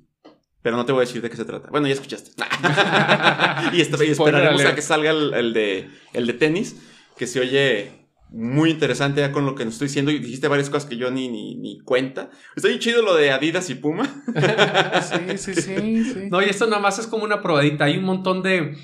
Pero 0.62 0.76
no 0.78 0.86
te 0.86 0.92
voy 0.92 1.04
a 1.04 1.06
decir 1.06 1.22
de 1.22 1.30
qué 1.30 1.38
se 1.38 1.46
trata. 1.46 1.70
Bueno, 1.70 1.88
ya 1.88 1.94
escuchaste. 1.94 2.32
y, 3.74 3.82
est- 3.82 4.02
y 4.02 4.06
esperaremos 4.12 4.66
a 4.66 4.76
que 4.76 4.82
salga 4.82 5.12
el, 5.12 5.34
el 5.34 5.54
de, 5.54 5.88
el 6.14 6.26
de 6.28 6.34
tenis, 6.34 6.82
que 7.18 7.28
se 7.28 7.40
oye 7.40 7.92
muy 8.32 8.70
interesante 8.70 9.22
ya 9.22 9.32
con 9.32 9.46
lo 9.46 9.56
que 9.56 9.66
nos 9.66 9.74
estoy 9.76 9.88
diciendo 9.88 10.12
y 10.12 10.20
dijiste 10.20 10.48
varias 10.48 10.70
cosas 10.70 10.88
que 10.88 10.98
yo 10.98 11.10
ni, 11.10 11.30
ni, 11.30 11.56
ni 11.56 11.80
cuenta. 11.80 12.30
Está 12.56 12.68
bien 12.68 12.80
chido 12.80 13.02
lo 13.02 13.16
de 13.16 13.32
Adidas 13.32 13.70
y 13.70 13.76
Puma. 13.76 14.24
sí, 15.02 15.38
sí, 15.38 15.62
sí, 15.62 16.04
sí. 16.04 16.28
No, 16.30 16.42
y 16.42 16.46
esto 16.46 16.68
nada 16.68 16.82
más 16.82 17.00
es 17.00 17.08
como 17.08 17.24
una 17.24 17.42
probadita. 17.42 17.86
Hay 17.86 17.98
un 17.98 18.04
montón 18.04 18.44
de 18.44 18.78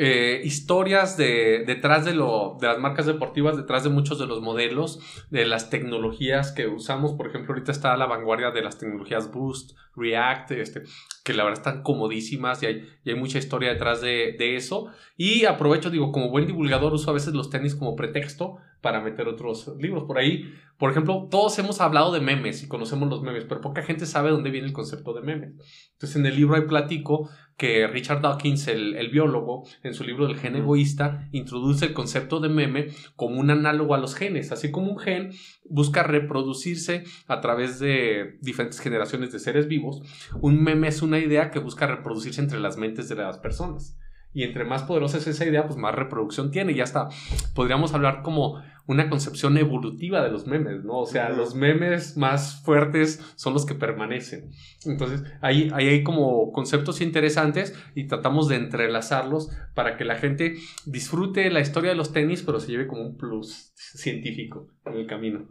eh, 0.00 0.42
historias 0.44 1.16
de, 1.16 1.64
detrás 1.66 2.04
de, 2.04 2.14
lo, 2.14 2.56
de 2.60 2.68
las 2.68 2.78
marcas 2.78 3.04
deportivas, 3.06 3.56
detrás 3.56 3.82
de 3.82 3.90
muchos 3.90 4.20
de 4.20 4.26
los 4.26 4.40
modelos, 4.40 5.00
de 5.30 5.44
las 5.44 5.70
tecnologías 5.70 6.52
que 6.52 6.68
usamos. 6.68 7.14
Por 7.14 7.26
ejemplo, 7.26 7.52
ahorita 7.52 7.72
está 7.72 7.94
a 7.94 7.96
la 7.96 8.06
vanguardia 8.06 8.52
de 8.52 8.62
las 8.62 8.78
tecnologías 8.78 9.32
Boost, 9.32 9.76
React, 9.96 10.52
este, 10.52 10.82
que 11.24 11.34
la 11.34 11.42
verdad 11.42 11.58
están 11.58 11.82
comodísimas 11.82 12.62
y 12.62 12.66
hay, 12.66 12.88
y 13.02 13.10
hay 13.10 13.16
mucha 13.16 13.38
historia 13.38 13.70
detrás 13.70 14.00
de, 14.00 14.36
de, 14.38 14.54
eso. 14.54 14.86
Y 15.16 15.46
aprovecho, 15.46 15.90
digo, 15.90 16.12
como 16.12 16.30
buen 16.30 16.46
divulgador 16.46 16.92
uso 16.92 17.10
a 17.10 17.14
veces 17.14 17.34
los 17.34 17.50
tenis 17.50 17.74
como 17.74 17.96
pretexto 17.96 18.58
para 18.80 19.00
meter 19.00 19.26
otros 19.26 19.66
libros 19.80 20.04
por 20.04 20.18
ahí. 20.18 20.54
Por 20.78 20.92
ejemplo, 20.92 21.26
todos 21.28 21.58
hemos 21.58 21.80
hablado 21.80 22.12
de 22.12 22.20
memes 22.20 22.62
y 22.62 22.68
conocemos 22.68 23.08
los 23.08 23.22
memes, 23.22 23.44
pero 23.48 23.60
poca 23.60 23.82
gente 23.82 24.06
sabe 24.06 24.30
dónde 24.30 24.50
viene 24.50 24.68
el 24.68 24.72
concepto 24.72 25.12
de 25.12 25.22
memes. 25.22 25.54
Entonces, 25.94 26.14
en 26.14 26.24
el 26.24 26.36
libro 26.36 26.54
hay 26.54 26.68
platico 26.68 27.28
que 27.58 27.88
Richard 27.88 28.22
Dawkins, 28.22 28.68
el, 28.68 28.94
el 28.94 29.10
biólogo, 29.10 29.64
en 29.82 29.92
su 29.92 30.04
libro 30.04 30.28
del 30.28 30.38
gen 30.38 30.54
egoísta, 30.54 31.28
introduce 31.32 31.84
el 31.84 31.92
concepto 31.92 32.38
de 32.38 32.48
meme 32.48 32.86
como 33.16 33.40
un 33.40 33.50
análogo 33.50 33.94
a 33.94 33.98
los 33.98 34.14
genes. 34.14 34.52
Así 34.52 34.70
como 34.70 34.92
un 34.92 34.98
gen 34.98 35.32
busca 35.68 36.04
reproducirse 36.04 37.02
a 37.26 37.40
través 37.40 37.80
de 37.80 38.38
diferentes 38.40 38.78
generaciones 38.78 39.32
de 39.32 39.40
seres 39.40 39.66
vivos, 39.66 40.02
un 40.40 40.62
meme 40.62 40.86
es 40.86 41.02
una 41.02 41.18
idea 41.18 41.50
que 41.50 41.58
busca 41.58 41.88
reproducirse 41.88 42.40
entre 42.40 42.60
las 42.60 42.76
mentes 42.76 43.08
de 43.08 43.16
las 43.16 43.38
personas. 43.38 43.98
Y 44.38 44.44
entre 44.44 44.64
más 44.64 44.84
poderosa 44.84 45.18
es 45.18 45.26
esa 45.26 45.46
idea, 45.46 45.66
pues 45.66 45.76
más 45.76 45.92
reproducción 45.92 46.52
tiene. 46.52 46.70
Y 46.70 46.80
hasta 46.80 47.08
podríamos 47.56 47.92
hablar 47.92 48.22
como 48.22 48.62
una 48.86 49.10
concepción 49.10 49.58
evolutiva 49.58 50.22
de 50.22 50.30
los 50.30 50.46
memes, 50.46 50.84
¿no? 50.84 51.00
O 51.00 51.06
sea, 51.06 51.30
los 51.30 51.56
memes 51.56 52.16
más 52.16 52.62
fuertes 52.62 53.20
son 53.34 53.52
los 53.52 53.66
que 53.66 53.74
permanecen. 53.74 54.52
Entonces, 54.86 55.24
ahí, 55.40 55.72
ahí 55.74 55.88
hay 55.88 56.04
como 56.04 56.52
conceptos 56.52 57.00
interesantes 57.00 57.76
y 57.96 58.06
tratamos 58.06 58.46
de 58.46 58.54
entrelazarlos 58.54 59.50
para 59.74 59.96
que 59.96 60.04
la 60.04 60.14
gente 60.14 60.54
disfrute 60.86 61.50
la 61.50 61.58
historia 61.58 61.90
de 61.90 61.96
los 61.96 62.12
tenis, 62.12 62.44
pero 62.44 62.60
se 62.60 62.70
lleve 62.70 62.86
como 62.86 63.02
un 63.02 63.16
plus 63.16 63.72
científico 63.74 64.68
en 64.86 64.98
el 64.98 65.08
camino. 65.08 65.48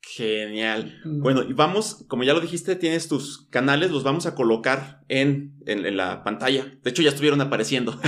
Genial. 0.00 1.00
Bueno, 1.04 1.42
y 1.42 1.52
vamos, 1.52 2.04
como 2.08 2.24
ya 2.24 2.32
lo 2.32 2.40
dijiste, 2.40 2.76
tienes 2.76 3.08
tus 3.08 3.46
canales, 3.50 3.90
los 3.90 4.04
vamos 4.04 4.26
a 4.26 4.34
colocar 4.34 5.04
en, 5.08 5.56
en, 5.66 5.84
en 5.84 5.96
la 5.96 6.22
pantalla. 6.24 6.78
De 6.82 6.90
hecho, 6.90 7.02
ya 7.02 7.10
estuvieron 7.10 7.40
apareciendo. 7.40 8.00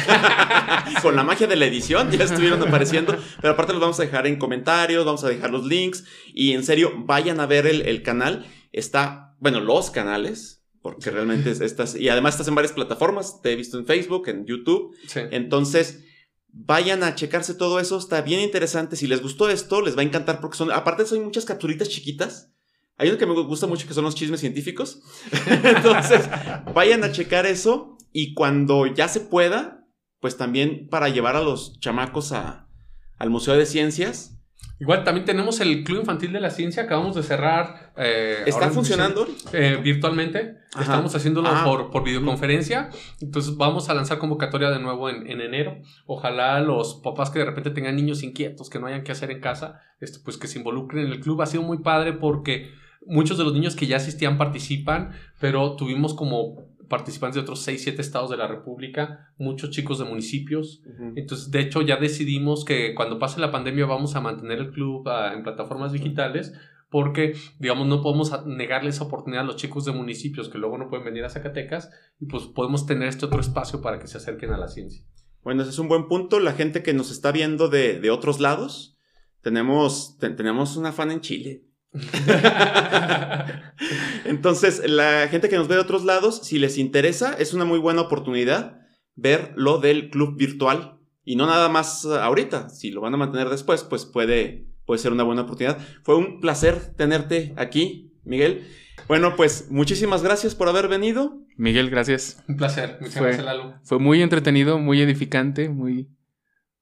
Con 1.03 1.17
la 1.17 1.25
magia 1.25 1.47
de 1.47 1.57
la 1.57 1.67
edición, 1.67 2.11
ya 2.11 2.25
estuvieron 2.25 2.63
apareciendo. 2.63 3.17
Pero 3.41 3.53
aparte 3.55 3.73
los 3.73 3.83
vamos 3.83 3.99
a 4.01 4.05
dejar 4.05 4.27
en 4.27 4.39
comentarios, 4.39 5.05
vamos 5.05 5.25
a 5.25 5.29
dejar 5.29 5.51
los 5.51 5.67
links. 5.67 6.05
Y 6.33 6.53
en 6.53 6.65
serio, 6.65 6.93
vayan 6.97 7.41
a 7.41 7.47
ver 7.47 7.67
el, 7.67 7.83
el 7.83 8.03
canal. 8.03 8.47
Está, 8.73 9.35
bueno, 9.39 9.61
los 9.61 9.91
canales, 9.91 10.65
porque 10.83 11.11
realmente 11.11 11.51
estás, 11.51 11.97
y 11.97 12.09
además 12.09 12.35
estás 12.35 12.49
en 12.49 12.55
varias 12.55 12.73
plataformas. 12.73 13.43
Te 13.43 13.53
he 13.53 13.57
visto 13.57 13.79
en 13.79 13.87
Facebook, 13.87 14.29
en 14.29 14.47
YouTube. 14.47 14.97
Sí. 15.07 15.21
Entonces, 15.33 16.05
Vayan 16.53 17.03
a 17.03 17.15
checarse 17.15 17.55
todo 17.55 17.79
eso, 17.79 17.99
está 17.99 18.23
bien 18.23 18.41
interesante. 18.41 18.97
Si 18.97 19.07
les 19.07 19.23
gustó 19.23 19.49
esto, 19.49 19.81
les 19.83 19.97
va 19.97 20.01
a 20.01 20.05
encantar 20.05 20.41
porque 20.41 20.57
son, 20.57 20.73
aparte 20.73 21.07
son 21.07 21.25
muchas 21.25 21.45
capsulitas 21.45 21.89
chiquitas. 21.89 22.53
Hay 22.97 23.09
uno 23.09 23.19
que 23.19 23.27
me 23.27 23.35
gusta 23.35 23.67
mucho 23.67 23.87
que 23.89 23.95
son 23.95 24.05
los 24.05 24.15
chismes 24.15 24.41
científicos. 24.41 25.01
Entonces, 25.47 26.29
vayan 26.75 27.03
a 27.05 27.13
checar 27.13 27.47
eso 27.47 27.97
y 28.13 28.35
cuando 28.35 28.87
ya 28.87 29.09
se 29.09 29.21
pueda, 29.21 29.87
pues 30.21 30.37
también 30.37 30.89
para 30.89 31.09
llevar 31.09 31.37
a 31.37 31.41
los 31.41 31.79
chamacos 31.81 32.33
a, 32.33 32.69
al 33.17 33.31
Museo 33.31 33.57
de 33.57 33.67
Ciencias. 33.67 34.40
Igual 34.81 35.05
también 35.05 35.27
tenemos 35.27 35.61
el 35.61 35.85
Club 35.85 36.01
Infantil 36.01 36.33
de 36.33 36.41
la 36.41 36.49
Ciencia, 36.49 36.85
acabamos 36.85 37.15
de 37.15 37.23
cerrar. 37.23 37.93
Eh, 37.99 38.45
¿Está 38.47 38.71
funcionando? 38.71 39.27
Eh, 39.53 39.79
virtualmente. 39.83 40.57
Ajá. 40.73 40.83
Estamos 40.83 41.15
haciéndolo 41.15 41.51
ah. 41.53 41.65
por, 41.67 41.91
por 41.91 42.03
videoconferencia. 42.03 42.89
Entonces 43.21 43.59
vamos 43.59 43.91
a 43.91 43.95
lanzar 43.95 44.19
convocatoria 44.19 44.71
de 44.71 44.79
nuevo 44.79 45.11
en, 45.11 45.31
en, 45.31 45.43
enero. 45.43 45.83
Ojalá 46.07 46.61
los 46.61 46.95
papás 47.05 47.29
que 47.29 47.41
de 47.41 47.45
repente 47.45 47.71
tengan 47.71 47.95
niños 47.95 48.23
inquietos, 48.23 48.71
que 48.71 48.79
no 48.79 48.87
hayan 48.87 49.05
que 49.05 49.13
hacer 49.13 49.31
en 49.31 49.41
casa, 49.41 49.81
este, 50.01 50.19
pues 50.25 50.39
que 50.39 50.47
se 50.47 50.59
involucren 50.59 51.05
en 51.05 51.13
el 51.13 51.21
club. 51.21 51.43
Ha 51.43 51.47
sido 51.47 51.63
muy 51.63 51.79
padre 51.79 52.15
porque 52.15 52.71
muchos 53.05 53.37
de 53.37 53.45
los 53.45 53.53
niños 53.53 53.77
que 53.77 53.87
ya 53.87 53.97
asistían 53.97 54.39
participan, 54.39 55.11
pero 55.41 55.77
tuvimos 55.77 56.15
como 56.15 56.70
participantes 56.91 57.37
de 57.37 57.43
otros 57.43 57.63
6, 57.63 57.83
7 57.85 58.03
estados 58.03 58.31
de 58.31 58.37
la 58.37 58.49
República, 58.49 59.33
muchos 59.39 59.71
chicos 59.71 60.01
de 60.01 60.05
municipios. 60.05 60.83
Uh 60.85 60.91
-huh. 60.91 61.13
Entonces, 61.15 61.51
de 61.51 61.61
hecho, 61.61 61.83
ya 61.83 61.97
decidimos 61.97 62.65
que 62.65 62.95
cuando 62.97 63.21
pase 63.21 63.41
la 63.41 63.53
pandemia 63.53 63.87
vamos 63.87 64.17
a 64.17 64.21
mantener 64.21 64.59
el 64.59 64.73
club 64.73 65.07
uh, 65.07 65.33
en 65.33 65.45
plataformas 65.45 65.93
digitales 65.93 66.53
porque, 66.91 67.37
digamos, 67.61 67.87
no 67.87 68.03
podemos 68.03 68.45
negarle 68.45 68.91
esa 68.91 69.05
oportunidad 69.05 69.45
a 69.45 69.47
los 69.47 69.55
chicos 69.55 69.85
de 69.85 69.93
municipios 69.93 70.49
que 70.49 70.59
luego 70.59 70.77
no 70.77 70.89
pueden 70.89 71.05
venir 71.05 71.25
a 71.25 71.31
Zacatecas 71.31 71.91
y 72.19 72.27
pues 72.27 72.47
podemos 72.47 72.85
tener 72.85 73.07
este 73.07 73.25
otro 73.27 73.41
espacio 73.41 73.81
para 73.81 74.01
que 74.01 74.09
se 74.09 74.19
acerquen 74.19 74.51
a 74.51 74.59
la 74.59 74.67
ciencia. 74.67 75.05
Bueno, 75.45 75.63
ese 75.63 75.71
es 75.71 75.79
un 75.79 75.89
buen 75.89 76.09
punto. 76.09 76.41
La 76.41 76.53
gente 76.53 76.83
que 76.83 76.93
nos 76.93 77.13
está 77.13 77.31
viendo 77.31 77.69
de, 77.69 78.01
de 78.01 78.11
otros 78.11 78.41
lados, 78.41 78.99
tenemos, 79.43 80.19
te, 80.19 80.29
tenemos 80.31 80.77
una 80.77 80.91
fan 80.91 81.13
en 81.13 81.21
Chile. 81.21 81.70
Entonces, 84.25 84.83
la 84.89 85.29
gente 85.29 85.49
que 85.49 85.57
nos 85.57 85.69
ve 85.69 85.75
de 85.75 85.81
otros 85.81 86.05
lados, 86.05 86.41
si 86.43 86.59
les 86.59 86.79
interesa, 86.79 87.35
es 87.39 87.55
una 87.55 87.65
muy 87.65 87.79
buena 87.79 88.03
oportunidad 88.03 88.81
ver 89.17 89.53
lo 89.57 89.79
del 89.79 90.11
club 90.11 90.37
virtual. 90.37 90.99
Y 91.25 91.37
no 91.37 91.47
nada 91.47 91.69
más 91.69 92.07
ahorita. 92.07 92.71
Si 92.71 92.91
lo 92.91 93.01
van 93.01 93.15
a 93.15 93.19
mantener 93.19 93.49
después, 93.49 93.85
pues 93.85 94.07
puede, 94.07 94.67
puede 94.87 94.99
ser 94.99 95.13
una 95.13 95.23
buena 95.23 95.43
oportunidad. 95.43 95.79
Fue 96.03 96.17
un 96.17 96.41
placer 96.41 96.95
tenerte 96.97 97.53
aquí, 97.57 98.13
Miguel. 98.25 98.67
Bueno, 99.07 99.37
pues 99.37 99.71
muchísimas 99.71 100.23
gracias 100.23 100.55
por 100.55 100.69
haber 100.69 100.89
venido. 100.89 101.39
Miguel, 101.57 101.91
gracias. 101.91 102.43
Un 102.49 102.57
placer. 102.57 102.97
Muchas 103.01 103.19
fue, 103.19 103.27
gracias, 103.29 103.45
Lalo. 103.45 103.75
Fue 103.85 103.99
muy 103.99 104.23
entretenido, 104.23 104.79
muy 104.79 105.03
edificante, 105.03 105.69
muy, 105.69 106.09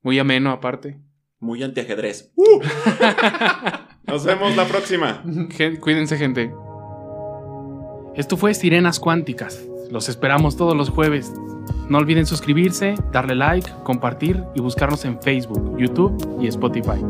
muy 0.02 0.18
ameno 0.18 0.50
aparte. 0.50 1.00
Muy 1.40 1.62
antiajedrez. 1.62 2.32
¡Uh! 2.36 2.61
Nos 4.09 4.24
vemos 4.24 4.56
la 4.56 4.64
próxima. 4.64 5.22
Cuídense, 5.80 6.16
gente. 6.16 6.54
Esto 8.14 8.36
fue 8.36 8.54
Sirenas 8.54 8.98
Cuánticas. 8.98 9.62
Los 9.90 10.09
esperamos 10.09 10.56
todos 10.56 10.76
los 10.76 10.88
jueves. 10.88 11.32
No 11.88 11.98
olviden 11.98 12.26
suscribirse, 12.26 12.94
darle 13.12 13.34
like, 13.34 13.70
compartir 13.84 14.42
y 14.54 14.61
buscarnos 14.61 15.04
en 15.04 15.20
Facebook, 15.20 15.78
YouTube 15.78 16.38
y 16.40 16.46
Spotify. 16.48 17.00